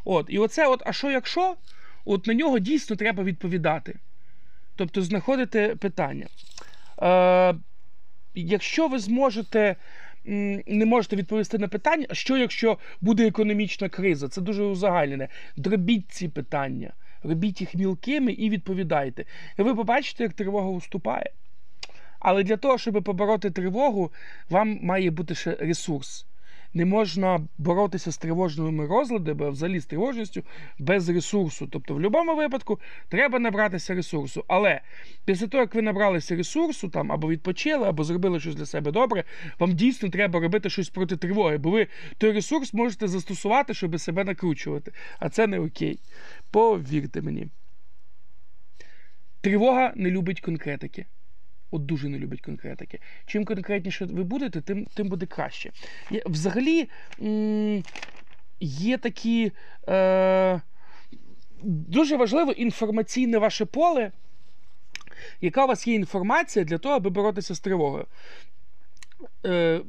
От, 0.04 0.26
І 0.28 0.38
оце, 0.38 0.66
от, 0.66 0.82
а 0.86 0.92
що 0.92 1.10
якщо? 1.10 1.56
От 2.04 2.26
на 2.26 2.34
нього 2.34 2.58
дійсно 2.58 2.96
треба 2.96 3.24
відповідати. 3.24 3.98
Тобто 4.76 5.02
знаходити 5.02 5.76
питання. 5.80 6.26
Е, 7.02 7.54
Якщо 8.34 8.88
ви 8.88 8.98
зможете. 8.98 9.76
Не 10.66 10.86
можете 10.86 11.16
відповісти 11.16 11.58
на 11.58 11.68
питання, 11.68 12.06
що 12.12 12.36
якщо 12.36 12.78
буде 13.00 13.26
економічна 13.26 13.88
криза? 13.88 14.28
Це 14.28 14.40
дуже 14.40 14.62
узагальнене. 14.62 15.28
Дробіть 15.56 16.10
ці 16.12 16.28
питання, 16.28 16.92
робіть 17.22 17.60
їх 17.60 17.74
мілкими 17.74 18.32
і 18.32 18.50
відповідайте. 18.50 19.24
І 19.58 19.62
ви 19.62 19.74
побачите, 19.74 20.22
як 20.22 20.32
тривога 20.32 20.68
уступає. 20.68 21.30
Але 22.18 22.42
для 22.42 22.56
того, 22.56 22.78
щоб 22.78 23.04
побороти 23.04 23.50
тривогу, 23.50 24.12
вам 24.50 24.78
має 24.82 25.10
бути 25.10 25.34
ще 25.34 25.54
ресурс 25.54 26.26
не 26.74 26.84
можна 26.84 27.40
боротися 27.58 28.12
з 28.12 28.18
тривожними 28.18 28.86
розладами, 28.86 29.50
взагалі 29.50 29.80
з 29.80 29.86
тривожністю 29.86 30.42
без 30.78 31.08
ресурсу. 31.08 31.68
Тобто, 31.72 31.94
в 31.94 31.96
будь-якому 31.96 32.36
випадку 32.36 32.80
треба 33.08 33.38
набратися 33.38 33.94
ресурсу. 33.94 34.44
Але 34.48 34.80
після 35.24 35.46
того, 35.46 35.60
як 35.60 35.74
ви 35.74 35.82
набралися 35.82 36.36
ресурсу, 36.36 36.88
там 36.88 37.12
або 37.12 37.28
відпочили, 37.28 37.88
або 37.88 38.04
зробили 38.04 38.40
щось 38.40 38.54
для 38.54 38.66
себе 38.66 38.92
добре, 38.92 39.24
вам 39.58 39.72
дійсно 39.72 40.08
треба 40.08 40.40
робити 40.40 40.70
щось 40.70 40.90
проти 40.90 41.16
тривоги, 41.16 41.58
бо 41.58 41.70
ви 41.70 41.86
той 42.18 42.32
ресурс 42.32 42.74
можете 42.74 43.08
застосувати, 43.08 43.74
щоб 43.74 44.00
себе 44.00 44.24
накручувати. 44.24 44.92
А 45.18 45.28
це 45.28 45.46
не 45.46 45.58
окей. 45.58 45.98
Повірте 46.50 47.22
мені. 47.22 47.48
Тривога 49.40 49.92
не 49.96 50.10
любить 50.10 50.40
конкретики 50.40 51.06
от 51.74 51.86
дуже 51.86 52.08
не 52.08 52.18
любить 52.18 52.40
конкретики. 52.40 53.00
Чим 53.26 53.44
конкретніше 53.44 54.04
ви 54.04 54.24
будете, 54.24 54.60
тим 54.60 54.86
тим 54.94 55.08
буде 55.08 55.26
краще. 55.26 55.70
Взагалі 56.26 56.88
є 58.60 58.98
такі 58.98 59.52
е, 59.88 60.60
дуже 61.62 62.16
важливе 62.16 62.52
інформаційне 62.52 63.38
ваше 63.38 63.64
поле. 63.64 64.12
Яка 65.40 65.64
у 65.64 65.68
вас 65.68 65.86
є 65.86 65.94
інформація 65.94 66.64
для 66.64 66.78
того, 66.78 66.94
аби 66.94 67.10
боротися 67.10 67.54
з 67.54 67.60
тривогою? 67.60 68.06
Е, 69.46 69.80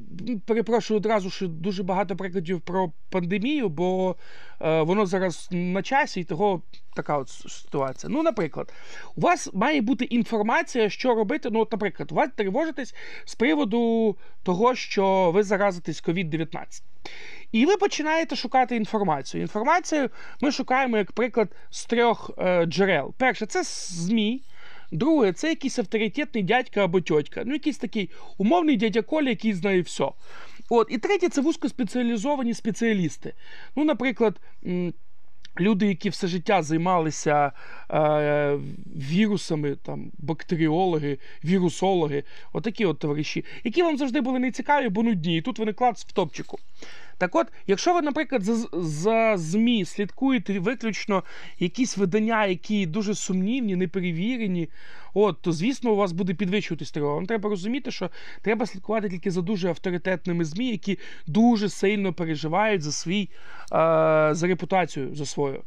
перепрошую 0.46 0.98
одразу, 0.98 1.30
що 1.30 1.48
дуже 1.48 1.82
багато 1.82 2.16
прикладів 2.16 2.60
про 2.60 2.92
пандемію, 3.10 3.68
бо 3.68 4.16
е, 4.60 4.82
воно 4.82 5.06
зараз 5.06 5.48
на 5.50 5.82
часі, 5.82 6.20
і 6.20 6.24
того 6.24 6.62
така 6.94 7.18
от 7.18 7.28
ситуація. 7.28 8.12
Ну, 8.12 8.22
наприклад, 8.22 8.72
у 9.16 9.20
вас 9.20 9.50
має 9.54 9.80
бути 9.80 10.04
інформація, 10.04 10.90
що 10.90 11.14
робити. 11.14 11.48
Ну, 11.52 11.60
от, 11.60 11.72
наприклад, 11.72 12.12
у 12.12 12.14
вас 12.14 12.30
тривожитесь 12.36 12.94
з 13.24 13.34
приводу 13.34 14.16
того, 14.42 14.74
що 14.74 15.30
ви 15.34 15.42
заразитесь 15.42 16.04
COVID-19. 16.04 16.82
І 17.52 17.66
ви 17.66 17.76
починаєте 17.76 18.36
шукати 18.36 18.76
інформацію. 18.76 19.42
Інформацію 19.42 20.10
ми 20.40 20.52
шукаємо, 20.52 20.96
як 20.96 21.12
приклад, 21.12 21.48
з 21.70 21.86
трьох 21.86 22.30
е, 22.38 22.66
джерел. 22.66 23.14
Перше, 23.18 23.46
це 23.46 23.62
ЗМІ. 23.62 24.42
Друге, 24.92 25.32
це 25.32 25.48
якийсь 25.48 25.78
авторитетний 25.78 26.44
дядька 26.44 26.84
або 26.84 27.00
тьотька. 27.00 27.42
Ну, 27.46 27.52
якийсь 27.52 27.78
такий 27.78 28.10
умовний 28.38 28.76
дядя 28.76 29.02
Коля, 29.02 29.28
який 29.28 29.54
знає 29.54 29.80
все. 29.80 30.08
От, 30.68 30.88
І 30.90 30.98
третє, 30.98 31.28
це 31.28 31.40
вузькоспеціалізовані 31.40 32.54
спеціалісти. 32.54 33.32
Ну, 33.76 33.84
наприклад. 33.84 34.40
Люди, 35.60 35.86
які 35.86 36.08
все 36.08 36.26
життя 36.26 36.62
займалися 36.62 37.52
е, 37.90 38.58
вірусами, 38.96 39.76
там, 39.76 40.12
бактеріологи, 40.18 41.18
вірусологи, 41.44 42.22
отакі 42.52 42.84
от 42.86 42.98
товариші, 42.98 43.44
які 43.64 43.82
вам 43.82 43.96
завжди 43.96 44.20
були 44.20 44.38
нецікаві, 44.38 44.88
бо 44.88 45.02
нудні, 45.02 45.36
і 45.36 45.40
тут 45.40 45.58
вони 45.58 45.72
клац 45.72 46.04
в 46.04 46.12
топчику. 46.12 46.58
Так 47.18 47.34
от, 47.34 47.46
якщо 47.66 47.94
ви, 47.94 48.02
наприклад, 48.02 48.44
за, 48.44 48.68
за 48.72 49.36
ЗМІ 49.36 49.84
слідкуєте 49.84 50.58
виключно 50.58 51.22
якісь 51.58 51.96
видання, 51.96 52.46
які 52.46 52.86
дуже 52.86 53.14
сумнівні, 53.14 53.76
неперевірені, 53.76 54.68
от, 55.14 55.36
то, 55.40 55.52
звісно, 55.52 55.92
у 55.92 55.96
вас 55.96 56.12
буде 56.12 56.34
підвищуватись 56.34 56.90
тривога. 56.90 57.14
Вам 57.14 57.26
треба 57.26 57.50
розуміти, 57.50 57.90
що 57.90 58.10
треба 58.42 58.66
слідкувати 58.66 59.08
тільки 59.08 59.30
за 59.30 59.42
дуже 59.42 59.68
авторитетними 59.68 60.44
ЗМІ, 60.44 60.70
які 60.70 60.98
дуже 61.26 61.68
сильно 61.68 62.12
переживають 62.12 62.82
за 62.82 62.92
свій, 62.92 63.22
е, 63.22 63.28
за 64.32 64.46
репутацію 64.46 65.14
за 65.14 65.26
свою. 65.26 65.62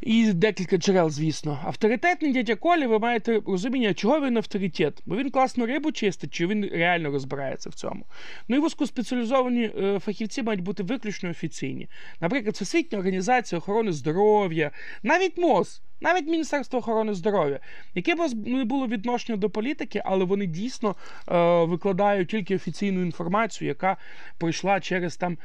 І 0.00 0.32
декілька 0.32 0.76
джерел, 0.76 1.10
звісно. 1.10 1.60
Авторитетний 1.64 2.32
дядя 2.32 2.56
Колі, 2.56 2.86
ви 2.86 2.98
маєте 2.98 3.40
розуміння, 3.46 3.94
чого 3.94 4.20
він 4.20 4.36
авторитет. 4.36 5.02
Бо 5.06 5.16
він 5.16 5.30
класно 5.30 5.66
рибу 5.66 5.92
чистить, 5.92 6.34
чи 6.34 6.46
він 6.46 6.70
реально 6.72 7.10
розбирається 7.10 7.70
в 7.70 7.74
цьому. 7.74 8.06
Ну 8.48 8.56
і 8.56 8.58
вузькоспеціалізовані 8.58 9.64
е, 9.64 9.98
фахівці 9.98 10.42
мають 10.42 10.60
бути 10.60 10.82
виключно 10.82 11.30
офіційні. 11.30 11.88
Наприклад, 12.20 12.54
Всесвітня 12.54 12.98
організація 12.98 13.58
охорони 13.58 13.92
здоров'я, 13.92 14.70
навіть 15.02 15.38
МОЗ. 15.38 15.82
Навіть 16.02 16.28
Міністерство 16.28 16.78
охорони 16.78 17.14
здоров'я, 17.14 17.60
яке 17.94 18.14
б 18.14 18.18
не 18.46 18.64
було 18.64 18.86
відношення 18.86 19.36
до 19.36 19.50
політики, 19.50 20.02
але 20.04 20.24
вони 20.24 20.46
дійсно 20.46 20.96
е, 21.28 21.64
викладають 21.64 22.28
тільки 22.28 22.56
офіційну 22.56 23.02
інформацію, 23.02 23.68
яка 23.68 23.96
пройшла 24.38 24.80
через 24.80 25.16
там 25.16 25.38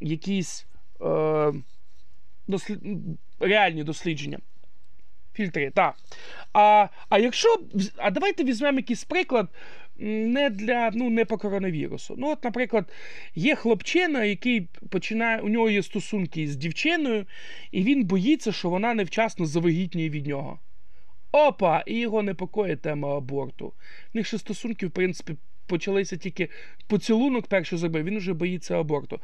якісь 0.00 0.66
е, 1.00 1.52
дослід 2.48 2.78
реальні 3.40 3.84
дослідження. 3.84 4.38
Фільтри, 5.34 5.70
так. 5.70 5.94
А 6.52 6.88
а 7.08 7.18
якщо. 7.18 7.58
А 7.96 8.10
давайте 8.10 8.44
візьмемо 8.44 8.78
якийсь 8.78 9.04
приклад 9.04 9.48
не 9.98 10.50
для, 10.50 10.90
ну, 10.94 11.10
не 11.10 11.24
по 11.24 11.38
коронавірусу. 11.38 12.14
Ну, 12.18 12.30
от, 12.30 12.44
наприклад, 12.44 12.92
є 13.34 13.54
хлопчина, 13.54 14.24
який 14.24 14.68
починає, 14.90 15.40
у 15.40 15.48
нього 15.48 15.70
є 15.70 15.82
стосунки 15.82 16.48
з 16.48 16.56
дівчиною, 16.56 17.26
і 17.70 17.82
він 17.82 18.04
боїться, 18.04 18.52
що 18.52 18.70
вона 18.70 18.94
невчасно 18.94 19.46
завагітніє 19.46 20.10
від 20.10 20.26
нього. 20.26 20.58
Опа! 21.32 21.82
І 21.86 21.98
його 21.98 22.22
непокоїть 22.22 22.82
тема 22.82 23.16
аборту. 23.16 23.72
В 24.12 24.16
них 24.16 24.26
ще 24.26 24.38
стосунки, 24.38 24.86
в 24.86 24.90
принципі, 24.90 25.36
почалися 25.66 26.16
тільки 26.16 26.48
поцілунок 26.86 27.46
перший 27.46 27.78
зробив, 27.78 28.04
він 28.04 28.18
вже 28.18 28.32
боїться 28.32 28.80
аборту. 28.80 29.20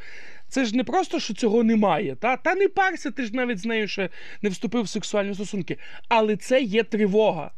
Це 0.48 0.64
ж 0.64 0.76
не 0.76 0.84
просто, 0.84 1.20
що 1.20 1.34
цього 1.34 1.62
немає. 1.62 2.16
Та 2.20 2.36
Та 2.36 2.54
не 2.54 2.68
парся, 2.68 3.10
ти 3.10 3.24
ж 3.24 3.36
навіть 3.36 3.58
з 3.58 3.64
нею 3.64 3.88
ще 3.88 4.08
не 4.42 4.48
вступив 4.48 4.82
в 4.82 4.88
сексуальні 4.88 5.34
стосунки. 5.34 5.76
Але 6.08 6.36
це 6.36 6.62
є 6.62 6.82
тривога. 6.82 7.50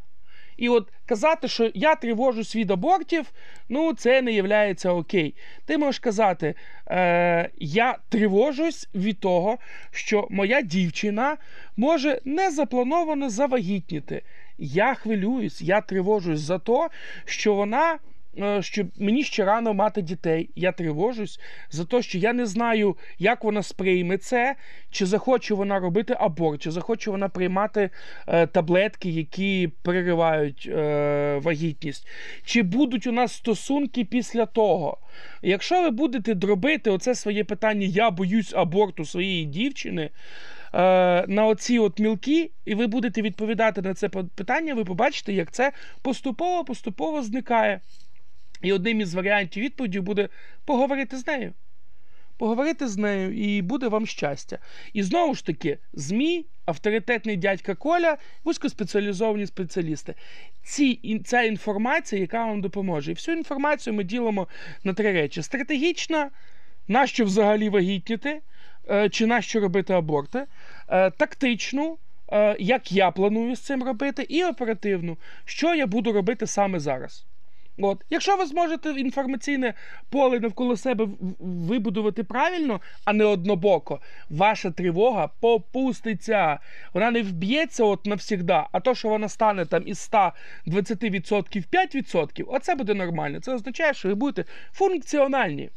І 0.56 0.68
от 0.68 0.92
казати, 1.06 1.48
що 1.48 1.70
я 1.74 1.94
тривожусь 1.94 2.56
від 2.56 2.70
абортів, 2.70 3.32
ну 3.68 3.92
це 3.92 4.22
не 4.22 4.32
є 4.32 4.74
окей. 4.84 5.34
Ти 5.64 5.78
можеш 5.78 5.98
казати, 5.98 6.54
е, 6.86 7.50
я 7.58 7.98
тривожусь 8.08 8.88
від 8.94 9.20
того, 9.20 9.58
що 9.90 10.26
моя 10.30 10.62
дівчина 10.62 11.36
може 11.76 12.20
незаплановано 12.24 13.30
завагітніти. 13.30 14.22
Я 14.58 14.94
хвилююсь, 14.94 15.62
я 15.62 15.80
тривожусь 15.80 16.40
за 16.40 16.58
те, 16.58 16.88
що 17.24 17.54
вона 17.54 17.98
що 18.60 18.84
мені 18.98 19.24
ще 19.24 19.44
рано 19.44 19.74
мати 19.74 20.02
дітей. 20.02 20.50
Я 20.56 20.72
тривожусь 20.72 21.40
за 21.70 21.84
те, 21.84 22.02
що 22.02 22.18
я 22.18 22.32
не 22.32 22.46
знаю, 22.46 22.96
як 23.18 23.44
вона 23.44 23.62
сприйме 23.62 24.18
це, 24.18 24.54
чи 24.90 25.06
захоче 25.06 25.54
вона 25.54 25.78
робити 25.78 26.16
аборт, 26.20 26.62
чи 26.62 26.70
захоче 26.70 27.10
вона 27.10 27.28
приймати 27.28 27.90
е, 28.26 28.46
таблетки, 28.46 29.10
які 29.10 29.72
переривають 29.82 30.68
е, 30.72 31.40
вагітність, 31.42 32.08
чи 32.44 32.62
будуть 32.62 33.06
у 33.06 33.12
нас 33.12 33.32
стосунки 33.32 34.04
після 34.04 34.46
того. 34.46 34.98
Якщо 35.42 35.82
ви 35.82 35.90
будете 35.90 36.34
дробити 36.34 36.90
оце 36.90 37.14
своє 37.14 37.44
питання, 37.44 37.86
я 37.86 38.10
боюсь 38.10 38.54
аборту 38.54 39.04
своєї 39.04 39.44
дівчини. 39.44 40.10
Е, 40.74 41.24
на 41.28 41.46
оці 41.46 41.78
от 41.78 41.98
мілки, 41.98 42.50
і 42.64 42.74
ви 42.74 42.86
будете 42.86 43.22
відповідати 43.22 43.82
на 43.82 43.94
це 43.94 44.08
питання, 44.08 44.74
ви 44.74 44.84
побачите, 44.84 45.32
як 45.32 45.52
це 45.52 45.72
поступово-поступово 46.02 47.22
зникає. 47.22 47.80
І 48.64 48.72
одним 48.72 49.00
із 49.00 49.14
варіантів 49.14 49.62
відповіді 49.62 50.00
буде 50.00 50.28
поговорити 50.64 51.16
з 51.16 51.26
нею. 51.26 51.52
Поговорити 52.36 52.88
з 52.88 52.96
нею, 52.96 53.36
і 53.36 53.62
буде 53.62 53.88
вам 53.88 54.06
щастя. 54.06 54.58
І 54.92 55.02
знову 55.02 55.34
ж 55.34 55.46
таки, 55.46 55.78
ЗМІ, 55.92 56.46
авторитетний 56.64 57.36
дядька 57.36 57.74
Коля, 57.74 58.16
вузькоспеціалізовані 58.44 59.46
спеціалісти. 59.46 60.14
Ці, 60.62 61.20
Ця 61.24 61.42
інформація, 61.42 62.20
яка 62.20 62.46
вам 62.46 62.60
допоможе. 62.60 63.10
І 63.10 63.14
всю 63.14 63.36
інформацію 63.36 63.94
ми 63.94 64.04
ділимо 64.04 64.48
на 64.84 64.94
три 64.94 65.12
речі: 65.12 65.42
стратегічна, 65.42 66.30
нащо 66.88 67.24
взагалі 67.24 67.68
вагітніти, 67.68 68.40
е, 68.90 69.08
чи 69.08 69.26
нащо 69.26 69.60
робити 69.60 69.92
аборти, 69.92 70.44
е, 70.88 71.10
тактичну. 71.10 71.98
Е, 72.32 72.56
як 72.58 72.92
я 72.92 73.10
планую 73.10 73.56
з 73.56 73.60
цим 73.60 73.82
робити, 73.82 74.26
і 74.28 74.44
оперативну, 74.44 75.18
що 75.44 75.74
я 75.74 75.86
буду 75.86 76.12
робити 76.12 76.46
саме 76.46 76.80
зараз. 76.80 77.26
От. 77.78 78.04
Якщо 78.10 78.36
ви 78.36 78.46
зможете 78.46 78.90
інформаційне 78.90 79.74
поле 80.10 80.40
навколо 80.40 80.76
себе 80.76 81.08
вибудувати 81.40 82.24
правильно, 82.24 82.80
а 83.04 83.12
не 83.12 83.24
однобоко, 83.24 84.00
ваша 84.30 84.70
тривога 84.70 85.30
попуститься. 85.40 86.58
Вона 86.94 87.10
не 87.10 87.22
вб'ється 87.22 87.84
от 87.84 88.06
навсігда, 88.06 88.68
а 88.72 88.80
то, 88.80 88.94
що 88.94 89.08
вона 89.08 89.28
стане 89.28 89.66
там 89.66 89.88
із 89.88 90.10
120% 90.66 91.64
5%, 91.72 92.44
оце 92.48 92.74
буде 92.74 92.94
нормально. 92.94 93.40
Це 93.40 93.54
означає, 93.54 93.94
що 93.94 94.08
ви 94.08 94.14
будете 94.14 94.50
функціональні. 94.72 95.70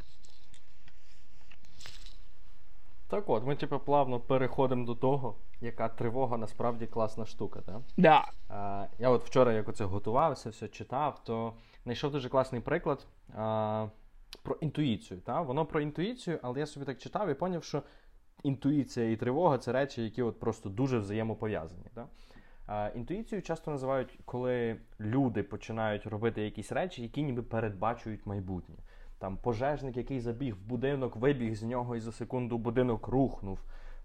Так 3.09 3.29
от, 3.29 3.45
ми 3.45 3.55
типу 3.55 3.79
плавно 3.79 4.19
переходимо 4.19 4.85
до 4.85 4.95
того, 4.95 5.35
яка 5.61 5.87
тривога 5.89 6.37
насправді 6.37 6.85
класна 6.85 7.25
штука. 7.25 7.61
так? 7.65 7.81
Да. 7.97 8.25
А, 8.49 8.85
Я 8.99 9.09
от 9.09 9.25
вчора, 9.25 9.53
як 9.53 9.69
оце 9.69 9.85
готувався, 9.85 10.49
все 10.49 10.67
читав, 10.67 11.21
то 11.23 11.53
знайшов 11.87 12.11
дуже 12.11 12.29
класний 12.29 12.61
приклад 12.61 13.07
а, 13.35 13.87
про 14.43 14.55
інтуїцію. 14.55 15.19
Та? 15.19 15.41
Воно 15.41 15.65
про 15.65 15.81
інтуїцію, 15.81 16.39
але 16.41 16.59
я 16.59 16.65
собі 16.65 16.85
так 16.85 16.97
читав 16.97 17.29
і 17.29 17.33
поняв, 17.33 17.63
що 17.63 17.83
інтуїція 18.43 19.11
і 19.11 19.15
тривога 19.15 19.57
це 19.57 19.71
речі, 19.71 20.03
які 20.03 20.21
от 20.21 20.39
просто 20.39 20.69
дуже 20.69 20.99
взаємопов'язані. 20.99 21.85
Та? 21.93 22.07
А, 22.67 22.91
Інтуїцію 22.95 23.41
часто 23.41 23.71
називають, 23.71 24.19
коли 24.25 24.77
люди 24.99 25.43
починають 25.43 26.05
робити 26.05 26.41
якісь 26.41 26.71
речі, 26.71 27.01
які 27.01 27.23
ніби 27.23 27.43
передбачують 27.43 28.25
майбутнє. 28.25 28.75
Там 29.19 29.37
пожежник, 29.37 29.97
який 29.97 30.19
забіг 30.19 30.55
в 30.55 30.61
будинок, 30.61 31.15
вибіг 31.15 31.55
з 31.55 31.63
нього 31.63 31.95
і 31.95 31.99
за 31.99 32.11
секунду 32.11 32.57
будинок 32.57 33.07
рухнув. 33.07 33.59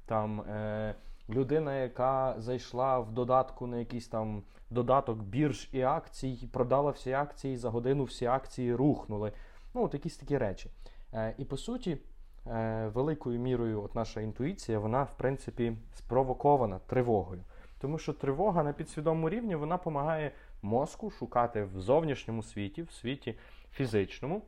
Там 0.07 0.41
е, 0.41 0.95
людина, 1.33 1.75
яка 1.77 2.35
зайшла 2.39 2.99
в 2.99 3.13
додатку 3.13 3.67
на 3.67 3.79
якийсь 3.79 4.09
там 4.09 4.43
додаток 4.71 5.19
бірж 5.23 5.69
і 5.73 5.83
акцій, 5.83 6.49
продала 6.53 6.91
всі 6.91 7.13
акції, 7.13 7.57
за 7.57 7.71
годину 7.71 8.05
всі 8.05 8.27
акції 8.27 8.75
рухнули. 8.75 9.33
Ну, 9.75 9.85
от 9.85 9.95
якісь 9.95 10.17
такі 10.17 10.39
речі. 10.39 10.71
Е, 11.15 11.35
І 11.39 11.45
по 11.45 11.57
суті, 11.57 11.99
е, 12.47 12.91
великою 12.95 13.41
мірою 13.41 13.83
от 13.83 13.95
наша 13.95 14.21
інтуїція, 14.21 14.79
вона, 14.79 15.03
в 15.03 15.17
принципі, 15.17 15.77
спровокована 15.95 16.79
тривогою. 16.79 17.43
Тому 17.81 17.99
що 17.99 18.13
тривога 18.13 18.63
на 18.63 18.73
підсвідомому 18.73 19.29
рівні 19.29 19.55
вона 19.57 19.77
допомагає 19.77 20.33
мозку 20.63 21.11
шукати 21.11 21.65
в 21.65 21.81
зовнішньому 21.81 22.43
світі, 22.43 22.83
в 22.83 22.93
світі 22.93 23.39
фізичному, 23.73 24.43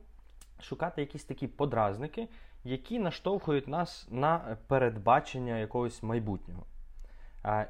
шукати 0.61 1.01
якісь 1.01 1.23
такі 1.23 1.47
подразники, 1.47 2.27
які 2.63 2.99
наштовхують 2.99 3.67
нас 3.67 4.07
на 4.11 4.57
передбачення 4.67 5.57
якогось 5.57 6.03
майбутнього. 6.03 6.65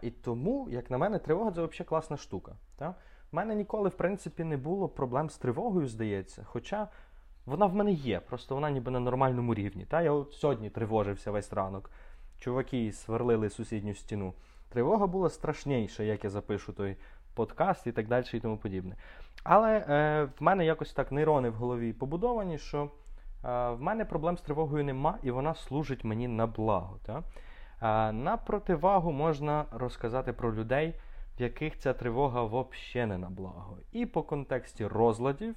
І 0.02 0.12
тому, 0.12 0.68
як 0.70 0.92
на 0.92 0.98
мене, 0.98 1.20
тривога 1.20 1.52
це 1.52 1.66
взагалі 1.66 1.86
класна 1.86 2.18
штука. 2.18 2.56
Та? 2.78 2.90
У 3.32 3.36
мене 3.36 3.56
ніколи, 3.56 3.90
в 3.90 3.94
принципі, 3.94 4.44
не 4.44 4.58
було 4.58 4.90
проблем 4.90 5.30
з 5.30 5.38
тривогою, 5.38 5.88
здається. 5.88 6.44
Хоча 6.46 6.88
вона 7.46 7.66
в 7.66 7.76
мене 7.76 7.92
є, 7.92 8.20
просто 8.20 8.56
вона 8.56 8.70
ніби 8.70 8.92
на 8.92 9.00
нормальному 9.00 9.54
рівні. 9.54 9.86
Та? 9.86 10.02
Я 10.02 10.12
от 10.12 10.34
сьогодні 10.34 10.70
тривожився 10.70 11.32
весь 11.32 11.54
ранок. 11.54 11.90
Чуваки 12.40 12.92
сверлили 12.92 13.50
сусідню 13.50 13.96
стіну. 13.96 14.34
Тривога 14.70 15.08
була 15.08 15.30
страшніша, 15.30 16.04
як 16.04 16.24
я 16.24 16.30
запишу 16.30 16.74
той 16.74 16.98
подкаст 17.34 17.88
і 17.88 17.92
так 17.92 18.08
далі, 18.08 18.26
і 18.34 18.40
тому 18.40 18.58
подібне. 18.58 18.96
Але 19.44 19.78
е, 19.78 20.24
в 20.40 20.44
мене 20.44 20.66
якось 20.66 20.94
так 20.94 21.12
нейрони 21.12 21.50
в 21.50 21.54
голові 21.54 21.94
побудовані, 21.94 22.58
що 22.58 22.90
в 23.44 23.78
мене 23.80 24.06
проблем 24.06 24.38
з 24.38 24.42
тривогою 24.42 24.84
нема, 24.84 25.18
і 25.24 25.32
вона 25.32 25.56
служить 25.56 26.04
мені 26.04 26.28
на 26.28 26.48
благо. 26.48 27.00
Та? 27.06 27.24
На 27.82 28.40
противагу 28.46 29.12
можна 29.12 29.66
розказати 29.72 30.34
про 30.34 30.56
людей, 30.56 30.94
в 31.40 31.42
яких 31.42 31.78
ця 31.78 31.94
тривога 31.94 32.44
взагалі 32.44 33.10
не 33.10 33.18
на 33.18 33.30
благо. 33.30 33.78
І 33.92 34.06
по 34.06 34.24
контексті 34.24 34.86
розладів 34.88 35.56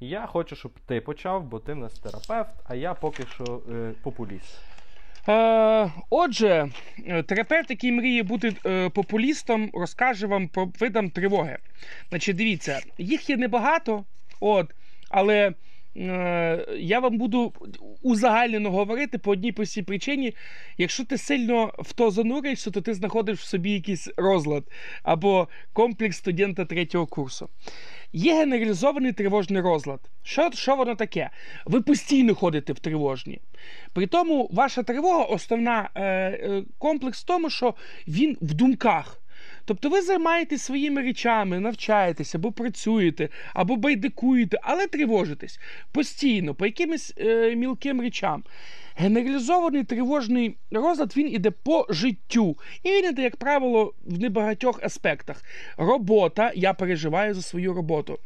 я 0.00 0.26
хочу, 0.26 0.56
щоб 0.56 0.72
ти 0.86 1.00
почав, 1.00 1.44
бо 1.44 1.58
ти 1.58 1.72
в 1.72 1.76
нас 1.76 1.98
терапевт, 1.98 2.56
а 2.64 2.74
я 2.74 2.94
поки 2.94 3.26
що 3.26 3.62
е, 3.72 3.92
популіст. 4.02 4.60
Е, 5.28 5.90
Отже, 6.10 6.68
терапевт, 7.26 7.70
який 7.70 7.92
мріє 7.92 8.22
бути 8.22 8.56
е, 8.66 8.88
популістом, 8.88 9.70
розкаже 9.74 10.26
вам 10.26 10.48
про 10.48 10.68
видам 10.80 11.10
тривоги. 11.10 11.58
Значить, 12.08 12.36
дивіться, 12.36 12.80
їх 12.98 13.30
є 13.30 13.36
небагато, 13.36 14.04
от, 14.40 14.74
але 15.10 15.48
е, 15.48 15.54
я 16.78 17.00
вам 17.00 17.18
буду 17.18 17.52
узагальнено 18.02 18.70
говорити 18.70 19.18
по 19.18 19.30
одній 19.30 19.52
простій 19.52 19.82
причині. 19.82 20.34
Якщо 20.78 21.04
ти 21.04 21.18
сильно 21.18 21.72
в 21.78 21.92
то 21.92 22.10
зануришся, 22.10 22.70
то 22.70 22.80
ти 22.80 22.94
знаходиш 22.94 23.38
в 23.38 23.46
собі 23.46 23.70
якийсь 23.70 24.08
розлад 24.16 24.64
або 25.02 25.48
комплекс 25.72 26.16
студента 26.16 26.64
третього 26.64 27.06
курсу. 27.06 27.48
Є 28.12 28.34
генералізований 28.34 29.12
тривожний 29.12 29.62
розлад. 29.62 30.00
Що 30.22 30.50
що 30.54 30.76
воно 30.76 30.94
таке? 30.94 31.30
Ви 31.64 31.80
постійно 31.80 32.34
ходите 32.34 32.72
в 32.72 32.78
тривожні. 32.78 33.40
При 33.92 34.06
тому, 34.06 34.48
ваша 34.52 34.82
тривога, 34.82 35.22
основна 35.22 35.90
е, 35.94 36.02
е, 36.04 36.62
комплекс 36.78 37.22
в 37.22 37.24
тому, 37.24 37.50
що 37.50 37.74
він 38.08 38.36
в 38.40 38.54
думках. 38.54 39.20
Тобто 39.68 39.88
ви 39.88 40.02
займаєтесь 40.02 40.62
своїми 40.62 41.02
речами, 41.02 41.60
навчаєтесь 41.60 42.34
або 42.34 42.52
працюєте, 42.52 43.28
або 43.54 43.76
байдикуєте, 43.76 44.58
але 44.62 44.86
тривожитесь 44.86 45.60
постійно 45.92 46.54
по 46.54 46.66
якимось 46.66 47.14
е, 47.18 47.56
мілким 47.56 48.00
речам. 48.00 48.44
Генералізований 48.96 49.84
тривожний 49.84 50.56
розлад 50.70 51.16
він 51.16 51.28
іде 51.28 51.50
по 51.50 51.86
життю. 51.90 52.56
І 52.82 52.88
він 52.88 53.04
іде, 53.04 53.22
як 53.22 53.36
правило, 53.36 53.94
в 54.04 54.18
небагатьох 54.20 54.82
аспектах. 54.82 55.42
Робота, 55.76 56.52
я 56.54 56.74
переживаю 56.74 57.34
за 57.34 57.42
свою 57.42 57.74
роботу. 57.74 58.18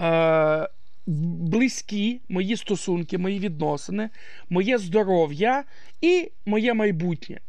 Е, 0.00 0.68
Близькі 1.06 2.20
мої 2.28 2.56
стосунки, 2.56 3.18
мої 3.18 3.38
відносини, 3.38 4.10
моє 4.50 4.78
здоров'я 4.78 5.64
і 6.00 6.30
моє 6.46 6.74
майбутнє. 6.74 7.40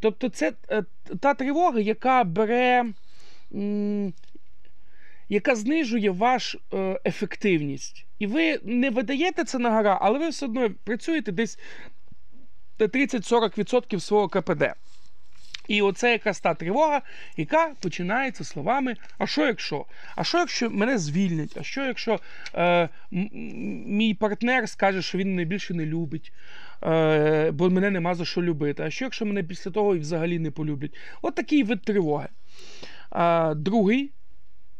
Тобто, 0.00 0.28
це 0.28 0.52
е, 0.70 0.84
та 1.20 1.34
тривога, 1.34 1.80
яка 1.80 2.24
бере, 2.24 2.84
яка 5.28 5.56
знижує 5.56 6.10
вашу 6.10 6.60
е, 6.74 7.00
ефективність. 7.04 8.06
І 8.18 8.26
ви 8.26 8.60
не 8.64 8.90
видаєте 8.90 9.44
це 9.44 9.58
на 9.58 9.70
гора, 9.70 9.98
але 10.00 10.18
ви 10.18 10.28
все 10.28 10.46
одно 10.46 10.70
працюєте 10.84 11.32
десь 11.32 11.58
30-40% 12.78 14.00
свого 14.00 14.28
КПД. 14.28 14.74
І 15.68 15.82
оце 15.82 16.12
якраз 16.12 16.40
та 16.40 16.54
тривога, 16.54 17.02
яка 17.36 17.72
починається 17.80 18.44
словами: 18.44 18.96
а 19.18 19.26
що 19.26 19.46
якщо? 19.46 19.84
А 20.16 20.24
що, 20.24 20.38
якщо 20.38 20.70
мене 20.70 20.98
звільнять? 20.98 21.56
А 21.60 21.62
що, 21.62 21.84
якщо 21.84 22.20
е, 22.54 22.88
мій 23.10 24.14
партнер 24.14 24.68
скаже, 24.68 25.02
що 25.02 25.18
він 25.18 25.30
мене 25.30 25.44
більше 25.44 25.74
не 25.74 25.86
любить, 25.86 26.32
е, 26.32 26.67
бо 27.52 27.70
мене 27.70 27.90
нема 27.90 28.14
за 28.14 28.24
що 28.24 28.42
любити? 28.42 28.82
А 28.82 28.90
що, 28.90 29.04
якщо 29.04 29.26
мене 29.26 29.42
після 29.42 29.70
того 29.70 29.96
і 29.96 29.98
взагалі 29.98 30.38
не 30.38 30.50
полюблять? 30.50 30.96
От 31.22 31.34
такий 31.34 31.62
вид 31.62 31.82
тривоги. 31.82 32.28
Е, 33.16 33.54
другий. 33.54 34.12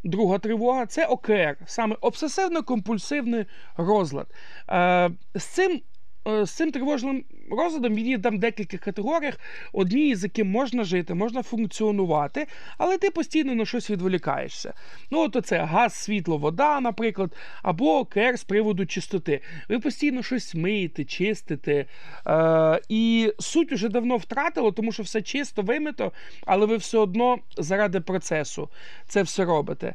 Друга 0.05 0.39
тривога 0.39 0.87
це 0.87 1.07
ОКР, 1.07 1.57
саме 1.67 1.97
обсесивно-компульсивний 1.97 3.47
розлад. 3.77 4.27
Е, 4.71 5.11
З 5.35 5.45
цим 5.45 5.71
Е, 5.73 5.81
з 6.29 6.51
цим 6.51 6.71
тривожним 6.71 7.25
розладом 7.51 7.95
він 7.95 8.07
є 8.07 8.19
там 8.19 8.37
в 8.37 8.39
декількох 8.39 8.81
категоріях, 8.81 9.41
одні 9.73 10.15
з 10.15 10.23
яким 10.23 10.51
можна 10.51 10.85
жити, 10.85 11.15
можна 11.15 11.43
функціонувати, 11.43 12.47
але 12.79 12.99
ти 12.99 13.11
постійно 13.11 13.55
на 13.55 13.65
щось 13.65 13.91
відволікаєшся. 13.91 14.75
Ну, 15.11 15.21
от 15.21 15.47
це 15.47 15.59
газ, 15.59 15.95
світло, 15.95 16.39
вода, 16.39 16.81
наприклад, 16.81 17.37
або 17.63 18.05
КР 18.05 18.39
з 18.39 18.45
приводу 18.45 18.87
чистоти. 18.87 19.41
Ви 19.69 19.79
постійно 19.79 20.23
щось 20.23 20.55
миєте, 20.55 21.05
чистите. 21.05 21.87
Е, 22.27 22.81
І 22.89 23.33
суть 23.39 23.73
уже 23.73 23.89
давно 23.89 24.17
втратило, 24.17 24.73
тому 24.73 24.93
що 24.93 25.03
все 25.03 25.23
чисто 25.23 25.63
вимито, 25.63 26.13
але 26.47 26.67
ви 26.67 26.77
все 26.77 26.99
одно 26.99 27.39
заради 27.57 28.01
процесу 28.01 28.69
це 29.07 29.23
все 29.23 29.45
робите. 29.45 29.95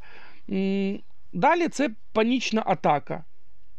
Далі 1.34 1.68
це 1.68 1.90
панічна 2.14 2.64
атака 2.66 3.24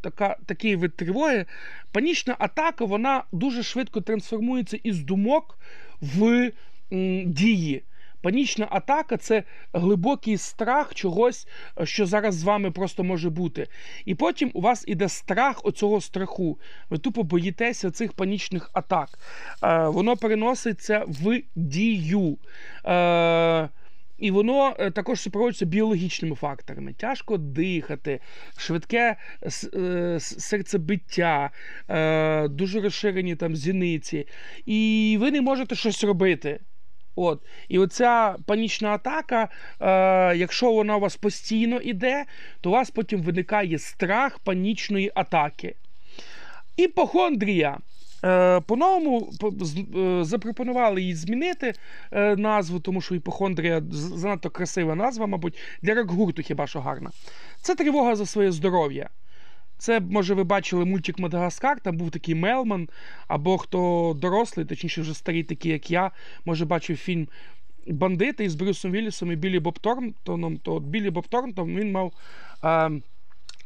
така, 0.04 0.36
такий 0.46 0.76
вид 0.76 0.96
тривоги, 0.96 1.46
панічна 1.92 2.36
атака 2.38 2.84
вона 2.84 3.24
дуже 3.32 3.62
швидко 3.62 4.00
трансформується 4.00 4.78
із 4.82 4.98
думок 5.00 5.58
в 6.00 6.50
м, 6.92 7.32
дії. 7.32 7.82
Панічна 8.22 8.68
атака 8.70 9.16
це 9.16 9.42
глибокий 9.72 10.36
страх 10.36 10.94
чогось, 10.94 11.48
що 11.84 12.06
зараз 12.06 12.34
з 12.34 12.44
вами 12.44 12.70
просто 12.70 13.04
може 13.04 13.30
бути. 13.30 13.66
І 14.04 14.14
потім 14.14 14.50
у 14.54 14.60
вас 14.60 14.84
іде 14.86 15.08
страх 15.08 15.60
оцього 15.64 16.00
страху. 16.00 16.58
Ви 16.90 16.98
тупо 16.98 17.22
боїтеся 17.22 17.90
цих 17.90 18.12
панічних 18.12 18.70
атак. 18.72 19.08
Е, 19.62 19.88
Воно 19.88 20.16
переноситься 20.16 21.04
в 21.08 21.40
дію. 21.54 22.38
Е, 22.86 23.68
і 24.18 24.30
воно 24.30 24.76
е, 24.78 24.90
також 24.90 25.20
супроводжується 25.20 25.66
біологічними 25.66 26.36
факторами. 26.36 26.92
Тяжко 26.92 27.36
дихати, 27.36 28.20
швидке 28.56 29.16
е, 29.74 30.20
серцебиття, 30.20 31.50
е, 31.88 32.48
дуже 32.48 32.80
розширені 32.80 33.36
там 33.36 33.56
зіниці. 33.56 34.26
І 34.66 35.16
ви 35.20 35.30
не 35.30 35.40
можете 35.40 35.74
щось 35.74 36.04
робити. 36.04 36.60
От. 37.16 37.42
І 37.68 37.78
оця 37.78 38.36
панічна 38.46 38.88
атака, 38.88 39.48
е, 39.80 40.36
якщо 40.36 40.72
вона 40.72 40.96
у 40.96 41.00
вас 41.00 41.16
постійно 41.16 41.80
йде, 41.80 42.24
то 42.60 42.70
у 42.70 42.72
вас 42.72 42.90
потім 42.90 43.22
виникає 43.22 43.78
страх 43.78 44.38
панічної 44.38 45.12
атаки. 45.14 45.74
Іпохондрія. 46.76 47.78
Е, 48.24 48.60
по-новому 48.60 49.32
е, 49.96 50.24
запропонували 50.24 51.02
їй 51.02 51.14
змінити 51.14 51.72
е, 52.12 52.36
назву, 52.36 52.80
тому 52.80 53.00
що 53.00 53.14
іпохондрія 53.14 53.82
занадто 53.90 54.50
красива 54.50 54.94
назва, 54.94 55.26
мабуть, 55.26 55.58
для 55.82 55.94
рок-гурту 55.94 56.42
хіба 56.42 56.66
що 56.66 56.80
гарна. 56.80 57.10
Це 57.60 57.74
тривога 57.74 58.16
за 58.16 58.26
своє 58.26 58.52
здоров'я. 58.52 59.08
Це, 59.78 60.00
може, 60.00 60.34
ви 60.34 60.44
бачили 60.44 60.84
мультик 60.84 61.18
Мадагаскар, 61.18 61.80
там 61.80 61.96
був 61.96 62.10
такий 62.10 62.34
Мелман, 62.34 62.88
або 63.28 63.58
хто 63.58 64.12
дорослий, 64.20 64.66
точніше, 64.66 65.00
вже 65.00 65.14
старий, 65.14 65.42
такий, 65.42 65.72
як 65.72 65.90
я, 65.90 66.10
може, 66.44 66.64
бачив 66.64 66.96
фільм 66.96 67.28
Бандити 67.86 68.44
із 68.44 68.54
Брюсом 68.54 68.92
Віллісом 68.92 69.32
і 69.32 69.36
Білі 69.36 69.58
Боб 69.60 69.78
Торнтоном, 69.78 70.56
то 70.56 70.74
от 70.74 70.82
Білі 70.82 71.10
Боб 71.10 71.28
Торнтон 71.28 71.76
він 71.76 71.92
мав. 71.92 72.12
Е, 72.64 72.90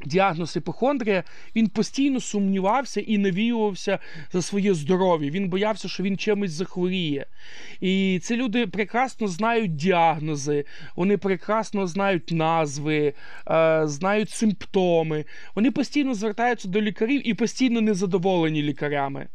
Діагноз 0.04 0.56
іпохондрія, 0.56 1.24
він 1.56 1.68
постійно 1.68 2.20
сумнівався 2.20 3.00
і 3.00 3.18
навіювався 3.18 3.98
за 4.32 4.42
своє 4.42 4.74
здоров'я. 4.74 5.30
Він 5.30 5.48
боявся, 5.48 5.88
що 5.88 6.02
він 6.02 6.18
чимось 6.18 6.50
захворіє. 6.50 7.26
І 7.80 8.20
ці 8.22 8.36
люди 8.36 8.66
прекрасно 8.66 9.28
знають 9.28 9.76
діагнози, 9.76 10.64
вони 10.96 11.16
прекрасно 11.16 11.86
знають 11.86 12.30
назви, 12.32 13.14
е, 13.50 13.82
знають 13.84 14.30
симптоми. 14.30 15.24
Вони 15.54 15.70
постійно 15.70 16.14
звертаються 16.14 16.68
до 16.68 16.80
лікарів 16.80 17.28
і 17.28 17.34
постійно 17.34 17.80
незадоволені 17.80 18.62
лікарями. 18.62 19.26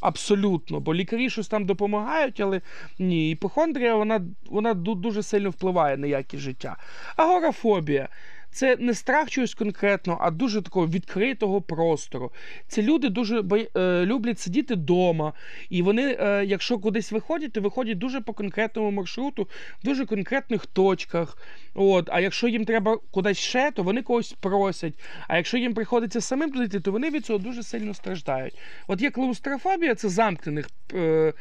Абсолютно, 0.00 0.80
бо 0.80 0.94
лікарі 0.94 1.30
щось 1.30 1.48
там 1.48 1.66
допомагають, 1.66 2.40
але 2.40 2.60
ні, 2.98 3.30
іпохондрія 3.30 3.96
вона 3.96 4.20
вона 4.46 4.74
дуже 4.74 5.22
сильно 5.22 5.50
впливає 5.50 5.96
на 5.96 6.06
якість 6.06 6.42
життя. 6.42 6.76
Агорафобія 7.16 8.08
це 8.52 8.76
не 8.76 8.94
страх 8.94 9.30
чогось 9.30 9.54
конкретного, 9.54 10.18
а 10.22 10.30
дуже 10.30 10.62
такого 10.62 10.86
відкритого 10.86 11.60
простору. 11.60 12.32
Це 12.68 12.82
люди 12.82 13.08
дуже 13.08 13.44
е, 13.76 14.06
люблять 14.06 14.40
сидіти 14.40 14.74
вдома, 14.74 15.32
і 15.70 15.82
вони, 15.82 16.16
е, 16.20 16.44
якщо 16.44 16.78
кудись 16.78 17.12
виходять, 17.12 17.52
то 17.52 17.60
виходять 17.60 17.98
дуже 17.98 18.20
по 18.20 18.32
конкретному 18.32 18.90
маршруту, 18.90 19.48
в 19.82 19.84
дуже 19.84 20.06
конкретних 20.06 20.66
точках. 20.66 21.38
От, 21.74 22.08
А 22.12 22.20
якщо 22.20 22.48
їм 22.48 22.64
треба 22.64 22.98
кудись 23.10 23.38
ще, 23.38 23.70
то 23.70 23.82
вони 23.82 24.02
когось 24.02 24.32
просять. 24.32 24.94
А 25.28 25.36
якщо 25.36 25.58
їм 25.58 25.74
приходиться 25.74 26.20
самим 26.20 26.50
туди 26.50 26.80
то 26.80 26.92
вони 26.92 27.10
від 27.10 27.26
цього 27.26 27.38
дуже 27.38 27.62
сильно 27.62 27.94
страждають. 27.94 28.58
От 28.86 29.02
є 29.02 29.10
клаустрофобія, 29.10 29.94
це 29.94 30.08
замкнених 30.08 30.68
е, 30.94 31.32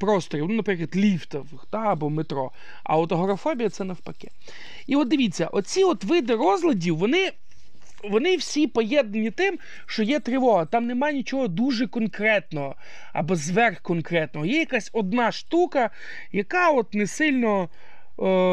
просторів, 0.00 0.46
ну, 0.48 0.54
наприклад, 0.54 0.96
ліфтів 0.96 1.46
та, 1.70 1.78
або 1.78 2.10
метро. 2.10 2.50
А 2.84 2.96
от 2.96 3.12
агорафобія 3.12 3.68
це 3.68 3.84
навпаки. 3.84 4.28
І 4.90 4.96
от 4.96 5.08
дивіться, 5.08 5.46
оці 5.46 5.84
от 5.84 6.04
види 6.04 6.34
розладів, 6.34 6.96
вони. 6.96 7.32
Вони 8.10 8.36
всі 8.36 8.66
поєднані 8.66 9.30
тим, 9.30 9.58
що 9.86 10.02
є 10.02 10.20
тривога. 10.20 10.64
Там 10.64 10.86
немає 10.86 11.14
нічого 11.14 11.48
дуже 11.48 11.86
конкретного 11.86 12.76
або 13.12 13.36
зверхконкретного. 13.36 14.46
Є 14.46 14.58
якась 14.58 14.90
одна 14.92 15.32
штука, 15.32 15.90
яка 16.32 16.70
от 16.70 16.94
не 16.94 17.06
сильно 17.06 17.68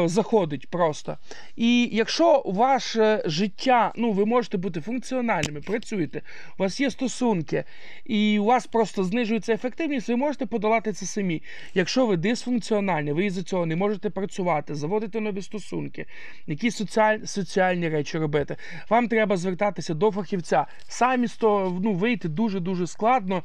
заходить 0.06 0.70
просто. 0.70 1.16
І 1.56 1.88
якщо 1.92 2.42
ваше 2.46 3.22
життя, 3.26 3.92
ну 3.96 4.12
ви 4.12 4.26
можете 4.26 4.56
бути 4.58 4.80
функціональними, 4.80 5.60
працюєте, 5.60 6.22
у 6.58 6.62
вас 6.62 6.80
є 6.80 6.90
стосунки, 6.90 7.64
і 8.04 8.38
у 8.38 8.44
вас 8.44 8.66
просто 8.66 9.04
знижується 9.04 9.52
ефективність, 9.52 10.08
ви 10.08 10.16
можете 10.16 10.46
подолати 10.46 10.92
це 10.92 11.06
самі. 11.06 11.42
Якщо 11.74 12.06
ви 12.06 12.16
дисфункціональні, 12.16 13.12
ви 13.12 13.24
із-за 13.24 13.42
цього 13.42 13.66
не 13.66 13.76
можете 13.76 14.10
працювати, 14.10 14.74
заводити 14.74 15.20
нові 15.20 15.42
стосунки, 15.42 16.06
якісь 16.46 16.76
соціаль, 16.76 17.18
соціальні 17.24 17.88
речі 17.88 18.18
робити, 18.18 18.56
вам 18.90 19.08
треба 19.08 19.36
звертатися 19.36 19.94
до 19.94 20.10
фахівця. 20.10 20.66
Самі 20.88 21.26
з 21.26 21.36
того 21.36 21.80
ну, 21.82 21.92
вийти 21.92 22.28
дуже-дуже 22.28 22.86
складно. 22.86 23.42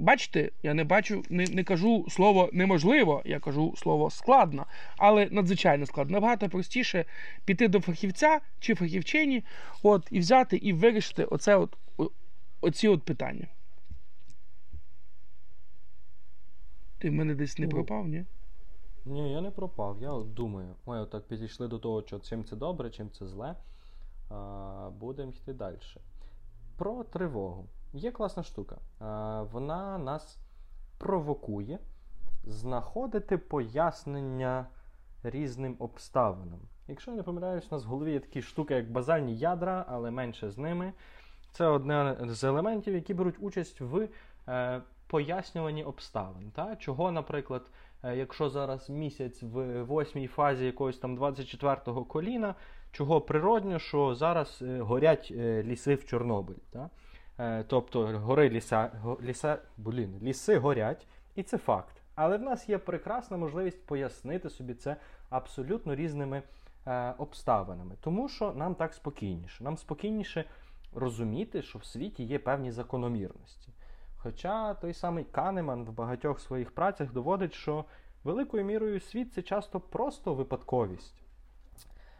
Бачите, 0.00 0.50
я 0.62 0.74
не 0.74 0.84
бачу, 0.84 1.22
не, 1.30 1.44
не 1.46 1.64
кажу 1.64 2.06
слово 2.10 2.50
неможливо, 2.52 3.22
я 3.24 3.40
кажу 3.40 3.74
слово 3.76 4.10
складно, 4.10 4.66
але 4.96 5.28
надзвичайно 5.30 5.86
складно. 5.86 6.12
Набагато 6.12 6.48
простіше 6.48 7.04
піти 7.44 7.68
до 7.68 7.80
фахівця 7.80 8.40
чи 8.58 8.74
фахівчині, 8.74 9.44
от, 9.82 10.08
і 10.10 10.18
взяти 10.18 10.56
і 10.56 10.72
вирішити 10.72 11.24
оце 11.24 11.56
от, 11.56 11.76
оці 12.60 12.88
от 12.88 13.02
питання. 13.02 13.46
Ти 16.98 17.10
в 17.10 17.12
мене 17.12 17.34
десь 17.34 17.58
не 17.58 17.66
Ну, 17.66 17.72
пропав, 17.72 18.08
ні? 18.08 18.24
Ні, 19.04 19.32
я 19.32 19.40
не 19.40 19.50
пропав. 19.50 19.98
Я 20.00 20.12
от 20.12 20.34
думаю. 20.34 20.74
Ми 20.86 21.00
отак 21.00 21.28
підійшли 21.28 21.68
до 21.68 21.78
того, 21.78 22.02
що 22.02 22.18
чим 22.18 22.44
це 22.44 22.56
добре, 22.56 22.90
чим 22.90 23.10
це 23.10 23.26
зле. 23.26 23.54
Будемо 25.00 25.30
йти 25.30 25.52
далі. 25.52 25.76
Про 26.76 27.04
тривогу. 27.04 27.66
Є 27.94 28.10
класна 28.10 28.42
штука. 28.42 28.76
Вона 29.52 29.98
нас 29.98 30.38
провокує 30.98 31.78
знаходити 32.44 33.38
пояснення 33.38 34.66
різним 35.22 35.76
обставинам. 35.78 36.60
Якщо 36.88 37.10
я 37.10 37.16
не 37.16 37.22
помиляюсь, 37.22 37.66
у 37.70 37.74
нас 37.74 37.84
в 37.84 37.88
голові 37.88 38.12
є 38.12 38.20
такі 38.20 38.42
штуки, 38.42 38.74
як 38.74 38.90
базальні 38.90 39.36
ядра, 39.36 39.84
але 39.88 40.10
менше 40.10 40.50
з 40.50 40.58
ними. 40.58 40.92
Це 41.50 41.66
одне 41.66 42.16
з 42.20 42.44
елементів, 42.44 42.94
які 42.94 43.14
беруть 43.14 43.36
участь 43.40 43.80
в 43.80 44.08
е, 44.48 44.82
пояснюванні 45.06 45.84
обставин. 45.84 46.50
Та? 46.50 46.76
Чого, 46.76 47.12
наприклад, 47.12 47.62
е, 48.02 48.16
якщо 48.16 48.50
зараз 48.50 48.90
місяць 48.90 49.42
в 49.42 49.82
восьмій 49.82 50.26
фазі 50.26 50.66
якогось 50.66 50.98
там 50.98 51.18
24-го 51.18 52.04
коліна, 52.04 52.54
чого 52.92 53.20
природньо, 53.20 53.78
що 53.78 54.14
зараз 54.14 54.62
е, 54.62 54.80
горять 54.80 55.32
е, 55.36 55.62
ліси 55.62 55.94
в 55.94 56.04
Чорнобилі. 56.04 56.58
Та? 56.70 56.90
Е, 57.38 57.64
тобто 57.68 58.06
гори 58.06 58.50
ліса, 58.50 58.90
ліса, 59.22 59.58
блін, 59.76 60.18
ліси 60.22 60.58
горять, 60.58 61.06
і 61.34 61.42
це 61.42 61.58
факт. 61.58 62.02
Але 62.14 62.36
в 62.36 62.42
нас 62.42 62.68
є 62.68 62.78
прекрасна 62.78 63.36
можливість 63.36 63.86
пояснити 63.86 64.50
собі 64.50 64.74
це 64.74 64.96
абсолютно 65.30 65.94
різними 65.94 66.42
е, 66.86 67.14
обставинами, 67.18 67.94
тому 68.00 68.28
що 68.28 68.52
нам 68.52 68.74
так 68.74 68.94
спокійніше. 68.94 69.64
Нам 69.64 69.76
спокійніше 69.76 70.44
розуміти, 70.94 71.62
що 71.62 71.78
в 71.78 71.84
світі 71.84 72.24
є 72.24 72.38
певні 72.38 72.70
закономірності. 72.70 73.68
Хоча 74.16 74.74
той 74.74 74.94
самий 74.94 75.24
Канеман 75.24 75.84
в 75.84 75.92
багатьох 75.92 76.40
своїх 76.40 76.74
працях 76.74 77.12
доводить, 77.12 77.54
що 77.54 77.84
великою 78.24 78.64
мірою 78.64 79.00
світ 79.00 79.32
це 79.34 79.42
часто 79.42 79.80
просто 79.80 80.34
випадковість. 80.34 81.22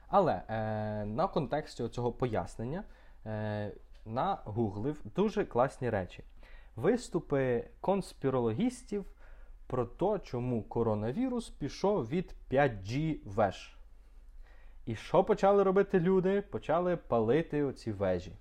Але 0.09 0.43
е, 0.49 1.05
на 1.05 1.29
контексті 1.29 1.89
цього 1.89 2.13
пояснення 2.13 2.85
е, 3.27 3.73
нагуглив 4.07 5.03
дуже 5.17 5.45
класні 5.45 5.91
речі. 5.91 6.25
Виступи 6.77 7.65
конспірологістів 7.81 9.05
про 9.67 9.85
те, 9.85 10.19
чому 10.25 10.63
коронавірус 10.63 11.49
пішов 11.49 12.09
від 12.09 12.35
5G 12.51 13.19
веж. 13.25 13.77
І 14.87 14.95
що 14.97 15.25
почали 15.25 15.63
робити 15.63 16.01
люди? 16.01 16.43
Почали 16.43 16.97
палити 16.97 17.63
оці 17.63 17.93
вежі. 17.93 18.33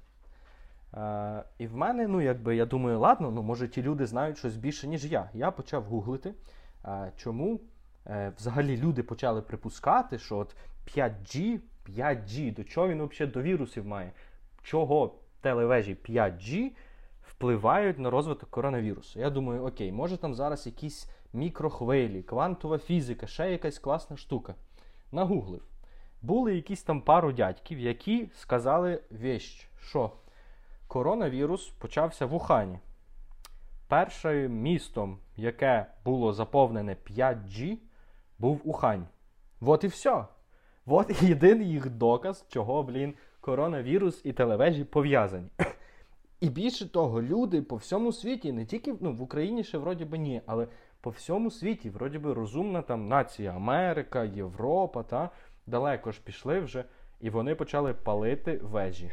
Е, 0.93 1.43
і 1.57 1.68
в 1.68 1.76
мене, 1.76 2.07
ну 2.07 2.22
якби 2.22 2.55
я 2.55 2.66
думаю, 2.66 2.99
ладно, 2.99 3.32
ну 3.32 3.41
може 3.41 3.68
ті 3.68 3.82
люди 3.82 4.05
знають 4.05 4.38
щось 4.38 4.57
більше, 4.57 4.88
ніж 4.88 5.05
я. 5.05 5.30
Я 5.34 5.51
почав 5.51 5.84
гуглити, 5.84 6.34
е, 6.86 7.11
чому 7.18 7.59
е, 8.07 8.34
взагалі 8.38 8.78
люди 8.78 9.03
почали 9.03 9.41
припускати, 9.41 10.20
що 10.20 10.38
от 10.38 10.55
5G, 10.88 11.59
5G, 11.89 12.55
до 12.55 12.64
чого 12.64 12.88
він 12.88 13.05
взагалі 13.05 13.34
до 13.34 13.41
вірусів 13.41 13.86
має? 13.86 14.11
Чого 14.64 15.16
телевежі 15.44 15.98
5G 16.10 16.72
впливають 17.22 18.00
на 18.00 18.10
розвиток 18.10 18.50
коронавірусу? 18.50 19.20
Я 19.20 19.30
думаю, 19.30 19.66
окей, 19.66 19.91
може 19.91 20.18
там 20.18 20.36
зараз 20.36 20.66
якісь 20.66 21.10
мікрохвилі, 21.34 22.24
квантова 22.24 22.78
фізика, 22.78 23.28
ще 23.28 23.52
якась 23.52 23.80
класна 23.80 24.18
штука. 24.18 24.56
Нагуглив. 25.12 25.62
Були 26.22 26.56
якісь 26.56 26.84
там 26.84 27.02
пару 27.02 27.32
дядьків, 27.32 27.80
які 27.80 28.30
сказали 28.36 29.02
вещь, 29.12 29.70
що 29.82 30.12
коронавірус 30.88 31.70
почався 31.70 32.26
в 32.26 32.34
Ухані. 32.34 32.80
Першим 33.88 34.62
містом, 34.62 35.18
яке 35.38 35.86
було 36.06 36.34
заповнене 36.34 36.98
5G, 37.10 37.78
був 38.39 38.62
Ухань. 38.64 39.08
От 39.62 39.84
і 39.84 39.88
все. 39.88 40.26
От 40.86 41.22
єдиний 41.24 41.70
їх 41.70 41.89
доказ, 41.89 42.46
чого, 42.50 42.84
блін, 42.84 43.14
коронавірус 43.44 44.22
і 44.24 44.34
телевежі 44.34 44.84
пов'язані. 44.84 45.48
І 46.41 46.50
більше 46.50 46.91
того, 46.91 47.22
люди 47.22 47.62
по 47.62 47.76
всьому 47.76 48.12
світі, 48.12 48.52
не 48.52 48.66
тільки 48.66 48.94
ну, 49.00 49.14
в 49.14 49.22
Україні 49.22 49.64
ще 49.64 49.78
вроді 49.78 50.06
би 50.06 50.18
ні, 50.18 50.41
але 50.46 50.68
по 51.02 51.10
всьому 51.10 51.52
світі, 51.52 51.89
вроді 51.89 52.18
би, 52.18 52.34
розумна 52.34 52.82
там 52.82 53.08
нація 53.08 53.52
Америка, 53.52 54.24
Європа, 54.24 55.04
та 55.04 55.30
далеко 55.68 56.12
ж 56.12 56.22
пішли 56.24 56.60
вже, 56.60 56.84
і 57.22 57.30
вони 57.30 57.56
почали 57.56 57.94
палити 57.94 58.60
вежі. 58.64 59.12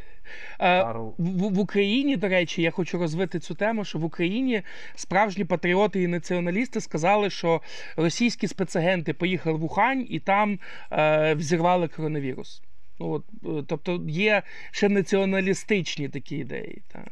Е, 0.58 0.82
Карл 0.82 1.14
В, 1.18 1.54
в 1.54 1.58
Україні, 1.58 2.16
до 2.16 2.28
речі, 2.28 2.62
я 2.62 2.70
хочу 2.70 2.98
розвити 2.98 3.38
цю 3.38 3.54
тему, 3.54 3.84
що 3.84 3.98
в 3.98 4.04
Україні 4.04 4.62
справжні 4.94 5.44
патріоти 5.44 6.02
і 6.02 6.06
націоналісти 6.06 6.80
сказали, 6.80 7.30
що 7.30 7.60
російські 7.96 8.48
спецагенти 8.48 9.14
поїхали 9.14 9.58
в 9.58 9.64
Ухань 9.64 10.06
і 10.08 10.20
там 10.20 10.58
е, 10.92 11.34
взірвали 11.34 11.88
коронавірус. 11.88 12.62
Ну, 13.00 13.10
от, 13.12 13.24
е, 13.44 13.64
тобто 13.66 14.04
є 14.08 14.42
ще 14.70 14.88
націоналістичні 14.88 16.08
такі 16.08 16.36
ідеї. 16.36 16.82
Та. 16.88 17.04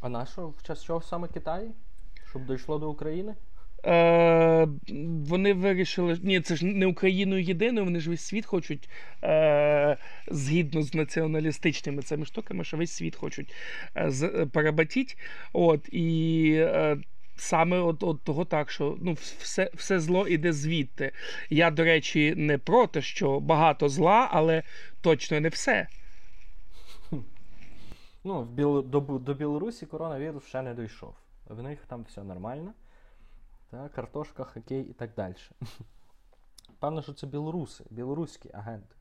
А 0.00 0.08
на 0.08 0.26
що 0.26 0.48
в 0.48 0.62
час 0.62 0.84
чого 0.84 1.02
саме 1.02 1.28
Китай? 1.28 1.70
Щоб 2.30 2.46
дійшло 2.46 2.78
до 2.78 2.90
України? 2.90 3.34
Е, 3.86 4.68
вони 5.28 5.54
вирішили, 5.54 6.18
ні, 6.22 6.40
це 6.40 6.56
ж 6.56 6.66
не 6.66 6.86
Україною 6.86 7.42
єдиною, 7.42 7.84
вони 7.84 8.00
ж 8.00 8.10
весь 8.10 8.20
світ 8.20 8.46
хочуть 8.46 8.88
е, 9.24 9.96
згідно 10.28 10.82
з 10.82 10.94
націоналістичними 10.94 12.02
цими 12.02 12.26
штуками, 12.26 12.64
що 12.64 12.76
весь 12.76 12.92
світ 12.92 13.16
хочуть 13.16 13.54
е, 13.96 14.10
з, 14.10 14.22
е, 14.22 14.46
перебатіть. 14.46 15.18
От, 15.52 15.88
і 15.92 16.50
е, 16.56 16.96
саме 17.36 17.78
от, 17.78 18.02
от 18.02 18.22
того 18.22 18.44
так, 18.44 18.70
що 18.70 18.96
ну, 19.00 19.12
все, 19.12 19.70
все 19.74 20.00
зло 20.00 20.28
іде 20.28 20.52
звідти. 20.52 21.12
Я, 21.50 21.70
до 21.70 21.84
речі, 21.84 22.34
не 22.36 22.58
проти, 22.58 23.02
що 23.02 23.40
багато 23.40 23.88
зла, 23.88 24.28
але 24.32 24.62
точно 25.00 25.40
не 25.40 25.48
все. 25.48 25.86
Ну, 28.24 28.42
в 28.42 28.50
Біл... 28.50 28.82
до... 28.82 29.00
До 29.00 29.34
Білорусі 29.34 29.86
коронавірус 29.86 30.46
ще 30.46 30.62
не 30.62 30.74
дійшов. 30.74 31.14
В 31.48 31.62
них 31.62 31.78
там 31.86 32.04
все 32.08 32.22
нормально. 32.22 32.72
Та, 33.70 33.88
картошка, 33.88 34.44
хокей 34.44 34.82
і 34.82 34.92
так 34.92 35.10
далі. 35.16 35.34
Певно, 36.78 37.02
що 37.02 37.12
це 37.12 37.26
білоруси, 37.26 37.84
білоруські 37.90 38.50
агенти. 38.52 38.94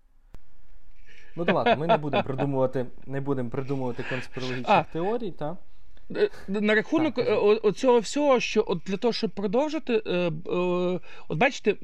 Ну 1.35 1.45
то 1.45 1.53
ладно, 1.53 1.75
ми 1.75 1.87
не 1.87 1.97
будемо 1.97 2.23
придумувати, 2.23 2.85
не 3.05 3.21
будемо 3.21 3.49
придумувати 3.49 4.03
конспірологічних 4.09 4.69
А. 4.69 4.83
теорій, 4.83 5.31
та? 5.31 5.57
Е, 6.17 6.29
На 6.47 6.75
рахунок 6.75 7.17
е, 7.17 7.33
о- 7.33 7.59
оцього 7.63 7.99
всього, 7.99 8.39
що 8.39 8.63
от 8.67 8.81
для 8.85 8.97
того, 8.97 9.13
щоб 9.13 9.29
продовжити, 9.31 10.01
е, 10.07 10.31
от 11.27 11.37
бачите, 11.37 11.75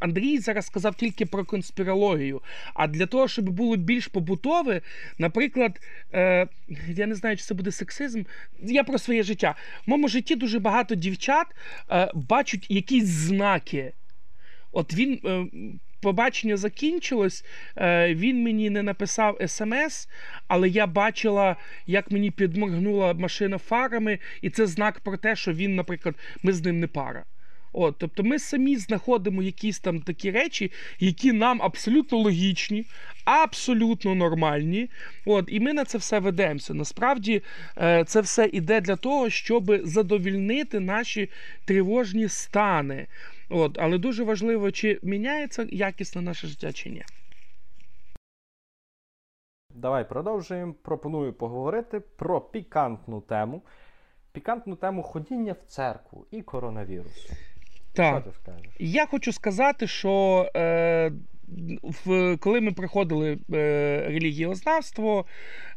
Андрій 0.00 0.38
зараз 0.38 0.66
сказав 0.66 0.94
тільки 0.94 1.26
про 1.26 1.44
конспірологію. 1.44 2.42
А 2.74 2.86
для 2.86 3.06
того, 3.06 3.28
щоб 3.28 3.48
було 3.48 3.76
більш 3.76 4.06
побутове, 4.06 4.80
наприклад, 5.18 5.80
я 6.88 7.06
не 7.06 7.14
знаю, 7.14 7.36
чи 7.36 7.44
це 7.44 7.54
буде 7.54 7.72
сексизм. 7.72 8.22
Я 8.62 8.84
про 8.84 8.98
своє 8.98 9.22
життя. 9.22 9.54
В 9.86 9.90
моєму 9.90 10.08
житті 10.08 10.36
дуже 10.36 10.58
багато 10.58 10.94
дівчат 10.94 11.46
бачать 12.14 12.66
якісь 12.70 13.04
знаки. 13.04 13.92
От 14.72 14.94
він. 14.94 15.20
Побачення 16.00 16.56
закінчилось, 16.56 17.44
е, 17.76 18.14
він 18.14 18.42
мені 18.42 18.70
не 18.70 18.82
написав 18.82 19.38
смс, 19.46 20.08
але 20.48 20.68
я 20.68 20.86
бачила, 20.86 21.56
як 21.86 22.10
мені 22.10 22.30
підморгнула 22.30 23.14
машина 23.14 23.58
фарами, 23.58 24.18
і 24.42 24.50
це 24.50 24.66
знак 24.66 25.00
про 25.00 25.16
те, 25.16 25.36
що 25.36 25.52
він, 25.52 25.76
наприклад, 25.76 26.14
ми 26.42 26.52
з 26.52 26.64
ним 26.64 26.80
не 26.80 26.86
пара. 26.86 27.24
От, 27.72 27.94
тобто 27.98 28.22
ми 28.22 28.38
самі 28.38 28.76
знаходимо 28.76 29.42
якісь 29.42 29.78
там 29.78 30.00
такі 30.00 30.30
речі, 30.30 30.72
які 31.00 31.32
нам 31.32 31.62
абсолютно 31.62 32.18
логічні, 32.18 32.84
абсолютно 33.24 34.14
нормальні. 34.14 34.90
От, 35.26 35.44
і 35.48 35.60
ми 35.60 35.72
на 35.72 35.84
це 35.84 35.98
все 35.98 36.18
ведемося. 36.18 36.74
Насправді 36.74 37.42
е, 37.78 38.04
це 38.06 38.20
все 38.20 38.50
іде 38.52 38.80
для 38.80 38.96
того, 38.96 39.30
щоб 39.30 39.80
задовільнити 39.84 40.80
наші 40.80 41.30
тривожні 41.64 42.28
стани. 42.28 43.06
От, 43.48 43.78
Але 43.78 43.98
дуже 43.98 44.24
важливо, 44.24 44.70
чи 44.70 44.98
міняється 45.02 45.66
якісно 45.70 46.22
наше 46.22 46.46
життя, 46.46 46.72
чи 46.72 46.90
ні. 46.90 47.04
Давай 49.74 50.08
продовжуємо. 50.08 50.74
Пропоную 50.82 51.32
поговорити 51.32 52.00
про 52.00 52.40
пікантну 52.40 53.20
тему. 53.20 53.62
Пікантну 54.32 54.76
тему 54.76 55.02
ходіння 55.02 55.52
в 55.52 55.70
церкву 55.70 56.26
і 56.30 56.42
коронавірусу. 56.42 57.34
Так. 57.92 58.22
Що 58.22 58.30
ти 58.30 58.36
скажеш? 58.42 58.72
Я 58.78 59.06
хочу 59.06 59.32
сказати, 59.32 59.86
що 59.86 60.46
е, 60.56 61.12
в, 61.82 62.36
коли 62.36 62.60
ми 62.60 62.72
приходили 62.72 63.38
е, 63.52 64.04
релігієзнавство, 64.08 65.26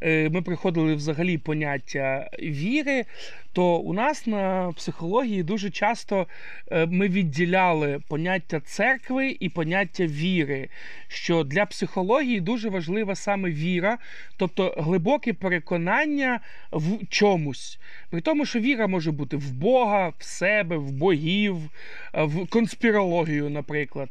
е, 0.01 0.29
ми 0.29 0.41
приходили 0.41 0.95
взагалі 0.95 1.37
поняття 1.37 2.29
віри, 2.39 3.05
то 3.53 3.77
у 3.77 3.93
нас 3.93 4.27
на 4.27 4.71
психології 4.71 5.43
дуже 5.43 5.69
часто 5.69 6.27
е, 6.71 6.85
ми 6.85 7.07
відділяли 7.07 7.99
поняття 8.07 8.59
церкви 8.59 9.37
і 9.39 9.49
поняття 9.49 10.05
віри. 10.05 10.69
Що 11.07 11.43
для 11.43 11.65
психології 11.65 12.41
дуже 12.41 12.69
важлива 12.69 13.15
саме 13.15 13.49
віра, 13.49 13.97
тобто 14.37 14.75
глибоке 14.77 15.33
переконання 15.33 16.39
в 16.71 17.07
чомусь. 17.09 17.79
При 18.09 18.21
тому, 18.21 18.45
що 18.45 18.59
віра 18.59 18.87
може 18.87 19.11
бути 19.11 19.37
в 19.37 19.51
Бога, 19.51 20.13
в 20.17 20.23
себе, 20.23 20.77
в 20.77 20.91
богів, 20.91 21.57
в 22.13 22.47
конспірологію, 22.47 23.49
наприклад. 23.49 24.09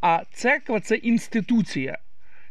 А 0.00 0.22
церква 0.32 0.80
це 0.80 0.94
інституція 0.94 1.98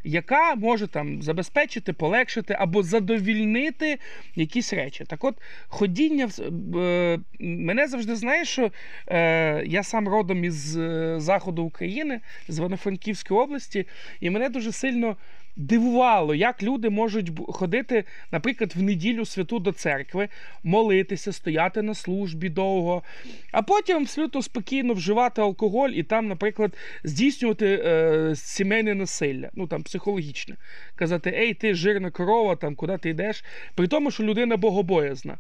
яка 0.04 0.56
може 0.56 0.88
там 0.88 1.22
забезпечити, 1.22 1.94
полегшити 1.94 2.56
або 2.60 2.84
задовільнити 2.84 4.00
якісь 4.36 4.74
речі. 4.74 5.04
Так 5.08 5.24
от, 5.24 5.36
ходіння 5.68 6.30
е, 6.76 7.20
мене 7.40 7.88
завжди 7.88 8.16
знає, 8.16 8.46
що 8.46 8.72
е, 9.08 9.64
я 9.66 9.84
сам 9.84 10.08
родом 10.08 10.44
із 10.44 10.78
е, 10.78 11.16
заходу 11.20 11.64
України, 11.64 12.20
з 12.48 12.58
Івано-Франківської 12.58 13.40
області, 13.40 13.88
і 14.20 14.30
мене 14.30 14.50
дуже 14.50 14.72
сильно 14.72 15.18
дивувало, 15.56 16.36
як 16.36 16.64
люди 16.64 16.90
можуть 16.90 17.32
ходити, 17.48 18.04
наприклад, 18.32 18.74
в 18.76 18.82
неділю 18.82 19.26
святу 19.26 19.60
до 19.60 19.72
церкви, 19.72 20.30
молитися, 20.64 21.34
стояти 21.34 21.82
на 21.82 21.94
службі 21.94 22.50
довго, 22.50 23.04
а 23.52 23.62
потім 23.62 23.98
абсолютно 23.98 24.42
спокійно 24.42 24.94
вживати 24.94 25.42
алкоголь 25.42 25.90
і 25.90 26.04
там, 26.04 26.28
наприклад, 26.28 26.78
здійснювати 27.04 27.82
е, 27.86 28.34
сімейне 28.36 28.96
насилля, 28.96 29.50
ну 29.54 29.68
там 29.68 29.84
психологічне. 29.84 30.56
Казати, 30.96 31.34
ей, 31.38 31.54
ти 31.54 31.74
жирна 31.74 32.12
корова, 32.12 32.56
там 32.56 32.76
куди 32.76 32.98
ти 32.98 33.10
йдеш, 33.10 33.44
при 33.76 33.88
тому, 33.88 34.12
що 34.12 34.24
людина 34.24 34.58
богобоязна. 34.58 35.38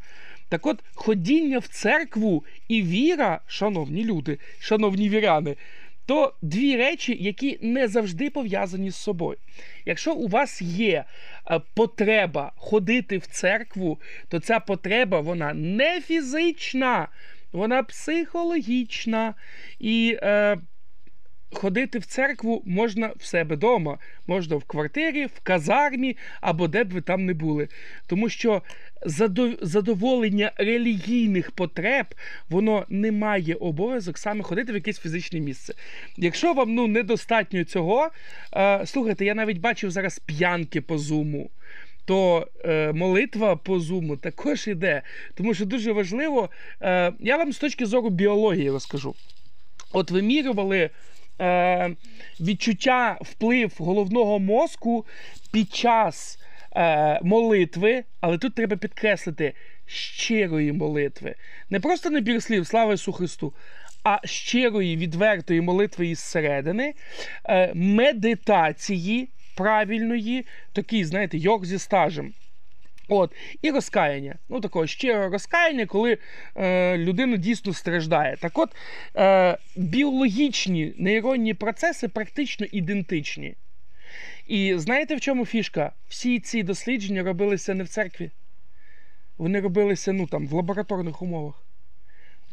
Так 0.50 0.66
от, 0.66 0.80
ходіння 0.94 1.60
в 1.60 1.68
церкву 1.68 2.46
і 2.68 2.84
віра, 2.84 3.40
шановні 3.48 4.06
люди, 4.06 4.38
шановні 4.60 5.10
віряни 5.10 5.56
то 6.12 6.34
дві 6.42 6.78
речі, 6.78 7.18
які 7.20 7.60
не 7.62 7.88
завжди 7.88 8.30
пов'язані 8.30 8.92
з 8.92 8.96
собою. 8.96 9.38
Якщо 9.86 10.14
у 10.14 10.28
вас 10.28 10.62
є 10.62 11.04
е, 11.52 11.62
потреба 11.74 12.52
ходити 12.56 13.18
в 13.18 13.26
церкву, 13.26 14.00
то 14.30 14.40
ця 14.40 14.60
потреба 14.60 15.20
вона 15.20 15.54
не 15.54 16.02
фізична, 16.02 17.08
вона 17.52 17.84
психологічна. 17.84 19.34
І 19.80 20.18
е, 20.22 20.58
ходити 21.54 22.00
в 22.00 22.06
церкву 22.06 22.64
можна 22.66 23.12
в 23.18 23.26
себе 23.26 23.56
вдома, 23.56 23.98
можна 24.28 24.56
в 24.56 24.64
квартирі, 24.64 25.26
в 25.26 25.40
казармі 25.44 26.18
або 26.42 26.68
де 26.68 26.84
б 26.84 26.94
ви 26.94 27.02
там 27.02 27.26
не 27.26 27.34
були. 27.34 27.68
Тому 28.08 28.30
що 28.30 28.62
задоволення 29.62 30.52
релігійних 30.58 31.52
потреб, 31.52 32.06
воно 32.50 32.86
не 32.90 33.12
має 33.12 33.56
обов'язок 33.56 34.18
саме 34.18 34.44
ходити 34.44 34.72
в 34.72 34.76
якесь 34.76 35.00
фізичне 35.00 35.40
місце. 35.40 35.74
Якщо 36.18 36.54
вам 36.54 36.76
ну, 36.76 36.88
недостатньо 36.88 37.64
цього, 37.64 38.10
е, 38.56 38.86
слухайте, 38.86 39.26
я 39.26 39.36
навіть 39.36 39.58
бачив 39.58 39.92
зараз 39.92 40.20
п'янки 40.20 40.82
по 40.82 40.98
зуму. 40.98 41.50
То 42.06 42.48
е, 42.66 42.92
молитва 42.92 43.56
по 43.56 43.80
зуму 43.80 44.18
також 44.18 44.68
іде. 44.68 45.02
Тому 45.34 45.54
що 45.54 45.66
дуже 45.66 45.92
важливо, 45.92 46.50
е, 46.82 47.14
я 47.20 47.38
вам 47.38 47.54
з 47.54 47.58
точки 47.58 47.86
зору 47.86 48.10
біології 48.10 48.72
розкажу. 48.72 49.16
От 49.94 50.12
вимірювали 50.12 50.90
е, 51.42 51.96
відчуття 52.40 53.18
вплив 53.22 53.74
головного 53.78 54.40
мозку 54.40 55.06
під 55.52 55.76
час 55.76 56.40
е, 56.76 57.20
молитви, 57.24 58.04
але 58.20 58.38
тут 58.38 58.56
треба 58.56 58.76
підкреслити 58.76 59.54
щирої 59.86 60.74
молитви. 60.74 61.36
Не 61.70 61.80
просто 61.80 62.10
набір 62.10 62.44
слів, 62.44 62.68
слава 62.68 62.94
Ісу 62.94 63.12
Христу, 63.12 63.54
а 64.04 64.20
щирої, 64.24 64.98
відвертої 64.98 65.62
молитви 65.62 66.08
із 66.08 66.20
середини, 66.20 66.94
е, 67.46 67.72
медитації 67.74 69.30
правильної, 69.56 70.46
такий, 70.74 71.06
знаєте, 71.06 71.38
йог 71.38 71.66
зі 71.66 71.80
стажем. 71.80 72.34
От, 73.14 73.36
І 73.62 73.72
розкаяння. 73.72 74.36
Ну, 74.50 74.62
такого 74.62 74.88
щиро 74.88 75.30
розкаяння, 75.30 75.86
коли 75.86 76.18
е, 76.56 76.98
людина 76.98 77.38
дійсно 77.38 77.74
страждає. 77.74 78.38
Так 78.38 78.58
от, 78.58 78.70
е, 79.16 79.58
біологічні 79.76 80.94
нейронні 80.98 81.54
процеси 81.54 82.08
практично 82.08 82.68
ідентичні. 82.72 83.56
І 84.48 84.74
знаєте, 84.78 85.16
в 85.16 85.22
чому 85.22 85.46
фішка? 85.46 85.92
Всі 86.08 86.40
ці 86.40 86.64
дослідження 86.64 87.24
робилися 87.24 87.74
не 87.74 87.84
в 87.84 87.88
церкві. 87.88 88.32
Вони 89.38 89.60
робилися 89.60 90.14
ну, 90.14 90.28
там, 90.28 90.48
в 90.48 90.54
лабораторних 90.54 91.22
умовах 91.22 91.64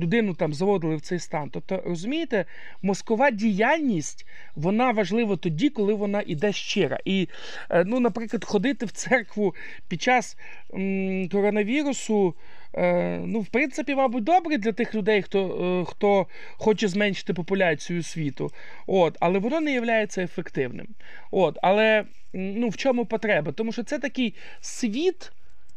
людину 0.00 0.34
там 0.34 0.54
заводили 0.54 0.96
в 0.96 1.00
цей 1.00 1.18
стан. 1.18 1.50
Тобто, 1.50 1.82
розумієте, 1.86 2.44
мозкова 2.82 3.30
діяльність 3.30 4.26
вона 4.56 4.90
важлива 4.90 5.36
тоді, 5.36 5.68
коли 5.68 5.94
вона 5.94 6.22
іде 6.26 6.52
щира. 6.52 6.98
І, 7.04 7.28
е, 7.70 7.84
ну, 7.86 8.00
наприклад, 8.00 8.44
ходити 8.44 8.86
в 8.86 8.90
церкву 8.90 9.54
під 9.88 10.02
час 10.02 10.36
м, 10.74 11.28
коронавірусу. 11.28 12.34
Е, 12.74 13.18
ну, 13.24 13.40
в 13.40 13.46
принципі, 13.46 13.94
мабуть, 13.94 14.24
добре 14.24 14.56
для 14.56 14.72
тих 14.72 14.94
людей, 14.94 15.22
хто 15.22 15.40
е, 15.80 15.90
хто 15.90 16.26
хоче 16.56 16.88
зменшити 16.88 17.34
популяцію 17.34 18.02
світу. 18.02 18.50
От, 18.86 19.16
Але 19.20 19.38
воно 19.38 19.60
не 19.60 19.72
є 19.72 20.06
ефективним. 20.16 20.86
От, 21.30 21.58
Але 21.62 22.04
ну, 22.32 22.68
в 22.68 22.76
чому 22.76 23.06
потреба? 23.06 23.52
Тому 23.52 23.72
що 23.72 23.82
це 23.82 23.98
такий 23.98 24.34
світ, 24.60 25.32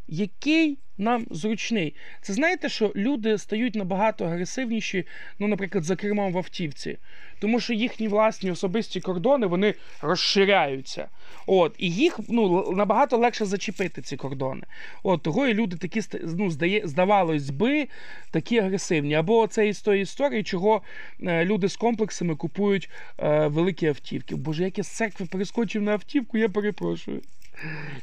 який 0.08 0.78
нам 1.02 1.26
зручний. 1.32 1.96
Це 2.22 2.34
знаєте, 2.34 2.70
що 2.70 2.92
люди 2.96 3.38
стають 3.38 3.76
набагато 3.76 4.26
агресивніші, 4.26 5.08
ну, 5.40 5.48
наприклад, 5.48 5.84
за 5.84 5.96
кермом 5.96 6.34
в 6.34 6.38
автівці, 6.38 6.98
тому 7.40 7.60
що 7.60 7.74
їхні 7.74 8.08
власні 8.08 8.52
особисті 8.52 9.02
кордони 9.02 9.48
вони 9.48 9.74
розширяються. 10.02 11.08
От, 11.48 11.76
І 11.78 11.92
їх 11.92 12.20
ну, 12.30 12.72
набагато 12.72 13.18
легше 13.18 13.46
зачепити, 13.46 14.02
ці 14.02 14.18
кордони. 14.18 14.64
От, 15.04 15.22
Того 15.22 15.48
і 15.48 15.54
люди 15.54 15.78
такі 15.78 16.02
ну, 16.24 16.50
здає, 16.52 16.82
здавалось 16.86 17.50
би, 17.50 17.88
такі 18.32 18.60
агресивні. 18.60 19.14
Або 19.14 19.48
це 19.48 19.68
із 19.68 19.82
тої 19.82 20.02
історії, 20.02 20.44
чого 20.44 20.82
е, 21.24 21.46
люди 21.46 21.70
з 21.70 21.76
комплексами 21.76 22.36
купують 22.36 22.90
е, 23.20 23.48
великі 23.48 23.88
автівки. 23.88 24.36
Боже, 24.36 24.64
як 24.64 24.78
я 24.78 24.84
з 24.84 24.88
церкви 24.88 25.26
перескочив 25.26 25.82
на 25.82 25.92
автівку, 25.92 26.38
я 26.38 26.50
перепрошую. 26.50 27.22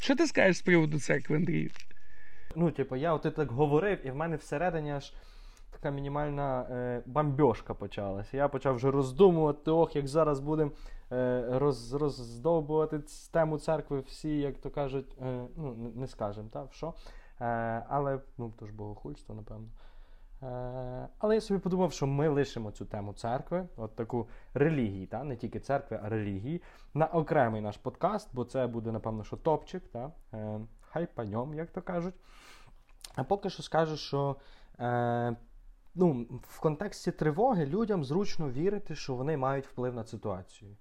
Що 0.01 0.17
ти 0.17 0.27
скажеш 0.27 0.57
з 0.57 0.63
приводу 0.63 1.01
церкви, 1.01 1.37
Андрію? 1.37 1.71
Ну, 2.55 2.71
типу, 2.71 2.97
я 2.97 3.15
от 3.15 3.35
так 3.37 3.53
говорив, 3.53 4.07
і 4.07 4.11
в 4.11 4.17
мене 4.17 4.37
всередині 4.37 4.93
аж 4.93 5.13
така 5.71 5.91
мінімальна 5.91 6.63
е, 6.63 7.03
бамбьошка 7.07 7.75
почалася. 7.75 8.37
Я 8.37 8.49
почав 8.49 8.75
вже 8.75 8.91
роздумувати, 8.91 9.71
ох, 9.71 9.97
як 9.97 10.09
зараз 10.09 10.41
будемо 10.41 10.71
е, 11.13 11.45
роз, 11.53 11.95
роздовбувати 11.95 13.01
тему 13.33 13.59
церкви 13.59 14.01
всі, 14.01 14.39
як 14.39 14.59
то 14.59 14.71
кажуть, 14.71 15.17
е, 15.23 15.45
ну, 15.57 15.93
не, 15.95 16.07
скажемо, 16.07 16.49
так, 16.53 16.73
що. 16.73 16.95
Е, 17.41 17.85
але, 17.89 18.21
ну, 18.39 18.53
то 18.59 18.67
ж 18.67 18.73
богохульство, 18.73 19.35
напевно. 19.35 19.69
Е, 20.43 21.09
але 21.19 21.35
я 21.35 21.41
собі 21.41 21.61
подумав, 21.61 21.93
що 21.93 22.07
ми 22.07 22.29
лишимо 22.29 22.71
цю 22.71 22.85
тему 22.85 23.13
церкви, 23.13 23.67
от 23.77 23.97
таку 23.97 24.29
релігії, 24.55 25.07
та? 25.07 25.25
не 25.25 25.37
тільки 25.37 25.61
церкви, 25.61 26.01
а 26.03 26.09
релігії, 26.09 26.63
на 26.95 27.07
окремий 27.07 27.61
наш 27.61 27.77
подкаст, 27.77 28.29
бо 28.33 28.45
це 28.45 28.67
буде, 28.67 28.93
напевно, 28.93 29.25
що 29.25 29.37
топчик. 29.37 29.83
Та? 29.89 30.11
Хай 30.93 31.09
ньому, 31.27 31.55
як 31.55 31.71
то 31.71 31.83
кажуть. 31.83 32.15
А 33.15 33.25
поки 33.25 33.51
що 33.51 33.63
скажу, 33.63 33.97
що 33.97 34.37
е, 34.81 35.37
ну, 35.95 36.27
в 36.43 36.61
контексті 36.61 37.13
тривоги 37.13 37.67
людям 37.67 38.05
зручно 38.05 38.51
вірити, 38.51 38.95
що 38.95 39.15
вони 39.15 39.37
мають 39.37 39.67
вплив 39.67 39.95
на 39.95 40.05
ситуацію. 40.05 40.77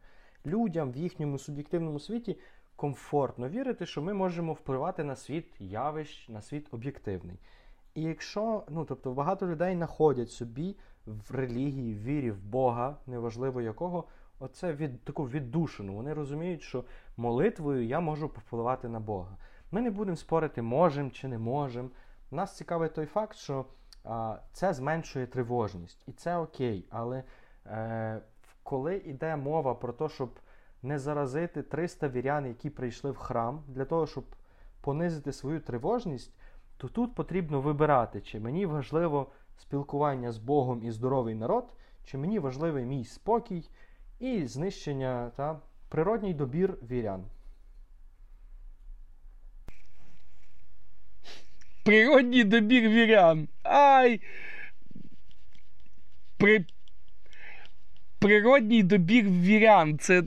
Людям 0.45 0.91
в 0.91 0.97
їхньому 0.97 1.37
суб'єктивному 1.37 1.99
світі 1.99 2.39
комфортно 2.75 3.49
вірити, 3.49 3.85
що 3.85 4.01
ми 4.01 4.13
можемо 4.13 4.53
впливати 4.53 5.03
на 5.03 5.15
світ 5.15 5.45
явищ, 5.59 6.29
на 6.29 6.41
світ 6.41 6.67
об'єктивний. 6.71 7.39
І 7.95 8.01
якщо 8.01 8.63
ну, 8.69 8.85
тобто 8.85 9.11
багато 9.11 9.47
людей 9.47 9.75
знаходять 9.75 10.31
собі 10.31 10.75
в 11.05 11.35
релігії, 11.35 11.93
в 11.93 12.03
вірі 12.03 12.31
в 12.31 12.43
Бога, 12.43 12.97
неважливо 13.07 13.61
якого, 13.61 14.03
оце 14.39 14.73
від 14.73 15.03
таку 15.03 15.23
віддушину. 15.23 15.95
Вони 15.95 16.13
розуміють, 16.13 16.61
що 16.61 16.83
молитвою 17.17 17.85
я 17.85 17.99
можу 17.99 18.27
впливати 18.27 18.87
на 18.87 18.99
Бога. 18.99 19.37
Ми 19.71 19.81
не 19.81 19.91
будемо 19.91 20.17
спорити, 20.17 20.61
можемо 20.61 21.09
чи 21.09 21.27
не 21.27 21.37
можемо. 21.37 21.89
Нас 22.31 22.57
цікавить 22.57 22.93
той 22.93 23.05
факт, 23.05 23.37
що 23.37 23.65
а, 24.03 24.37
це 24.53 24.73
зменшує 24.73 25.27
тривожність, 25.27 26.03
і 26.07 26.11
це 26.11 26.37
окей. 26.37 26.85
Але 26.89 27.23
Е, 27.71 28.21
коли 28.63 28.95
йде 28.95 29.35
мова 29.35 29.75
про 29.75 29.93
те, 29.93 30.09
щоб 30.09 30.39
не 30.83 30.99
заразити 30.99 31.63
300 31.63 32.09
вірян, 32.09 32.45
які 32.45 32.69
прийшли 32.69 33.11
в 33.11 33.17
храм, 33.17 33.63
для 33.67 33.85
того, 33.85 34.07
щоб 34.07 34.23
понизити 34.81 35.33
свою 35.33 35.59
тривожність, 35.59 36.31
то 36.77 36.87
тут 36.87 37.15
потрібно 37.15 37.61
вибирати, 37.61 38.21
чи 38.21 38.39
мені 38.39 38.65
важливо 38.65 39.31
спілкування 39.57 40.31
з 40.31 40.37
Богом 40.37 40.83
і 40.83 40.91
здоровий 40.91 41.35
народ, 41.35 41.73
чи 42.05 42.17
мені 42.17 42.39
важливий 42.39 42.85
мій 42.85 43.05
спокій 43.05 43.69
і 44.19 44.45
знищення 44.45 45.31
та 45.35 45.59
природній 45.89 46.33
добір 46.33 46.77
вірян. 46.89 47.25
Природній 51.87 52.43
добір 52.43 52.89
вірян. 52.89 53.47
Ай! 53.63 54.21
При... 56.37 56.65
Природній 58.19 58.83
добір 58.83 59.25
вірян. 59.25 59.97
Це. 59.97 60.23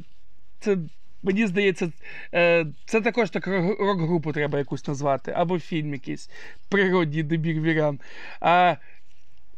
це 0.60 0.76
Мені 1.22 1.46
здається, 1.46 1.92
е, 2.34 2.66
це 2.84 3.00
також 3.00 3.30
так 3.30 3.46
рок-групу 3.80 4.32
треба 4.32 4.58
якусь 4.58 4.88
назвати, 4.88 5.32
або 5.36 5.58
фільм 5.58 5.92
якийсь 5.92 6.30
природній 6.68 7.22
добір 7.22 7.60
вірян. 7.60 8.00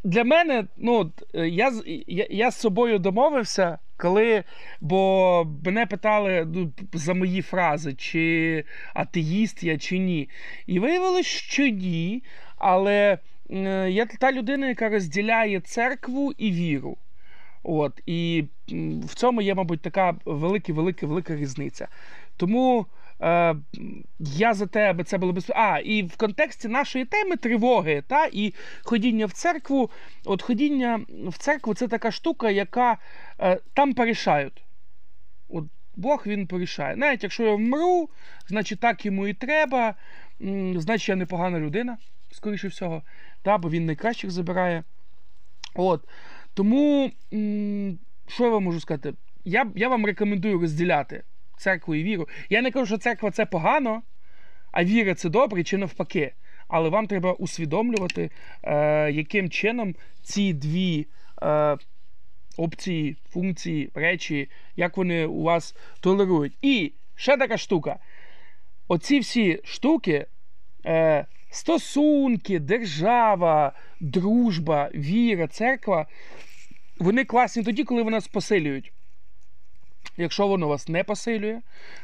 Для 0.05 0.25
мене, 0.25 0.65
ну, 0.77 1.13
я 1.35 1.73
я, 2.07 2.27
я 2.31 2.51
з 2.51 2.61
собою 2.61 2.99
домовився, 2.99 3.79
коли, 4.03 4.45
бо 4.81 5.47
мене 5.65 5.87
питали 5.87 6.49
ну, 6.55 6.73
за 6.93 7.15
мої 7.15 7.43
фрази, 7.43 7.95
чи 7.95 8.65
атеїст 8.95 9.63
я, 9.63 9.79
чи 9.79 9.99
ні. 9.99 10.29
І 10.67 10.79
виявилось, 10.79 11.27
що 11.27 11.67
ні. 11.67 12.23
Але 12.59 13.19
я 13.89 14.07
та 14.07 14.33
людина, 14.33 14.69
яка 14.69 14.89
розділяє 14.89 15.61
церкву 15.61 16.33
і 16.39 16.53
віру. 16.53 16.97
От, 17.63 18.01
І 18.07 18.45
в 19.05 19.15
цьому 19.15 19.43
є, 19.43 19.55
мабуть, 19.55 19.81
така 19.81 20.15
велика, 20.25 20.73
велика, 20.73 21.07
велика 21.07 21.37
різниця. 21.37 21.89
Тому 22.37 22.87
е, 23.23 23.57
я 24.19 24.55
за 24.55 24.67
те, 24.67 24.91
аби 24.91 25.05
це 25.05 25.19
було 25.19 25.33
без. 25.33 25.53
А, 25.55 25.79
і 25.79 26.03
в 26.03 26.17
контексті 26.17 26.69
нашої 26.69 27.05
теми 27.05 27.37
тривоги 27.37 28.03
та, 28.09 28.29
і 28.33 28.55
ходіння 28.83 29.27
в 29.27 29.33
церкву. 29.33 29.91
От 30.25 30.43
ходіння 30.43 31.01
в 31.09 31.39
церкву 31.39 31.75
це 31.75 31.89
така 31.89 32.11
штука, 32.11 32.51
яка 32.51 32.99
е, 33.41 33.59
там 33.75 33.95
порішають. 33.95 34.65
От 35.49 35.65
Бог 35.97 36.23
він 36.27 36.47
порішає. 36.47 36.97
Навіть 36.97 37.23
якщо 37.23 37.43
я 37.43 37.55
вмру, 37.55 38.09
значить 38.47 38.81
так 38.81 39.07
йому 39.07 39.27
і 39.27 39.35
треба, 39.35 39.95
значить 40.75 41.09
я 41.09 41.17
непогана 41.17 41.61
людина, 41.61 41.97
скоріше 42.31 42.69
всього, 42.69 43.03
та, 43.43 43.59
бо 43.59 43.71
він 43.71 43.87
найкращих 43.87 44.31
забирає. 44.31 44.85
От. 45.75 46.09
Тому, 46.55 47.11
що 48.29 48.45
я 48.45 48.51
вам 48.51 48.65
можу 48.65 48.81
сказати? 48.81 49.15
Я 49.45 49.67
я 49.75 49.89
вам 49.89 50.07
рекомендую 50.07 50.61
розділяти 50.61 51.23
церкву 51.63 51.95
і 51.95 52.03
віру. 52.03 52.29
Я 52.51 52.63
не 52.63 52.71
кажу, 52.71 52.87
що 52.87 52.99
церква 52.99 53.31
це 53.31 53.47
погано, 53.47 54.03
а 54.73 54.85
віра 54.85 55.15
це 55.15 55.29
добре 55.29 55.65
чи 55.65 55.77
навпаки. 55.77 56.33
Але 56.69 56.89
вам 56.89 57.07
треба 57.07 57.33
усвідомлювати, 57.33 58.31
е, 58.63 59.11
яким 59.11 59.51
чином 59.51 59.95
ці 60.23 60.53
дві 60.53 61.07
е, 61.43 61.77
опції, 62.57 63.17
функції, 63.31 63.91
речі, 63.95 64.51
як 64.77 64.97
вони 64.97 65.27
у 65.27 65.43
вас 65.43 65.77
толерують. 66.01 66.53
І 66.63 66.93
ще 67.15 67.37
така 67.37 67.57
штука. 67.59 67.99
Оці 68.89 69.19
всі 69.19 69.61
штуки, 69.65 70.27
е, 70.87 71.27
стосунки, 71.51 72.59
держава, 72.59 73.73
дружба, 74.01 74.91
віра, 74.95 75.47
церква, 75.47 76.07
вони 76.99 77.25
класні 77.25 77.63
тоді, 77.63 77.85
коли 77.85 78.03
вони 78.03 78.17
нас 78.17 78.29
посилюють. 78.29 78.93
Якщо 80.17 80.47
воно 80.47 80.69
вас 80.69 80.89
не 80.89 81.05
посилює, 81.05 81.61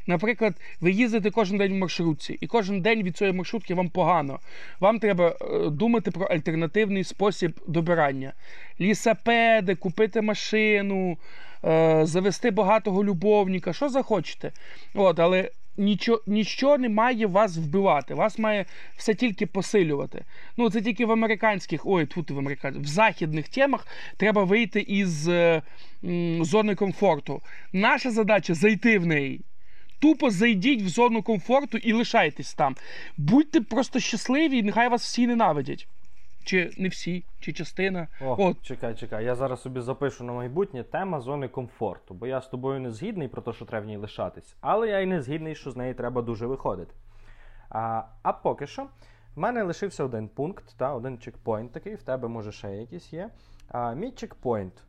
наприклад, 0.06 0.54
ви 0.80 0.90
їздите 0.90 1.30
кожен 1.30 1.58
день 1.58 1.72
в 1.72 1.76
маршрутці, 1.76 2.38
і 2.40 2.46
кожен 2.46 2.80
день 2.80 3.02
від 3.02 3.16
цієї 3.16 3.36
маршрутки 3.36 3.74
вам 3.74 3.88
погано. 3.88 4.38
Вам 4.80 4.98
треба 4.98 5.28
е, 5.28 5.70
думати 5.70 6.10
про 6.10 6.26
альтернативний 6.26 7.04
спосіб 7.04 7.60
добирання. 7.66 8.32
Лісапеди, 8.80 9.74
купити 9.74 10.22
машину, 10.22 11.18
е, 11.64 12.00
завести 12.06 12.50
багатого 12.50 13.04
любовника, 13.04 13.72
що 13.72 13.88
захочете. 13.88 14.52
От, 14.94 15.18
Але 15.18 15.50
нічого, 15.78 16.22
нічого 16.26 16.78
не 16.78 16.88
має 16.88 17.26
вас 17.26 17.56
вбивати, 17.56 18.14
вас 18.14 18.38
має 18.38 18.64
все 18.96 19.14
тільки 19.14 19.46
посилювати. 19.46 20.24
Ну, 20.56 20.70
це 20.70 20.80
тільки 20.80 21.06
в 21.06 21.12
американських, 21.12 21.86
ой, 21.86 22.06
тут 22.06 22.30
в 22.30 22.38
американських, 22.38 22.84
в 22.84 22.86
західних 22.86 23.48
темах 23.48 23.86
треба 24.16 24.44
вийти 24.44 24.80
із 24.80 25.28
е, 25.28 25.62
м, 26.04 26.44
зони 26.44 26.74
комфорту. 26.74 27.42
Наша 27.72 28.10
задача 28.10 28.54
зайти 28.54 28.98
в 28.98 29.06
неї. 29.06 29.40
Тупо 30.00 30.30
зайдіть 30.30 30.82
в 30.82 30.88
зону 30.88 31.22
комфорту 31.22 31.78
і 31.78 31.92
лишайтесь 31.92 32.54
там. 32.54 32.76
Будьте 33.16 33.60
просто 33.60 34.00
щасливі, 34.00 34.58
і 34.58 34.62
нехай 34.62 34.88
вас 34.88 35.02
всі 35.02 35.26
ненавидять. 35.26 35.88
Чи 36.48 36.70
не 36.78 36.88
всі, 36.88 37.24
чи 37.40 37.52
частина. 37.52 38.08
О, 38.20 38.36
От. 38.38 38.62
Чекай, 38.62 38.94
чекай. 38.94 39.24
Я 39.24 39.34
зараз 39.34 39.62
собі 39.62 39.80
запишу 39.80 40.24
на 40.24 40.32
майбутнє 40.32 40.84
тема 40.84 41.20
зони 41.20 41.48
комфорту, 41.48 42.14
бо 42.14 42.26
я 42.26 42.40
з 42.40 42.48
тобою 42.48 42.80
не 42.80 42.90
згідний 42.90 43.28
про 43.28 43.42
те, 43.42 43.52
що 43.52 43.64
треба 43.64 43.84
в 43.84 43.88
ній 43.88 43.96
лишатись, 43.96 44.56
але 44.60 44.88
я 44.88 45.00
й 45.00 45.06
не 45.06 45.22
згідний, 45.22 45.54
що 45.54 45.70
з 45.70 45.76
неї 45.76 45.94
треба 45.94 46.22
дуже 46.22 46.46
виходити. 46.46 46.94
А 47.70 48.02
а 48.22 48.32
поки 48.32 48.66
що, 48.66 48.86
в 49.34 49.38
мене 49.38 49.62
лишився 49.62 50.04
один 50.04 50.28
пункт, 50.28 50.74
та, 50.76 50.94
один 50.94 51.18
чекпоінт 51.18 51.72
такий, 51.72 51.94
в 51.94 52.02
тебе 52.02 52.28
може 52.28 52.52
ще 52.52 52.76
якийсь 52.76 53.12
є. 53.12 53.30
А, 53.68 53.94
Мій 53.94 54.10
чекпоінт. 54.10 54.82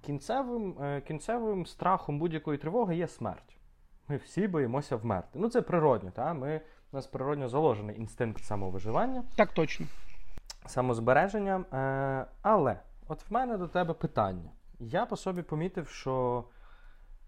Кінцевим 0.00 0.82
е, 0.82 1.00
кінцевим 1.00 1.66
страхом 1.66 2.18
будь-якої 2.18 2.58
тривоги 2.58 2.96
є 2.96 3.08
смерть. 3.08 3.56
Ми 4.08 4.16
всі 4.16 4.48
боїмося 4.48 4.96
вмерти. 4.96 5.38
Ну, 5.38 5.48
це 5.48 5.62
природньо, 5.62 6.10
та? 6.10 6.34
Ми, 6.34 6.60
у 6.92 6.96
нас 6.96 7.06
природньо 7.06 7.48
заложений 7.48 7.96
інстинкт 7.96 8.44
самовиживання. 8.44 9.24
Так 9.36 9.52
точно 9.52 9.86
самозбереженням. 10.66 11.66
Е, 11.72 12.26
але 12.42 12.80
от 13.08 13.30
в 13.30 13.32
мене 13.32 13.56
до 13.56 13.68
тебе 13.68 13.94
питання. 13.94 14.50
Я 14.78 15.06
по 15.06 15.16
собі 15.16 15.42
помітив, 15.42 15.88
що 15.88 16.44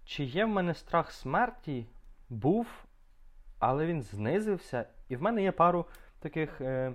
чи 0.04 0.24
є 0.24 0.44
в 0.44 0.48
мене 0.48 0.74
страх 0.74 1.12
смерті, 1.12 1.86
був, 2.28 2.66
але 3.58 3.86
він 3.86 4.02
знизився. 4.02 4.84
І 5.08 5.16
в 5.16 5.22
мене 5.22 5.42
є 5.42 5.52
пару 5.52 5.86
таких 6.18 6.60
е, 6.60 6.94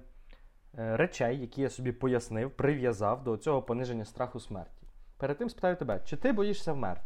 е, 0.78 0.98
речей, 0.98 1.40
які 1.40 1.62
я 1.62 1.70
собі 1.70 1.92
пояснив, 1.92 2.52
прив'язав 2.52 3.24
до 3.24 3.38
цього 3.38 3.62
пониження 3.62 4.06
страху 4.06 4.40
смерті. 4.40 4.84
Перед 5.18 5.38
тим 5.38 5.50
спитаю 5.50 5.76
тебе, 5.76 6.00
чи 6.06 6.18
ти 6.18 6.32
боїшся 6.32 6.74
вмерти? 6.74 7.04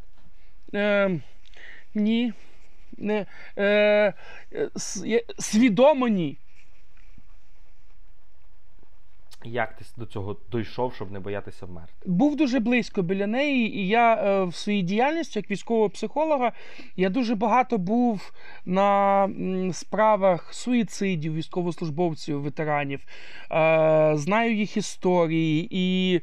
Е, 0.73 1.21
Ні. 1.95 2.33
Не, 2.97 3.25
е, 3.57 4.13
Свідомо 5.39 6.07
ні. 6.07 6.37
Як 9.45 9.75
ти 9.75 9.85
до 9.97 10.05
цього 10.05 10.37
дійшов, 10.51 10.93
щоб 10.93 11.11
не 11.11 11.19
боятися 11.19 11.65
вмерти? 11.65 11.93
Був 12.05 12.35
дуже 12.35 12.59
близько 12.59 13.01
біля 13.01 13.27
неї, 13.27 13.77
і 13.77 13.87
я 13.87 14.15
е, 14.15 14.43
в 14.43 14.55
своїй 14.55 14.81
діяльності 14.81 15.39
як 15.39 15.51
військового 15.51 15.89
психолога 15.89 16.51
я 16.95 17.09
дуже 17.09 17.35
багато 17.35 17.77
був 17.77 18.33
на 18.65 19.29
справах 19.73 20.53
суїцидів, 20.53 21.33
військовослужбовців, 21.35 22.41
ветеранів, 22.41 22.99
е, 23.51 24.11
знаю 24.15 24.55
їх 24.55 24.77
історії 24.77 25.67
і. 25.71 26.21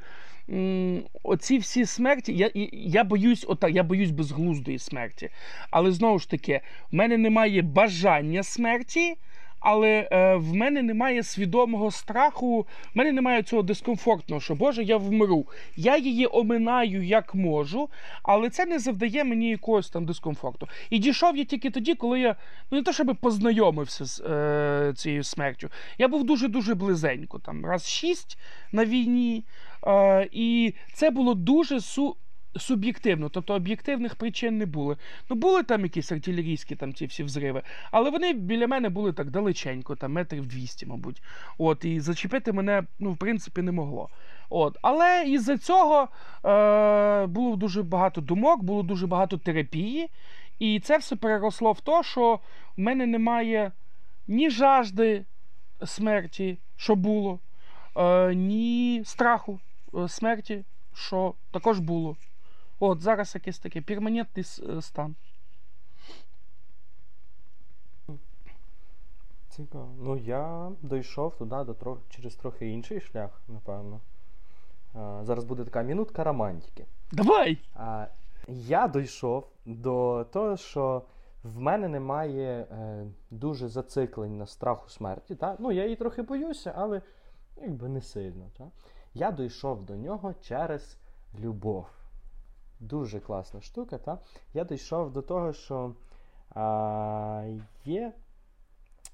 Оці 1.22 1.58
всі 1.58 1.86
смерті, 1.86 2.32
я 2.32 2.50
я 2.72 3.04
боюсь, 3.04 3.44
отак, 3.48 3.74
я 3.74 3.82
боюсь 3.82 4.10
безглуздої 4.10 4.78
смерті. 4.78 5.30
Але 5.70 5.92
знову 5.92 6.18
ж 6.18 6.30
таки, 6.30 6.60
в 6.92 6.94
мене 6.94 7.16
немає 7.16 7.62
бажання 7.62 8.42
смерті, 8.42 9.16
але 9.60 10.08
е, 10.12 10.34
в 10.34 10.54
мене 10.54 10.82
немає 10.82 11.22
свідомого 11.22 11.90
страху, 11.90 12.66
в 12.94 12.98
мене 12.98 13.12
немає 13.12 13.42
цього 13.42 13.62
дискомфортного, 13.62 14.40
що 14.40 14.54
Боже, 14.54 14.82
я 14.82 14.96
вмру. 14.96 15.46
Я 15.76 15.96
її 15.96 16.28
оминаю 16.32 17.02
як 17.02 17.34
можу, 17.34 17.88
але 18.22 18.50
це 18.50 18.66
не 18.66 18.78
завдає 18.78 19.24
мені 19.24 19.50
якогось 19.50 19.90
там 19.90 20.06
дискомфорту. 20.06 20.68
І 20.90 20.98
дійшов 20.98 21.36
я 21.36 21.44
тільки 21.44 21.70
тоді, 21.70 21.94
коли 21.94 22.20
я 22.20 22.36
ну 22.70 22.78
не 22.78 22.84
то, 22.84 22.92
щоб 22.92 23.16
познайомився 23.20 24.04
з 24.04 24.20
е, 24.20 24.92
цією 24.96 25.24
смертю. 25.24 25.68
Я 25.98 26.08
був 26.08 26.24
дуже-дуже 26.24 26.74
близенько, 26.74 27.38
там 27.38 27.66
раз 27.66 27.88
шість 27.88 28.38
на 28.72 28.84
війні. 28.84 29.44
Е, 29.86 30.28
і 30.32 30.74
це 30.92 31.10
було 31.10 31.34
дуже 31.34 31.80
су 31.80 32.16
суб'єктивно, 32.56 33.28
тобто 33.28 33.54
об'єктивних 33.54 34.14
причин 34.14 34.58
не 34.58 34.66
було. 34.66 34.96
Ну, 35.30 35.36
були 35.36 35.62
там 35.62 35.82
якісь 35.82 36.12
артилерійські 36.12 36.76
там 36.76 36.94
ці 36.94 37.06
всі 37.06 37.22
взриви, 37.22 37.62
але 37.90 38.10
вони 38.10 38.32
біля 38.32 38.66
мене 38.66 38.88
були 38.88 39.12
так 39.12 39.30
далеченько, 39.30 39.96
там 39.96 40.12
метрів 40.12 40.46
200, 40.46 40.86
мабуть. 40.86 41.22
От, 41.58 41.84
І 41.84 42.00
зачепити 42.00 42.52
мене, 42.52 42.82
ну, 42.98 43.12
в 43.12 43.16
принципі, 43.16 43.62
не 43.62 43.72
могло. 43.72 44.08
От, 44.50 44.76
Але 44.82 45.24
із-за 45.26 45.58
цього 45.58 46.08
е, 46.44 47.26
було 47.26 47.56
дуже 47.56 47.82
багато 47.82 48.20
думок, 48.20 48.62
було 48.62 48.82
дуже 48.82 49.06
багато 49.06 49.36
терапії. 49.36 50.10
І 50.58 50.80
це 50.80 50.98
все 50.98 51.16
переросло 51.16 51.72
в 51.72 51.80
те, 51.80 52.02
що 52.02 52.40
в 52.76 52.80
мене 52.80 53.06
немає 53.06 53.72
ні 54.28 54.50
жажди 54.50 55.24
смерті, 55.84 56.58
що 56.76 56.94
було, 56.94 57.38
е, 57.96 58.34
ні 58.34 59.02
страху 59.04 59.60
е, 59.94 60.08
смерті, 60.08 60.64
що 60.94 61.34
також 61.50 61.78
було. 61.78 62.16
От 62.80 63.00
зараз 63.00 63.34
якийсь 63.34 63.58
такий 63.58 63.82
перманентний 63.82 64.44
е, 64.68 64.82
стан. 64.82 65.14
Цікаво. 69.48 69.94
Ну, 69.98 70.16
я 70.16 70.70
дійшов 70.82 71.36
туди 71.36 71.64
до 71.64 71.74
трохи, 71.74 72.00
через 72.08 72.34
трохи 72.34 72.68
інший 72.68 73.00
шлях, 73.00 73.42
напевно. 73.48 74.00
А, 74.94 75.20
зараз 75.24 75.44
буде 75.44 75.64
така 75.64 75.82
мінутка 75.82 76.24
романтики. 76.24 76.86
Давай! 77.12 77.58
А, 77.74 78.06
я 78.48 78.88
дійшов 78.88 79.48
до 79.64 80.26
того, 80.32 80.56
що 80.56 81.02
в 81.42 81.60
мене 81.60 81.88
немає 81.88 82.66
е, 82.70 83.06
дуже 83.30 83.68
зациклень 83.68 84.38
на 84.38 84.46
страху 84.46 84.88
смерті. 84.90 85.34
Та? 85.34 85.56
Ну, 85.58 85.72
я 85.72 85.84
її 85.84 85.96
трохи 85.96 86.22
боюся, 86.22 86.72
але 86.76 87.02
якби 87.56 87.88
не 87.88 88.00
сильно. 88.00 88.50
Та? 88.58 88.70
Я 89.14 89.32
дійшов 89.32 89.84
до 89.84 89.96
нього 89.96 90.34
через 90.40 90.98
любов. 91.38 91.86
Дуже 92.80 93.20
класна 93.20 93.60
штука. 93.60 93.98
Та? 93.98 94.18
Я 94.54 94.64
дійшов 94.64 95.12
до 95.12 95.22
того, 95.22 95.52
що 95.52 95.94
а, 96.50 97.44
є 97.84 98.12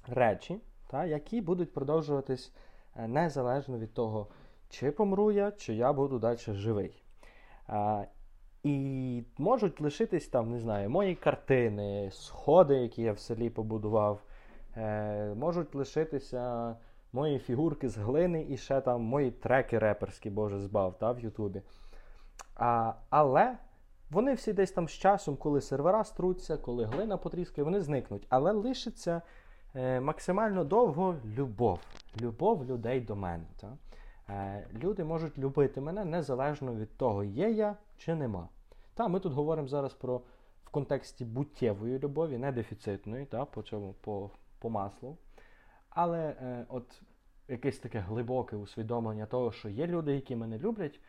речі, 0.07 0.59
та, 0.87 1.05
які 1.05 1.41
будуть 1.41 1.73
продовжуватись 1.73 2.53
е, 2.95 3.07
незалежно 3.07 3.77
від 3.77 3.93
того, 3.93 4.27
чи 4.69 4.91
помру 4.91 5.31
я, 5.31 5.51
чи 5.51 5.73
я 5.73 5.93
буду 5.93 6.19
далі 6.19 6.37
живий. 6.37 7.03
А, 7.67 8.03
і 8.63 9.23
можуть 9.37 9.81
лишитись 9.81 10.27
там, 10.27 10.51
не 10.51 10.59
знаю, 10.59 10.89
мої 10.89 11.15
картини, 11.15 12.09
сходи, 12.11 12.75
які 12.75 13.01
я 13.01 13.13
в 13.13 13.19
селі 13.19 13.49
побудував. 13.49 14.21
Е, 14.77 15.33
можуть 15.35 15.75
лишитися 15.75 16.75
мої 17.13 17.39
фігурки 17.39 17.89
з 17.89 17.97
глини 17.97 18.45
і 18.49 18.57
ще 18.57 18.81
там 18.81 19.01
мої 19.01 19.31
треки 19.31 19.79
реперські, 19.79 20.29
Боже 20.29 20.59
збав, 20.59 20.97
та, 20.97 21.11
в 21.11 21.19
Ютубі. 21.19 21.61
А, 22.55 22.93
але 23.09 23.57
вони 24.09 24.33
всі 24.33 24.53
десь 24.53 24.71
там 24.71 24.87
з 24.87 24.91
часом, 24.91 25.37
коли 25.37 25.61
сервера 25.61 26.03
струться, 26.03 26.57
коли 26.57 26.85
глина 26.85 27.17
потріскає, 27.17 27.65
вони 27.65 27.81
зникнуть. 27.81 28.27
Але 28.29 28.51
лишиться 28.51 29.21
е, 29.75 29.99
максимально 29.99 30.63
довго 30.63 31.15
любов. 31.37 31.79
Любов 32.21 32.65
людей 32.65 33.01
до 33.01 33.15
мене. 33.15 33.45
Та? 33.61 33.77
Е, 34.29 34.67
люди 34.83 35.03
можуть 35.03 35.37
любити 35.37 35.81
мене 35.81 36.05
незалежно 36.05 36.75
від 36.75 36.97
того, 36.97 37.23
є 37.23 37.51
я 37.51 37.75
чи 37.97 38.15
нема. 38.15 38.49
Та, 38.93 39.07
ми 39.07 39.19
тут 39.19 39.33
говоримо 39.33 39.67
зараз 39.67 39.93
про 39.93 40.21
в 40.65 40.69
контексті 40.69 41.25
буттєвої 41.25 41.99
любові, 41.99 42.37
не 42.37 42.51
дефіцитної, 42.51 43.25
та, 43.25 43.45
по 43.45 43.61
цьому 43.61 43.93
по, 44.01 44.29
по 44.59 44.69
маслу. 44.69 45.17
Але 45.89 46.19
е, 46.19 46.65
от 46.69 47.01
якесь 47.47 47.77
таке 47.77 47.99
глибоке 47.99 48.55
усвідомлення 48.55 49.25
того, 49.25 49.51
що 49.51 49.69
є 49.69 49.87
люди, 49.87 50.15
які 50.15 50.35
мене 50.35 50.57
люблять, 50.57 50.99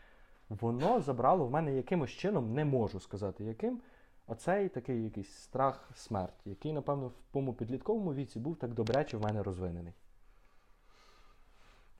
воно 0.48 1.00
забрало 1.00 1.46
в 1.46 1.50
мене 1.50 1.74
якимось 1.74 2.10
чином, 2.10 2.54
не 2.54 2.64
можу 2.64 3.00
сказати, 3.00 3.44
яким. 3.44 3.80
Оцей 4.28 4.68
такий 4.68 5.04
якийсь 5.04 5.32
страх 5.32 5.90
смерті, 5.94 6.50
який, 6.50 6.72
напевно, 6.72 7.08
в 7.08 7.12
моєму 7.34 7.54
підлітковому 7.54 8.14
віці 8.14 8.38
був 8.38 8.56
так 8.56 8.74
добряче 8.74 9.16
в 9.16 9.22
мене 9.22 9.42
розвинений. 9.42 9.92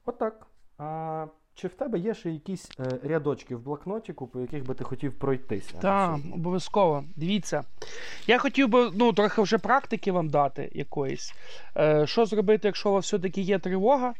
Отак. 0.04 0.46
А 0.78 1.26
чи 1.54 1.68
в 1.68 1.74
тебе 1.74 1.98
є 1.98 2.14
ще 2.14 2.30
якісь 2.30 2.70
е, 2.80 2.98
рядочки 3.02 3.56
в 3.56 3.60
блокнотіку, 3.60 4.26
по 4.26 4.40
яких 4.40 4.66
би 4.66 4.74
ти 4.74 4.84
хотів 4.84 5.18
пройтися? 5.18 5.78
Так, 5.78 6.18
обов'язково. 6.34 7.04
Дивіться. 7.16 7.64
Я 8.26 8.38
хотів 8.38 8.68
би 8.68 8.90
ну, 8.94 9.12
трохи 9.12 9.42
вже 9.42 9.58
практики 9.58 10.12
вам 10.12 10.28
дати 10.28 10.70
якоїсь. 10.74 11.34
Е, 11.76 12.06
що 12.06 12.26
зробити, 12.26 12.68
якщо 12.68 12.90
у 12.90 12.92
вас 12.92 13.04
все-таки 13.04 13.40
є 13.40 13.58
тривога? 13.58 14.14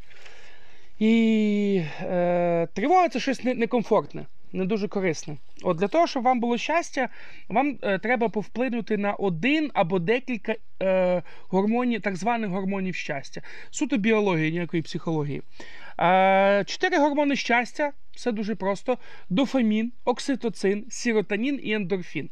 І 0.99 1.83
е, 2.01 2.69
тривога 2.73 3.09
це 3.09 3.21
щось 3.21 3.45
некомфортне, 3.45 4.27
не 4.53 4.65
дуже 4.65 4.89
корисне. 4.89 5.37
От 5.63 5.77
для 5.77 5.89
того, 5.89 6.07
щоб 6.07 6.23
вам 6.23 6.41
було 6.41 6.59
щастя, 6.59 7.09
вам 7.49 7.79
е, 7.83 7.99
треба 7.99 8.29
повплинути 8.29 8.97
на 8.97 9.13
один 9.13 9.71
або 9.75 9.99
декілька 9.99 10.55
е, 10.83 11.23
гормонів, 11.49 12.01
так 12.01 12.17
званих 12.17 12.51
гормонів 12.51 12.95
щастя. 12.95 13.43
Суто 13.71 13.97
біології, 13.97 14.51
ніякої 14.53 14.83
психології. 14.83 15.43
Е, 16.01 16.65
чотири 16.67 16.99
гормони 16.99 17.37
щастя 17.37 17.93
все 18.17 18.33
дуже 18.33 18.55
просто: 18.55 18.99
дофамін, 19.31 19.93
окситоцин, 20.05 20.85
сіротонін 20.91 21.61
і 21.63 21.73
ендорфін. 21.73 22.31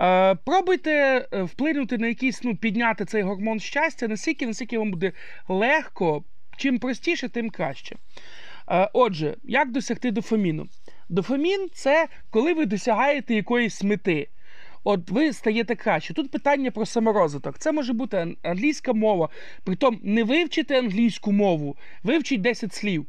Е, 0.00 0.34
пробуйте 0.34 1.26
е, 1.32 1.42
вплинути 1.42 1.98
на 1.98 2.06
якийсь, 2.06 2.44
ну, 2.44 2.56
підняти 2.56 3.04
цей 3.04 3.22
гормон 3.22 3.60
щастя 3.60 4.08
настільки, 4.08 4.46
наскільки 4.46 4.78
вам 4.78 4.90
буде 4.90 5.12
легко. 5.48 6.24
Чим 6.58 6.78
простіше, 6.78 7.28
тим 7.28 7.50
краще. 7.50 7.96
Е, 8.70 8.90
Отже, 8.92 9.36
як 9.44 9.72
досягти 9.72 10.10
дофаміну? 10.10 10.68
Дофамін 11.08 11.68
це 11.72 12.08
коли 12.30 12.54
ви 12.54 12.66
досягаєте 12.66 13.34
якоїсь 13.34 13.82
мети. 13.82 14.28
От 14.84 15.10
ви 15.10 15.32
стаєте 15.32 15.74
краще. 15.74 16.14
Тут 16.14 16.30
питання 16.30 16.70
про 16.70 16.86
саморозвиток. 16.86 17.58
Це 17.58 17.72
може 17.72 17.92
бути 17.92 18.36
англійська 18.42 18.92
мова. 18.92 19.28
Притом 19.64 20.00
не 20.02 20.24
вивчити 20.24 20.74
англійську 20.74 21.32
мову, 21.32 21.76
вивчіть 22.02 22.40
10 22.40 22.74
слів. 22.74 23.06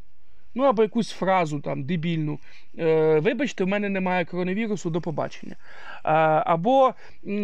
Ну 0.55 0.63
або 0.63 0.81
якусь 0.81 1.11
фразу 1.11 1.59
там 1.59 1.83
дебільну. 1.83 2.39
Е, 2.79 3.19
вибачте, 3.19 3.63
в 3.63 3.67
мене 3.67 3.89
немає 3.89 4.25
коронавірусу, 4.25 4.89
до 4.89 5.01
побачення. 5.01 5.55
Е, 6.05 6.09
або 6.45 6.93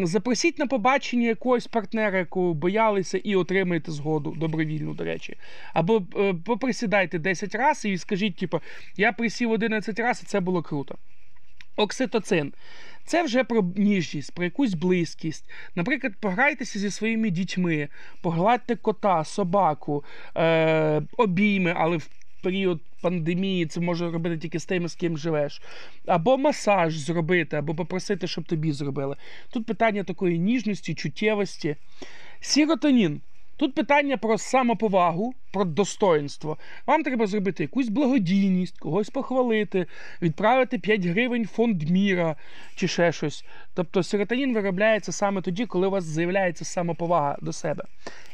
запросіть 0.03 0.59
на 0.59 0.67
побачення 0.67 1.27
якогось 1.27 1.67
партнера, 1.67 2.19
якого 2.19 2.53
боялися, 2.53 3.17
і 3.17 3.35
отримаєте 3.35 3.91
згоду 3.91 4.35
добровільну, 4.37 4.93
до 4.93 5.03
речі. 5.03 5.37
Або 5.73 6.03
е, 6.17 6.33
поприсідайте 6.45 7.19
10 7.19 7.55
разів 7.55 7.91
і 7.91 7.97
скажіть, 7.97 8.35
типу, 8.35 8.59
я 8.97 9.11
присів 9.11 9.51
11 9.51 9.99
разів, 9.99 10.23
і 10.25 10.29
це 10.29 10.39
було 10.39 10.61
круто. 10.61 10.95
Окситоцин. 11.75 12.53
Це 13.05 13.23
вже 13.23 13.43
про 13.43 13.71
ніжність, 13.75 14.33
про 14.33 14.43
якусь 14.43 14.73
близькість. 14.73 15.51
Наприклад, 15.75 16.13
пограйтеся 16.19 16.79
зі 16.79 16.91
своїми 16.91 17.29
дітьми, 17.29 17.87
погладьте 18.21 18.75
кота, 18.75 19.23
собаку, 19.23 20.03
е, 20.37 21.01
обійми, 21.17 21.73
але 21.77 21.97
в 21.97 22.09
період 22.45 22.81
пандемії 23.01 23.65
це 23.65 23.79
може 23.79 24.11
робити 24.11 24.37
тільки 24.37 24.59
з 24.59 24.65
тими, 24.65 24.89
з 24.89 24.95
ким 24.95 25.17
живеш. 25.17 25.61
Або 26.05 26.37
масаж 26.37 26.97
зробити, 26.97 27.57
або 27.57 27.75
попросити, 27.75 28.27
щоб 28.27 28.43
тобі 28.43 28.71
зробили. 28.71 29.15
Тут 29.49 29.65
питання 29.65 30.03
такої 30.03 30.39
ніжності, 30.39 30.95
чуттєвості. 30.95 31.75
Сіротонін. 32.39 33.21
Тут 33.57 33.75
питання 33.75 34.17
про 34.17 34.37
самоповагу, 34.37 35.33
про 35.51 35.65
достоинство. 35.65 36.57
Вам 36.87 37.03
треба 37.03 37.27
зробити 37.27 37.63
якусь 37.63 37.89
благодійність, 37.89 38.79
когось 38.79 39.09
похвалити, 39.09 39.85
відправити 40.21 40.79
5 40.79 41.05
гривень 41.05 41.45
фонд 41.45 41.89
міра 41.89 42.35
чи 42.75 42.87
ще 42.87 43.11
щось. 43.11 43.45
Тобто 43.73 44.03
серотонін 44.03 44.53
виробляється 44.53 45.11
саме 45.11 45.41
тоді, 45.41 45.65
коли 45.65 45.87
у 45.87 45.91
вас 45.91 46.03
з'являється 46.03 46.65
самоповага 46.65 47.37
до 47.41 47.53
себе. 47.53 47.83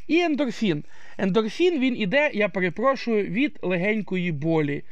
І 0.07 0.19
ендорфін. 0.19 0.83
Ендорфін 1.17 1.79
він 1.79 1.97
іде, 1.97 2.31
я 2.33 2.49
перепрошую, 2.49 3.25
від 3.25 3.59
легенької 3.61 4.31
болі. 4.31 4.83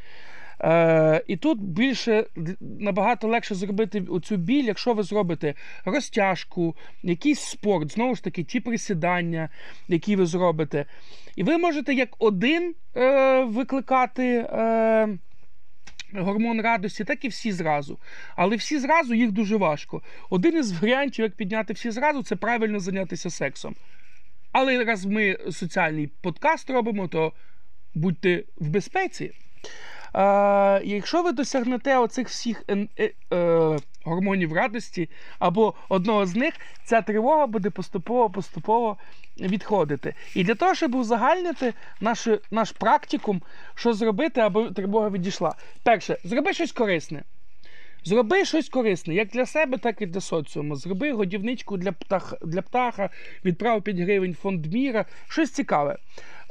Е, 0.62 1.24
і 1.28 1.38
тут 1.38 1.62
більше 1.62 2.26
набагато 2.60 3.28
легше 3.28 3.56
зробити 3.56 4.02
оцю 4.10 4.38
біль, 4.38 4.64
якщо 4.64 4.94
ви 4.94 5.04
зробите 5.04 5.54
розтяжку, 5.86 6.76
якийсь 7.04 7.40
спорт, 7.40 7.92
знову 7.92 8.16
ж 8.16 8.24
таки, 8.24 8.44
ті 8.44 8.60
присідання, 8.60 9.50
які 9.88 10.16
ви 10.16 10.26
зробите. 10.26 10.86
І 11.36 11.44
ви 11.44 11.58
можете 11.58 11.94
як 11.94 12.10
один 12.20 12.76
е, 12.96 13.44
викликати. 13.44 14.26
Е, 14.38 15.18
Гормон 16.14 16.62
радості, 16.62 17.04
так 17.04 17.26
і 17.26 17.28
всі 17.28 17.52
зразу. 17.52 18.00
Але 18.36 18.56
всі 18.56 18.80
зразу 18.80 19.14
їх 19.14 19.32
дуже 19.32 19.58
важко. 19.58 20.02
Один 20.30 20.58
із 20.58 20.72
варіантів, 20.72 21.24
як 21.24 21.36
підняти 21.36 21.74
всі 21.74 21.92
зразу, 21.92 22.24
це 22.24 22.36
правильно 22.36 22.80
зайнятися 22.80 23.30
сексом. 23.30 23.76
Але 24.52 24.84
раз 24.84 25.06
ми 25.06 25.38
соціальний 25.52 26.08
подкаст 26.22 26.70
робимо, 26.70 27.08
то 27.08 27.34
будьте 27.96 28.44
в 28.58 28.70
безпеці. 28.70 29.32
Е, 30.16 30.82
якщо 30.84 31.24
ви 31.24 31.32
досягнете 31.32 31.98
оцих 31.98 32.28
всіх 32.28 32.64
е, 32.68 32.88
е, 32.98 33.12
е, 33.34 33.78
гормонів 34.06 34.54
радості 34.54 35.10
або 35.40 35.74
одного 35.90 36.26
з 36.26 36.36
них, 36.36 36.54
ця 36.84 37.02
тривога 37.02 37.48
буде 37.48 37.70
поступово-поступово 37.70 38.98
відходити. 39.40 40.14
І 40.36 40.44
для 40.44 40.56
того, 40.56 40.76
щоб 40.76 40.96
узагальнити 40.96 41.74
наш, 42.02 42.28
наш 42.52 42.72
практикум, 42.72 43.42
що 43.76 43.94
зробити, 43.94 44.42
аби 44.42 44.72
тривога 44.72 45.10
відійшла. 45.10 45.56
Перше, 45.84 46.18
зроби 46.24 46.54
щось 46.54 46.72
корисне. 46.72 47.24
Зроби 48.04 48.46
щось 48.46 48.70
корисне, 48.70 49.14
як 49.14 49.28
для 49.28 49.46
себе, 49.46 49.78
так 49.78 50.02
і 50.02 50.06
для 50.06 50.22
соціуму. 50.22 50.76
Зроби 50.76 51.12
годівничку 51.12 51.78
для 51.78 51.92
птаха, 51.92 52.38
для 52.42 52.62
птаха 52.62 53.10
відправ 53.46 53.82
5 53.82 53.98
гривень 53.98 54.34
фонд 54.34 54.74
міра, 54.74 55.06
щось 55.28 55.52
цікаве. 55.52 55.98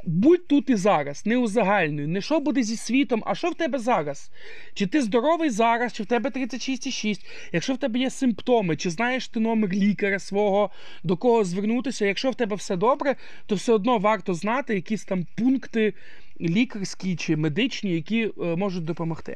Будь 0.03 0.47
тут 0.47 0.69
і 0.69 0.75
зараз, 0.75 1.25
не 1.25 1.37
узагальнюй, 1.37 2.07
не 2.07 2.21
що 2.21 2.39
буде 2.39 2.63
зі 2.63 2.77
світом, 2.77 3.23
а 3.25 3.35
що 3.35 3.49
в 3.49 3.55
тебе 3.55 3.79
зараз? 3.79 4.31
Чи 4.73 4.87
ти 4.87 5.01
здоровий 5.01 5.49
зараз, 5.49 5.93
чи 5.93 6.03
в 6.03 6.05
тебе 6.05 6.29
36,6, 6.29 7.19
якщо 7.51 7.73
в 7.73 7.77
тебе 7.77 7.99
є 7.99 8.09
симптоми, 8.09 8.75
чи 8.75 8.89
знаєш 8.89 9.27
ти 9.27 9.39
номер 9.39 9.69
лікаря 9.73 10.19
свого, 10.19 10.69
до 11.03 11.17
кого 11.17 11.43
звернутися, 11.43 12.05
якщо 12.05 12.31
в 12.31 12.35
тебе 12.35 12.55
все 12.55 12.75
добре, 12.75 13.15
то 13.45 13.55
все 13.55 13.73
одно 13.73 13.97
варто 13.97 14.33
знати 14.33 14.75
якісь 14.75 15.05
там 15.05 15.25
пункти 15.37 15.93
лікарські 16.41 17.15
чи 17.15 17.35
медичні, 17.35 17.91
які 17.91 18.23
е, 18.23 18.31
можуть 18.55 18.85
допомогти. 18.85 19.35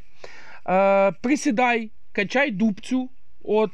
Е, 0.69 1.11
присідай, 1.11 1.91
качай 2.11 2.51
дубцю, 2.51 3.09
От 3.43 3.71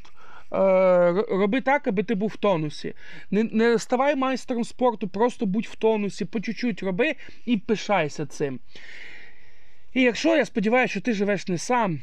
роби 0.50 1.60
так, 1.60 1.86
аби 1.86 2.02
ти 2.02 2.14
був 2.14 2.28
в 2.28 2.36
тонусі. 2.36 2.94
Не, 3.30 3.42
не 3.42 3.78
ставай 3.78 4.16
майстером 4.16 4.64
спорту, 4.64 5.08
просто 5.08 5.46
будь 5.46 5.66
в 5.66 5.74
тонусі, 5.74 6.24
по 6.24 6.40
чуть-чуть 6.40 6.82
роби 6.82 7.14
і 7.46 7.56
пишайся 7.56 8.26
цим. 8.26 8.60
І 9.94 10.02
якщо 10.02 10.36
я 10.36 10.44
сподіваюся, 10.44 10.90
що 10.90 11.00
ти 11.00 11.12
живеш 11.12 11.48
не 11.48 11.58
сам, 11.58 12.00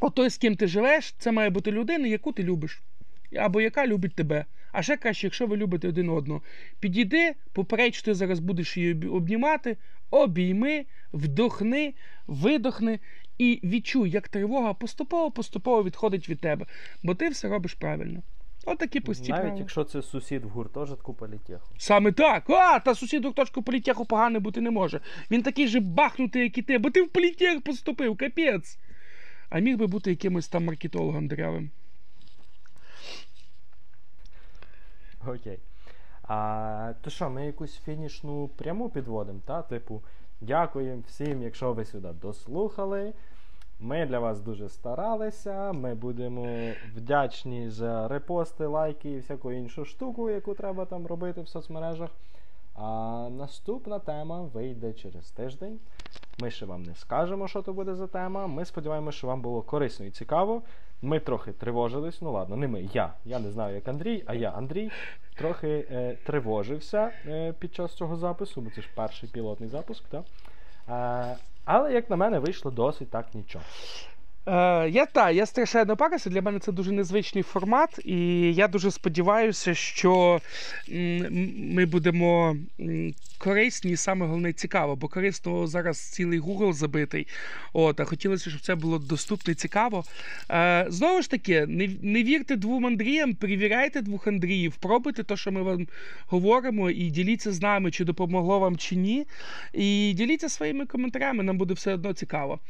от 0.00 0.14
той, 0.14 0.30
з 0.30 0.36
ким 0.36 0.56
ти 0.56 0.66
живеш, 0.66 1.14
це 1.18 1.32
має 1.32 1.50
бути 1.50 1.72
людина, 1.72 2.06
яку 2.06 2.32
ти 2.32 2.42
любиш, 2.42 2.82
або 3.36 3.60
яка 3.60 3.86
любить 3.86 4.14
тебе. 4.14 4.44
А 4.72 4.82
ще 4.82 4.96
краще, 4.96 5.26
якщо 5.26 5.46
ви 5.46 5.56
любите 5.56 5.88
один 5.88 6.08
одного, 6.08 6.42
підійди, 6.80 7.34
попередь, 7.52 7.94
що 7.94 8.04
ти 8.04 8.14
зараз 8.14 8.38
будеш 8.38 8.76
її 8.76 9.06
обнімати, 9.08 9.76
обійми, 10.10 10.86
вдохни, 11.12 11.94
видохни 12.26 12.98
і 13.38 13.60
відчуй, 13.64 14.10
як 14.10 14.28
тривога 14.28 14.74
поступово-поступово 14.74 15.84
відходить 15.84 16.28
від 16.28 16.40
тебе, 16.40 16.66
бо 17.02 17.14
ти 17.14 17.28
все 17.28 17.48
робиш 17.48 17.74
правильно. 17.74 18.22
Отакі 18.66 19.00
прості 19.00 19.30
Навіть 19.30 19.42
правила. 19.42 19.60
якщо 19.60 19.84
це 19.84 20.02
сусід 20.02 20.44
в 20.44 20.48
гуртожитку 20.48 21.14
політеху. 21.14 21.74
Саме 21.78 22.12
так. 22.12 22.50
А, 22.50 22.78
та 22.78 22.94
сусід 22.94 23.24
у 23.24 23.32
точку 23.32 23.62
політеху 23.62 24.04
поганий 24.04 24.40
бути 24.40 24.60
не 24.60 24.70
може. 24.70 25.00
Він 25.30 25.42
такий 25.42 25.68
же 25.68 25.80
бахнутий, 25.80 26.42
як 26.42 26.58
і 26.58 26.62
ти, 26.62 26.78
бо 26.78 26.90
ти 26.90 27.02
в 27.02 27.08
політех 27.08 27.62
поступив, 27.62 28.16
капець. 28.16 28.78
А 29.50 29.58
міг 29.58 29.76
би 29.76 29.86
бути 29.86 30.10
якимось 30.10 30.48
там 30.48 30.64
маркетологом 30.64 31.28
деревим. 31.28 31.70
Окей. 35.26 35.58
А, 36.22 36.92
то 37.02 37.10
що, 37.10 37.30
ми 37.30 37.46
якусь 37.46 37.78
фінішну 37.78 38.48
пряму 38.48 38.90
підводимо, 38.90 39.40
та? 39.46 39.62
Типу, 39.62 40.02
дякуємо 40.44 41.02
всім, 41.06 41.42
якщо 41.42 41.72
ви 41.72 41.84
сюди 41.84 42.08
дослухали. 42.22 43.12
Ми 43.80 44.06
для 44.06 44.18
вас 44.18 44.40
дуже 44.40 44.68
старалися. 44.68 45.72
Ми 45.72 45.94
будемо 45.94 46.72
вдячні 46.96 47.70
за 47.70 48.08
репости, 48.08 48.66
лайки 48.66 49.10
і 49.10 49.18
всяку 49.18 49.52
іншу 49.52 49.84
штуку, 49.84 50.30
яку 50.30 50.54
треба 50.54 50.84
там 50.84 51.06
робити 51.06 51.40
в 51.40 51.48
соцмережах. 51.48 52.10
А 52.74 53.28
наступна 53.30 53.98
тема 53.98 54.42
вийде 54.42 54.92
через 54.92 55.30
тиждень. 55.30 55.80
Ми 56.38 56.50
ще 56.50 56.66
вам 56.66 56.82
не 56.82 56.94
скажемо, 56.94 57.48
що 57.48 57.62
то 57.62 57.72
буде 57.72 57.94
за 57.94 58.06
тема. 58.06 58.46
Ми 58.46 58.64
сподіваємося, 58.64 59.18
що 59.18 59.26
вам 59.26 59.40
було 59.40 59.62
корисно 59.62 60.06
і 60.06 60.10
цікаво. 60.10 60.62
Ми 61.02 61.20
трохи 61.20 61.52
тривожились. 61.52 62.22
Ну 62.22 62.32
ладно, 62.32 62.56
не 62.56 62.68
ми, 62.68 62.82
я. 62.92 63.12
Я 63.24 63.38
не 63.38 63.50
знаю, 63.50 63.74
як 63.74 63.88
Андрій, 63.88 64.24
а 64.26 64.34
я 64.34 64.50
Андрій. 64.50 64.90
Трохи 65.34 65.86
е, 65.90 66.16
тривожився 66.24 67.10
е, 67.26 67.52
під 67.58 67.74
час 67.74 67.94
цього 67.94 68.16
запису, 68.16 68.60
бо 68.60 68.70
це 68.70 68.82
ж 68.82 68.88
перший 68.94 69.28
пілотний 69.28 69.68
запуск, 69.68 70.04
так? 70.08 70.24
Е, 70.88 71.36
але, 71.64 71.92
як 71.92 72.10
на 72.10 72.16
мене, 72.16 72.38
вийшло 72.38 72.70
досить 72.70 73.10
так 73.10 73.34
нічого. 73.34 73.64
Е, 74.46 74.88
я 74.90 75.06
та, 75.06 75.30
я 75.30 75.46
страшенно 75.46 75.96
парився. 75.96 76.30
Для 76.30 76.42
мене 76.42 76.58
це 76.58 76.72
дуже 76.72 76.92
незвичний 76.92 77.42
формат, 77.42 78.00
і 78.04 78.18
я 78.54 78.68
дуже 78.68 78.90
сподіваюся, 78.90 79.74
що 79.74 80.40
ми 81.56 81.86
будемо 81.86 82.56
корисні, 83.38 83.90
і 83.90 83.96
саме 83.96 84.26
головне 84.26 84.52
цікаво, 84.52 84.96
бо 84.96 85.08
корисно 85.08 85.66
зараз 85.66 85.98
цілий 85.98 86.40
Google 86.40 86.72
забитий. 86.72 87.26
От, 87.72 88.00
а 88.00 88.04
хотілося, 88.04 88.50
щоб 88.50 88.60
це 88.60 88.74
було 88.74 88.98
доступно 88.98 89.52
і 89.52 89.54
цікаво. 89.54 90.04
Е, 90.50 90.86
знову 90.88 91.22
ж 91.22 91.30
таки, 91.30 91.66
не, 91.66 91.90
не 92.02 92.22
вірте 92.22 92.56
двом 92.56 92.86
Андріям, 92.86 93.34
перевіряйте 93.34 94.02
двох 94.02 94.26
Андріїв, 94.26 94.76
пробуйте 94.76 95.22
те, 95.22 95.36
що 95.36 95.52
ми 95.52 95.62
вам 95.62 95.88
говоримо, 96.26 96.90
і 96.90 97.10
діліться 97.10 97.52
з 97.52 97.62
нами, 97.62 97.90
чи 97.90 98.04
допомогло 98.04 98.58
вам, 98.58 98.76
чи 98.76 98.96
ні. 98.96 99.26
І 99.72 100.12
діліться 100.16 100.48
своїми 100.48 100.86
коментарями, 100.86 101.42
нам 101.42 101.58
буде 101.58 101.74
все 101.74 101.94
одно 101.94 102.12
цікаво. 102.12 102.60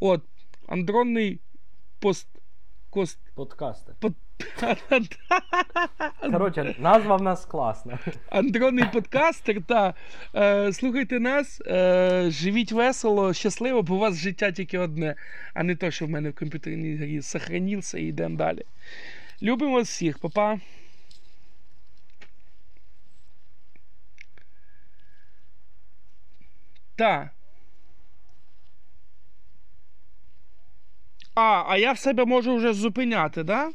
От, 0.00 0.22
андронний 0.68 1.40
пост. 1.98 2.28
Кост. 2.90 3.18
Подкасти. 3.34 3.92
Под... 4.00 4.14
Коротше, 6.32 6.74
назва 6.78 7.16
в 7.16 7.22
нас 7.22 7.44
класна. 7.44 7.98
Андронний 8.30 8.84
подкастер. 8.92 9.62
Та 9.62 9.94
е, 10.34 10.72
слухайте 10.72 11.20
нас, 11.20 11.60
е, 11.66 12.30
живіть 12.30 12.72
весело, 12.72 13.32
щасливо, 13.32 13.82
бо 13.82 13.94
у 13.94 13.98
вас 13.98 14.16
життя 14.16 14.52
тільки 14.52 14.78
одне, 14.78 15.14
а 15.54 15.62
не 15.62 15.76
то, 15.76 15.90
що 15.90 16.06
в 16.06 16.10
мене 16.10 16.30
в 16.30 16.34
комп'ютерній 16.34 16.96
грі 16.96 17.22
сохранився 17.22 17.98
і 17.98 18.04
йдемо 18.04 18.36
далі. 18.36 18.62
Любимо 19.42 19.72
вас 19.72 19.88
всіх, 19.88 20.18
папа. 20.18 20.58
Та. 26.96 27.30
А, 31.40 31.64
а 31.68 31.78
я 31.78 31.92
в 31.92 31.98
себе 31.98 32.24
можу 32.24 32.56
вже 32.56 32.72
зупиняти, 32.72 33.42
да? 33.42 33.70